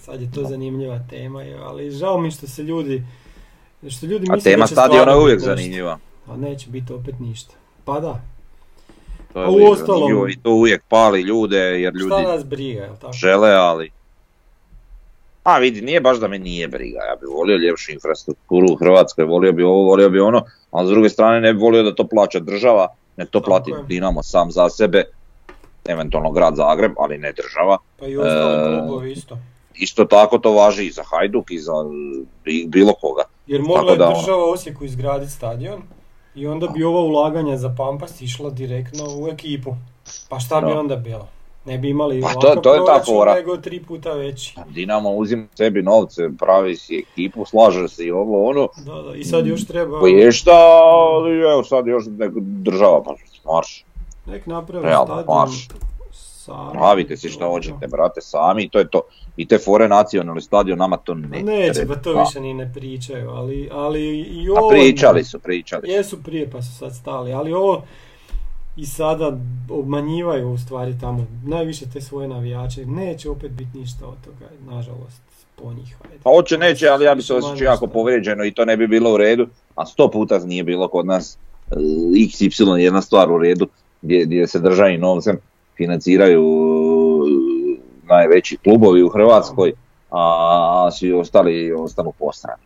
sad 0.00 0.20
je 0.20 0.32
to 0.32 0.44
zanimljiva 0.44 1.00
tema, 1.10 1.44
ali 1.62 1.90
žao 1.90 2.18
mi 2.18 2.30
što 2.30 2.46
se 2.46 2.62
ljudi, 2.62 3.02
što 3.90 4.06
ljudi 4.06 4.26
A 4.30 4.40
tema 4.40 4.66
stadiona 4.66 5.12
je 5.12 5.18
uvijek 5.18 5.40
zanimljiva. 5.40 5.98
A 6.26 6.36
neće 6.36 6.70
biti 6.70 6.92
opet 6.92 7.18
ništa. 7.18 7.54
Pa 7.84 8.00
da, 8.00 8.20
To 9.36 9.40
je 9.40 9.46
A 9.46 9.50
uvijek 9.50 9.78
zanimljivo 9.86 10.28
i 10.28 10.36
to 10.42 10.50
uvijek 10.50 10.82
pali 10.88 11.20
ljude 11.20 11.58
jer 11.58 11.94
ljudi 11.94 12.14
šta 12.22 12.22
nas 12.22 12.44
briga, 12.44 12.82
jel 12.82 12.96
tako? 13.00 13.12
žele, 13.12 13.50
ali... 13.50 13.90
A 15.42 15.58
vidi, 15.58 15.80
nije 15.80 16.00
baš 16.00 16.18
da 16.18 16.28
me 16.28 16.38
nije 16.38 16.68
briga, 16.68 16.98
ja 16.98 17.16
bi 17.16 17.26
volio 17.26 17.56
ljepšu 17.56 17.92
infrastrukturu 17.92 18.66
u 18.72 18.76
Hrvatskoj, 18.76 19.24
volio 19.24 19.52
bi 19.52 19.62
ovo, 19.62 19.82
volio 19.82 20.10
bi 20.10 20.20
ono, 20.20 20.44
ali 20.70 20.86
s 20.86 20.90
druge 20.90 21.08
strane 21.08 21.40
ne 21.40 21.54
bi 21.54 21.60
volio 21.60 21.82
da 21.82 21.94
to 21.94 22.06
plaća 22.08 22.40
država, 22.40 22.88
ne 23.16 23.26
to 23.26 23.40
Tako 23.40 23.46
plati 23.46 23.70
je. 23.70 23.76
Dinamo 23.88 24.22
sam 24.22 24.50
za 24.50 24.68
sebe, 24.68 25.04
eventualno 25.84 26.30
grad 26.32 26.56
Zagreb, 26.56 26.92
ali 26.98 27.18
ne 27.18 27.32
država. 27.32 27.78
Pa 27.98 28.06
i 28.06 28.16
ostali 28.16 28.74
E, 28.74 28.78
klubovi 28.78 29.12
isto. 29.12 29.38
Isto 29.74 30.04
tako 30.04 30.38
to 30.38 30.52
važi 30.52 30.86
i 30.86 30.90
za 30.90 31.02
Hajduk 31.02 31.50
i 31.50 31.58
za 31.58 31.72
i 32.44 32.66
bilo 32.68 32.92
koga. 32.92 33.22
Jer 33.46 33.62
mogla 33.62 33.92
je 33.92 34.02
ono- 34.02 34.12
država 34.12 34.44
Osijeku 34.44 34.84
izgraditi 34.84 35.32
stadion 35.32 35.82
i 36.34 36.46
onda 36.46 36.66
bi 36.66 36.84
ova 36.84 37.00
ulaganja 37.00 37.56
za 37.56 37.74
Pampas 37.78 38.20
išla 38.20 38.50
direktno 38.50 39.04
u 39.18 39.28
ekipu. 39.28 39.74
Pa 40.28 40.38
šta 40.40 40.60
bi 40.60 40.72
Da. 40.72 40.80
onda 40.80 40.96
bilo? 40.96 41.28
Ne 41.64 41.78
bi 41.78 41.90
imali 41.90 42.20
Pa 42.22 42.28
to- 42.30 42.54
to 42.54 42.74
je 42.74 42.80
ta 42.86 43.02
fora. 43.04 43.34
nego 43.34 43.56
tri 43.56 43.82
puta 43.82 44.12
veći. 44.12 44.54
Dinamo 44.68 45.10
uzima 45.10 45.46
sebi 45.54 45.82
novce, 45.82 46.28
pravi 46.38 46.76
si 46.76 47.04
ekipu, 47.12 47.44
slaže 47.44 47.88
se 47.88 48.04
i 48.04 48.10
ovo 48.10 48.48
ono, 48.50 48.68
Da, 48.76 48.94
da. 48.94 49.14
I 49.14 49.24
sad 49.24 49.46
još 49.46 49.66
treba... 49.66 50.00
poješta, 50.00 50.52
ali 50.52 51.40
evo 51.42 51.64
sad 51.64 51.86
još 51.86 52.04
nek 52.08 52.32
država, 52.36 53.02
pa 53.02 53.14
marš, 53.46 53.84
Nek 54.26 54.46
napravi 54.46 54.84
realno, 54.84 55.06
stadion 55.06 55.38
marš. 55.38 55.68
Pravite 56.72 57.16
si 57.16 57.28
šta 57.28 57.46
hoćete, 57.46 57.86
brate, 57.86 58.20
sami, 58.20 58.68
to 58.68 58.78
je 58.78 58.88
to. 58.88 59.00
I 59.36 59.46
te 59.46 59.58
fore 59.58 59.88
nacionalni 59.88 60.40
stadion, 60.40 60.78
nama 60.78 60.96
to 60.96 61.14
ne 61.14 61.28
Ne, 61.28 61.42
neće, 61.42 61.86
pa 61.86 61.94
to 61.94 62.24
više 62.24 62.40
ni 62.40 62.54
ne 62.54 62.72
pričaju, 62.74 63.30
ali, 63.30 63.68
ali 63.72 64.20
i 64.20 64.48
A 64.48 64.60
ovo... 64.60 64.68
pričali 64.68 65.24
su, 65.24 65.38
pričali 65.38 65.82
su. 65.86 65.92
Jesu 65.92 66.22
prije 66.22 66.50
pa 66.50 66.62
su 66.62 66.74
sad 66.74 66.96
stali, 66.96 67.32
ali 67.32 67.52
ovo 67.52 67.82
i 68.76 68.86
sada 68.86 69.38
obmanjivaju 69.70 70.50
u 70.50 70.58
stvari 70.58 70.94
tamo 71.00 71.26
najviše 71.44 71.86
te 71.92 72.00
svoje 72.00 72.28
navijače. 72.28 72.86
Neće 72.86 73.30
opet 73.30 73.50
biti 73.50 73.78
ništa 73.78 74.06
od 74.06 74.14
toga, 74.24 74.50
nažalost, 74.66 75.22
po 75.56 75.72
njih. 75.72 75.96
Ajde. 76.04 76.22
Pa 76.22 76.30
hoće 76.30 76.58
neće, 76.58 76.88
ali 76.88 77.04
ja 77.04 77.14
bi 77.14 77.22
se 77.22 77.34
osjećao 77.34 77.64
jako 77.64 77.86
povrijeđeno 77.86 78.44
i 78.44 78.54
to 78.54 78.64
ne 78.64 78.76
bi 78.76 78.86
bilo 78.86 79.12
u 79.12 79.16
redu, 79.16 79.46
a 79.74 79.86
sto 79.86 80.10
puta 80.10 80.38
nije 80.38 80.64
bilo 80.64 80.88
kod 80.88 81.06
nas 81.06 81.38
e, 81.70 81.74
XY 82.14 82.76
jedna 82.76 83.02
stvar 83.02 83.32
u 83.32 83.38
redu 83.38 83.68
gdje, 84.02 84.24
gdje 84.24 84.46
se 84.46 84.58
državnim 84.58 85.00
novcem 85.00 85.38
financiraju 85.76 86.42
najveći 88.08 88.56
klubovi 88.56 89.02
u 89.02 89.08
Hrvatskoj, 89.08 89.72
a 90.10 90.88
svi 90.92 91.12
ostali 91.12 91.72
ostanu 91.72 92.12
postrani. 92.18 92.62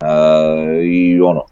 E, 0.00 0.06
I 0.84 1.20
ono, 1.20 1.42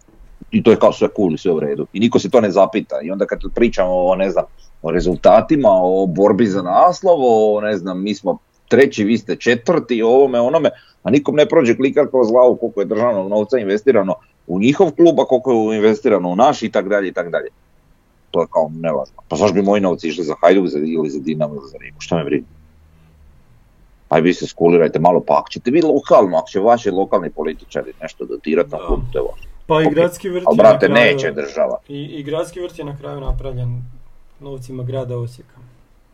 i 0.51 0.63
to 0.63 0.71
je 0.71 0.77
kao 0.77 0.93
sve 0.93 1.09
cool 1.17 1.35
i 1.35 1.39
sve 1.39 1.53
u 1.53 1.61
redu. 1.61 1.87
I 1.93 2.01
niko 2.01 2.19
se 2.19 2.31
to 2.31 2.41
ne 2.41 2.51
zapita. 2.51 3.01
I 3.03 3.11
onda 3.11 3.27
kad 3.27 3.41
pričamo 3.55 3.91
o, 3.91 4.15
ne 4.17 4.31
znam, 4.31 4.45
o 4.83 4.91
rezultatima, 4.91 5.69
o 5.73 6.07
borbi 6.07 6.47
za 6.47 6.63
naslov, 6.63 7.17
o, 7.21 7.61
ne 7.61 7.77
znam, 7.77 8.03
mi 8.03 8.15
smo 8.15 8.39
treći, 8.69 9.05
vi 9.05 9.19
ste 9.19 9.37
četvrti, 9.37 10.03
o 10.03 10.09
ovome, 10.09 10.41
onome, 10.41 10.71
a 11.03 11.11
nikom 11.11 11.35
ne 11.35 11.47
prođe 11.47 11.77
klikar 11.77 12.09
kroz 12.11 12.31
glavu 12.31 12.57
koliko 12.57 12.81
je 12.81 12.87
državnog 12.87 13.31
novca 13.31 13.59
investirano 13.59 14.15
u 14.47 14.61
njihov 14.61 14.91
klub, 14.91 15.21
a 15.21 15.25
koliko 15.25 15.73
je 15.73 15.77
investirano 15.77 16.29
u 16.29 16.37
naš 16.37 16.63
i 16.63 16.71
tak 16.71 16.89
dalje 16.89 17.09
i 17.09 17.13
tak 17.13 17.31
dalje. 17.31 17.49
To 18.31 18.41
je 18.41 18.47
kao 18.51 18.71
nevažno. 18.75 19.23
Pa 19.29 19.37
zašto 19.37 19.55
bi 19.55 19.63
moji 19.63 19.81
novci 19.81 20.09
išli 20.09 20.25
za 20.25 20.35
Hajduk 20.41 20.67
ili 20.75 21.11
za 21.11 21.19
Dinamo 21.19 21.55
ili 21.55 21.69
za 21.73 21.79
Rimu? 21.79 22.01
Šta 22.01 22.17
me 22.17 22.25
briga? 22.25 22.47
Aj 24.13 24.21
vi 24.21 24.35
se 24.35 24.47
skulirajte 24.47 24.99
malo, 24.99 25.21
pa 25.21 25.39
ako 25.39 25.49
ćete 25.49 25.71
vi 25.71 25.83
lokalno, 25.83 26.39
ako 26.39 26.49
će 26.49 26.61
vaši 26.61 26.91
lokalni 26.91 27.31
političari 27.31 27.93
nešto 28.03 28.25
dotirati 28.25 28.71
na 28.71 28.79
Da. 28.79 28.87
klub, 28.87 29.01
to 29.13 29.19
je. 29.19 29.25
Pa 29.67 29.83
i 29.83 29.91
gradski 29.91 30.29
vrt 30.29 30.43
je 30.43 30.57
brate, 30.57 30.89
na 30.89 30.95
kraju- 30.95 31.15
neće 31.15 31.33
država. 31.33 31.79
I, 31.89 32.03
I 32.03 32.23
gradski 32.23 32.61
vrt 32.61 32.79
je 32.79 32.85
na 32.85 32.99
kraju 32.99 33.21
napravljen 33.21 33.83
novcima 34.41 34.83
grada 34.83 35.17
Osijeka. 35.19 35.57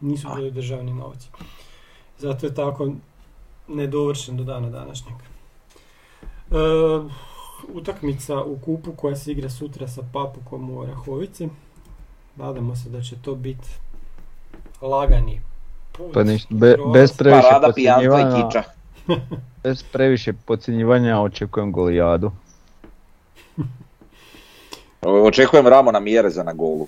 Nisu 0.01 0.29
bili 0.37 0.51
državni 0.51 0.95
novci. 0.95 1.29
Zato 2.19 2.47
je 2.47 2.55
tako 2.55 2.93
nedovršen 3.69 4.37
do 4.37 4.45
dana 4.45 4.71
današnjeg. 4.71 5.15
E, 6.51 6.55
utakmica 7.69 8.43
u 8.43 8.59
kupu 8.59 8.93
koja 8.93 9.17
se 9.17 9.33
igra 9.33 9.51
sutra 9.51 9.89
sa 9.89 10.03
Papukom 10.13 10.71
u 10.71 10.79
Orahovici. 10.79 11.49
Nadamo 12.37 12.77
se 12.77 12.89
da 12.89 13.01
će 13.01 13.17
to 13.23 13.35
biti 13.35 13.69
lagani. 14.83 15.41
Pa 16.15 16.23
ništa, 16.23 16.49
be- 16.51 16.77
bez 16.93 17.13
previše 17.13 17.49
Parada, 17.51 17.73
i 17.77 18.43
kiča. 18.43 18.63
bez 19.65 19.83
previše 19.83 20.33
podcjenjivanja 20.33 21.21
očekujem 21.21 21.73
golijadu. 21.73 22.33
Očekujem 25.03 25.67
Ramona 25.67 26.01
mjere 26.01 26.31
za 26.31 26.43
na 26.43 26.53
golu. 26.53 26.87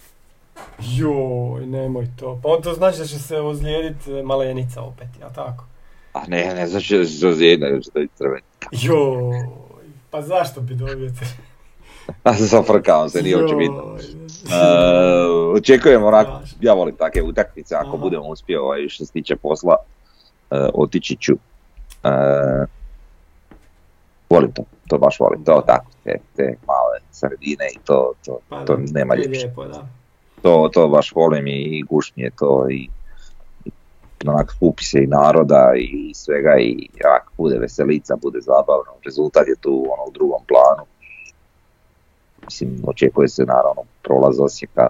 Joj, 0.78 1.66
nemoj 1.66 2.07
to. 2.20 2.41
Pa 2.43 2.49
on 2.49 2.62
to 2.62 2.74
znači 2.74 2.99
da 2.99 3.05
će 3.05 3.19
se 3.19 3.41
ozlijediti 3.41 4.11
Malenica 4.11 4.82
opet, 4.82 5.09
ja 5.20 5.28
tako? 5.28 5.65
A 6.12 6.20
ne, 6.28 6.55
ne 6.55 6.66
znači 6.66 6.99
da 6.99 7.05
se 7.05 7.28
ozlijeda, 7.28 7.66
još 7.66 7.87
da 7.95 8.01
je 8.01 8.09
crven. 8.15 8.41
Joj, 8.73 9.47
pa 10.11 10.23
zašto 10.23 10.61
bi 10.61 10.74
dobio 10.74 11.11
te? 12.12 12.31
A 12.31 12.35
se 12.35 12.45
zafrkavam 12.45 13.09
se, 13.09 13.23
nije 13.23 13.37
uopće 13.37 13.55
bitno. 13.55 13.82
Uh, 13.82 15.57
očekujem 15.57 16.05
onako, 16.05 16.41
ja 16.61 16.74
volim 16.74 16.97
takve 16.97 17.23
utakmice, 17.23 17.74
ako 17.74 17.89
Aha. 17.89 17.97
budemo 17.97 18.24
uspio 18.27 18.62
ovaj, 18.62 18.89
što 18.89 19.05
se 19.05 19.12
tiče 19.12 19.37
posla, 19.37 19.77
uh, 20.51 20.59
otići 20.74 21.16
ću. 21.16 21.32
Uh, 22.05 22.69
volim 24.31 24.53
to, 24.53 24.62
to 24.89 24.99
baš 24.99 25.20
volim, 25.20 25.45
to 25.45 25.62
tako, 25.66 25.91
te, 26.05 26.16
te 26.37 26.43
male 26.66 26.99
sredine 27.11 27.66
i 27.74 27.78
to, 27.85 28.12
to, 28.24 28.39
Pa 28.49 28.65
to 28.65 28.77
nema 28.93 29.15
je 29.15 29.19
ljepše. 29.19 29.47
lijepo, 29.47 29.65
da. 29.65 29.87
To, 30.43 30.70
to 30.73 30.89
baš 30.89 31.12
volim 31.15 31.47
i, 31.47 31.82
gušnje 31.82 32.31
to 32.39 32.66
i, 32.70 32.89
i 33.65 33.70
onak 34.27 34.53
skupi 34.53 34.85
se 34.85 34.99
i 35.03 35.07
naroda 35.07 35.73
i 35.77 36.15
svega 36.15 36.57
i 36.59 36.89
jak, 37.05 37.31
bude 37.37 37.59
veselica, 37.59 38.16
bude 38.16 38.41
zabavno, 38.41 38.93
rezultat 39.05 39.49
je 39.49 39.57
tu 39.61 39.87
ono 39.93 40.03
u 40.09 40.12
drugom 40.12 40.43
planu. 40.49 40.87
Mislim, 42.51 42.83
očekuje 42.87 43.29
se 43.29 43.43
naravno 43.45 43.83
prolaz 44.03 44.41
Osijeka, 44.41 44.87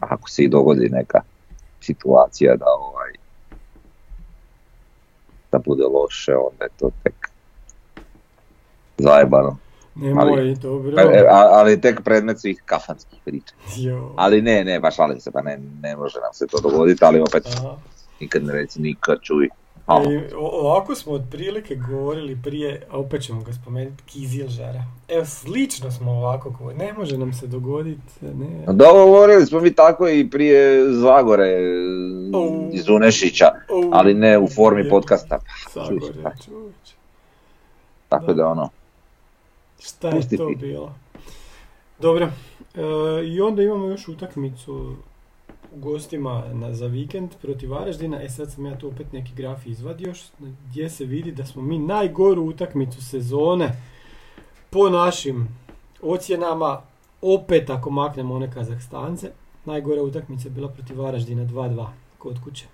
ako 0.00 0.30
se 0.30 0.42
i 0.42 0.48
dogodi 0.48 0.88
neka 0.88 1.20
situacija 1.80 2.56
da 2.56 2.64
ovaj 2.78 3.12
da 5.52 5.58
bude 5.58 5.84
loše, 5.84 6.32
onda 6.36 6.64
je 6.64 6.70
to 6.78 6.90
tek 7.02 7.14
zajebano. 8.98 9.58
Nemoj, 9.94 10.54
dobro. 10.54 10.96
Pa, 10.96 11.02
e, 11.02 11.26
a- 11.30 11.48
ali 11.52 11.80
tek 11.80 12.00
predmet 12.04 12.40
svih 12.40 12.62
kafanskih 12.64 13.20
priča. 13.24 13.54
Jo. 13.76 14.14
Ali 14.16 14.42
ne, 14.42 14.64
ne, 14.64 14.80
baš 14.80 14.96
šalim 14.96 15.20
se, 15.20 15.30
pa 15.30 15.42
ne, 15.42 15.58
ne 15.82 15.96
može 15.96 16.18
nam 16.20 16.32
se 16.32 16.46
to 16.46 16.60
dogoditi, 16.60 17.04
ali 17.04 17.20
opet 17.20 17.46
Aha. 17.46 17.76
nikad 18.20 18.44
ne 18.44 18.52
reci 18.52 18.80
nikad, 18.80 19.18
čuj. 19.22 19.48
E, 19.88 20.34
ovako 20.36 20.94
smo 20.94 21.12
otprilike 21.12 21.74
govorili 21.74 22.38
prije, 22.42 22.82
a 22.90 22.98
opet 22.98 23.22
ćemo 23.22 23.42
ga 23.42 23.52
spomenuti, 23.52 24.02
Kizil 24.06 24.48
žara. 24.48 24.84
Evo, 25.08 25.24
slično 25.24 25.90
smo 25.90 26.10
ovako 26.10 26.50
govorili, 26.50 26.84
ne 26.84 26.92
može 26.92 27.18
nam 27.18 27.32
se 27.32 27.46
dogoditi, 27.46 28.12
ne. 28.20 28.64
Dobro, 28.66 29.06
govorili 29.06 29.46
smo 29.46 29.60
mi 29.60 29.74
tako 29.74 30.08
i 30.08 30.30
prije 30.30 30.92
Zagore 30.92 31.56
Au. 32.34 32.70
iz 32.72 32.88
Unešića, 32.88 33.46
Au. 33.70 33.90
ali 33.92 34.14
ne 34.14 34.38
u 34.38 34.48
formi 34.48 34.88
podcasta. 34.88 35.38
Zagore. 35.74 36.36
Tako 38.08 38.32
da 38.32 38.46
ono, 38.48 38.68
Šta 39.80 40.08
je 40.08 40.14
Pusti 40.14 40.36
to 40.36 40.50
bilo? 40.60 40.94
Dobro, 41.98 42.24
e, 42.24 42.80
i 43.26 43.40
onda 43.40 43.62
imamo 43.62 43.86
još 43.86 44.08
utakmicu 44.08 44.96
u 45.74 45.78
gostima 45.78 46.44
na, 46.52 46.74
za 46.74 46.86
vikend 46.86 47.30
protiv 47.42 47.70
Varaždina. 47.70 48.22
E 48.22 48.28
sad 48.28 48.52
sam 48.52 48.66
ja 48.66 48.78
tu 48.78 48.88
opet 48.88 49.12
neki 49.12 49.34
graf 49.34 49.66
izvadio 49.66 50.12
gdje 50.38 50.90
se 50.90 51.04
vidi 51.04 51.32
da 51.32 51.46
smo 51.46 51.62
mi 51.62 51.78
najgoru 51.78 52.42
utakmicu 52.42 53.04
sezone 53.04 53.82
po 54.70 54.88
našim 54.88 55.48
ocjenama 56.02 56.82
opet 57.22 57.70
ako 57.70 57.90
maknemo 57.90 58.34
one 58.34 58.50
Kazahstance. 58.50 59.30
Najgora 59.64 60.02
utakmica 60.02 60.48
je 60.48 60.50
bila 60.50 60.68
protiv 60.68 61.00
Varaždina 61.00 61.42
2-2 61.42 61.86
kod 62.18 62.44
kuće. 62.44 62.66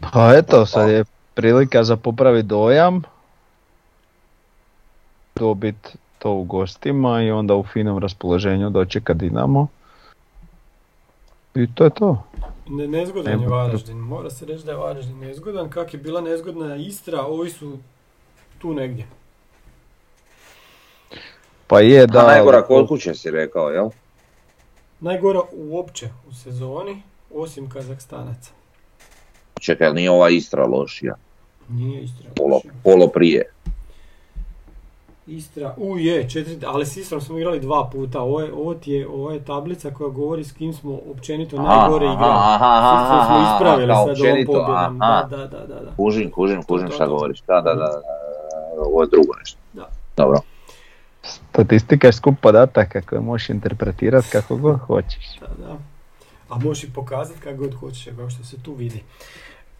Pa 0.00 0.34
eto, 0.36 0.66
sad 0.66 0.90
je 0.90 1.04
prilika 1.34 1.84
za 1.84 1.96
popravi 1.96 2.42
dojam. 2.42 3.02
Dobit 5.34 5.96
to 6.26 6.32
u 6.32 6.44
gostima 6.44 7.22
i 7.22 7.30
onda 7.30 7.54
u 7.54 7.64
finom 7.64 7.98
raspoloženju 7.98 8.70
dočeka 8.70 9.14
Dinamo. 9.14 9.66
I 11.54 11.66
to 11.74 11.84
je 11.84 11.90
to. 11.90 12.22
Ne, 12.68 12.88
nezgodan 12.88 13.40
je. 13.40 13.48
Varaždin, 13.48 13.96
mora 13.96 14.30
se 14.30 14.46
reći 14.46 14.64
da 14.64 14.70
je 14.72 14.76
Varaždin 14.76 15.18
nezgodan. 15.18 15.70
Kak 15.70 15.94
je 15.94 16.00
bila 16.00 16.20
nezgodna 16.20 16.76
Istra, 16.76 17.22
ovi 17.22 17.50
su 17.50 17.78
tu 18.58 18.74
negdje. 18.74 19.06
Pa 21.66 21.80
je 21.80 22.06
da, 22.06 22.20
da... 22.20 22.26
najgora 22.26 22.62
kod 22.62 22.88
kuće 22.88 23.14
si 23.14 23.30
rekao, 23.30 23.70
jel? 23.70 23.90
Najgora 25.00 25.40
uopće 25.52 26.08
u 26.28 26.34
sezoni, 26.34 27.02
osim 27.34 27.70
Kazahstanaca. 27.70 28.50
Čekaj, 29.60 29.92
nije 29.92 30.10
ova 30.10 30.30
Istra 30.30 30.66
lošija, 30.66 31.14
Nije 31.68 32.02
Istra. 32.02 32.30
polo, 32.36 32.54
lošija. 32.54 32.72
polo 32.84 33.08
prije. 33.08 33.55
Istra, 35.26 35.74
u 35.76 35.98
je, 35.98 36.28
četiri, 36.30 36.58
ali 36.66 36.86
s 36.86 36.96
Istrom 36.96 37.20
smo 37.20 37.38
igrali 37.38 37.60
dva 37.60 37.88
puta. 37.92 38.20
Ovo 38.20 38.40
je, 38.40 38.52
ovo 38.52 38.74
ti 38.74 38.92
je, 38.92 39.08
ovo 39.08 39.30
je 39.30 39.44
tablica 39.44 39.90
koja 39.90 40.10
govori 40.10 40.44
s 40.44 40.52
kim 40.52 40.72
smo 40.72 40.98
općenito 41.10 41.56
najgore 41.56 42.06
Aha, 42.06 42.14
igrali. 42.14 42.32
aha, 42.32 42.56
aha, 42.60 42.98
S 42.98 43.02
Istrom 43.02 43.24
smo 43.26 43.36
aha, 43.36 43.54
ispravili 43.54 43.92
ovom 43.92 44.10
općenito, 44.10 44.52
pobjedom. 44.52 45.02
aha. 45.02 45.22
Da, 45.30 45.36
da, 45.36 45.46
da, 45.46 45.80
da. 45.80 45.90
Kužim, 45.96 46.30
kužim, 46.30 46.62
kužim 46.62 46.88
šta 46.90 47.06
govoriš. 47.06 47.40
Da, 47.40 47.60
da, 47.60 47.74
da, 47.74 48.02
ovo 48.78 49.02
je 49.02 49.08
drugo 49.08 49.32
nešto. 49.38 49.58
Da. 49.72 49.88
Dobro. 50.16 50.40
Statistika 51.22 52.06
je 52.06 52.12
skup 52.12 52.34
podataka 52.42 53.00
koje 53.00 53.20
možeš 53.20 53.48
interpretirati 53.48 54.28
kako 54.32 54.56
god 54.56 54.78
hoćeš. 54.78 55.38
Da, 55.40 55.66
da. 55.66 55.76
A 56.48 56.58
možeš 56.58 56.84
i 56.84 56.92
pokazati 56.92 57.40
kako 57.40 57.56
god 57.56 57.74
hoćeš, 57.74 58.08
kao 58.16 58.30
što 58.30 58.44
se 58.44 58.62
tu 58.62 58.74
vidi. 58.74 59.02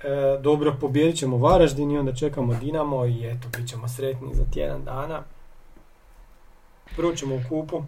E, 0.05 0.39
dobro, 0.43 0.74
pobijedit 0.81 1.16
ćemo 1.16 1.36
Varaždin 1.36 1.90
i 1.90 1.98
onda 1.98 2.14
čekamo 2.14 2.55
Dinamo 2.55 3.05
i 3.06 3.27
eto, 3.27 3.48
bit 3.56 3.68
ćemo 3.68 3.89
sretni 3.89 4.28
za 4.35 4.44
tjedan 4.52 4.85
dana. 4.85 5.23
Prvo 6.97 7.14
ćemo 7.14 7.35
u 7.35 7.40
kupu. 7.48 7.82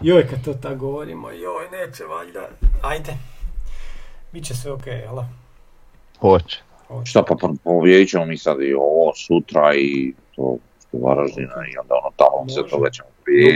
Joj, 0.00 0.26
kad 0.28 0.44
to 0.44 0.54
tako 0.54 0.74
govorimo, 0.76 1.30
joj, 1.30 1.68
neće 1.72 2.04
valjda. 2.04 2.48
Ajde. 2.82 3.14
Biće 4.32 4.54
sve 4.54 4.72
okej, 4.72 4.98
jel? 4.98 5.14
da? 5.14 5.28
Hoće. 6.20 6.62
Hoće. 6.88 7.10
Šta 7.10 7.22
pa 7.22 7.34
pa 7.40 7.48
pobijedit 7.64 8.08
ćemo 8.08 8.24
mi 8.24 8.38
sad 8.38 8.62
i 8.62 8.74
ovo 8.74 9.12
sutra 9.14 9.74
i 9.74 10.14
to 10.36 10.58
što 10.88 10.98
Varaždina 11.06 11.54
i 11.74 11.78
onda 11.78 11.94
ono 11.94 12.12
tamo 12.16 12.48
se 12.48 12.60
Može. 12.60 12.70
toga 12.70 12.90
ćemo. 12.90 13.08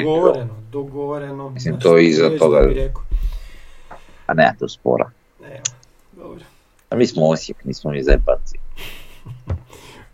Dogovoreno, 0.04 0.54
dogovoreno. 0.70 1.50
Mislim, 1.50 1.80
to 1.80 1.98
iza 1.98 2.28
reći 2.28 2.38
toga-. 2.38 2.70
A 4.26 4.34
ne, 4.34 4.54
to 4.58 4.68
spora. 4.68 5.10
Evo, 5.44 5.62
dobro. 6.12 6.44
A 6.90 6.96
mi 6.96 7.06
smo 7.06 7.28
Osijek, 7.28 7.64
nismo 7.64 7.90
mi 7.90 8.02
Zepanci. 8.02 8.58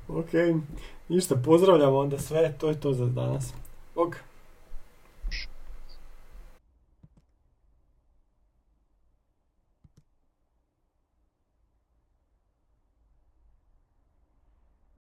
Ok, 0.09 0.33
ništa, 1.09 1.37
pozdravljamo 1.37 1.99
onda 1.99 2.19
sve, 2.19 2.53
to 2.59 2.69
je 2.69 2.81
to 2.81 2.93
za 2.93 3.07
danas. 3.07 3.55
Ok. 3.95 4.17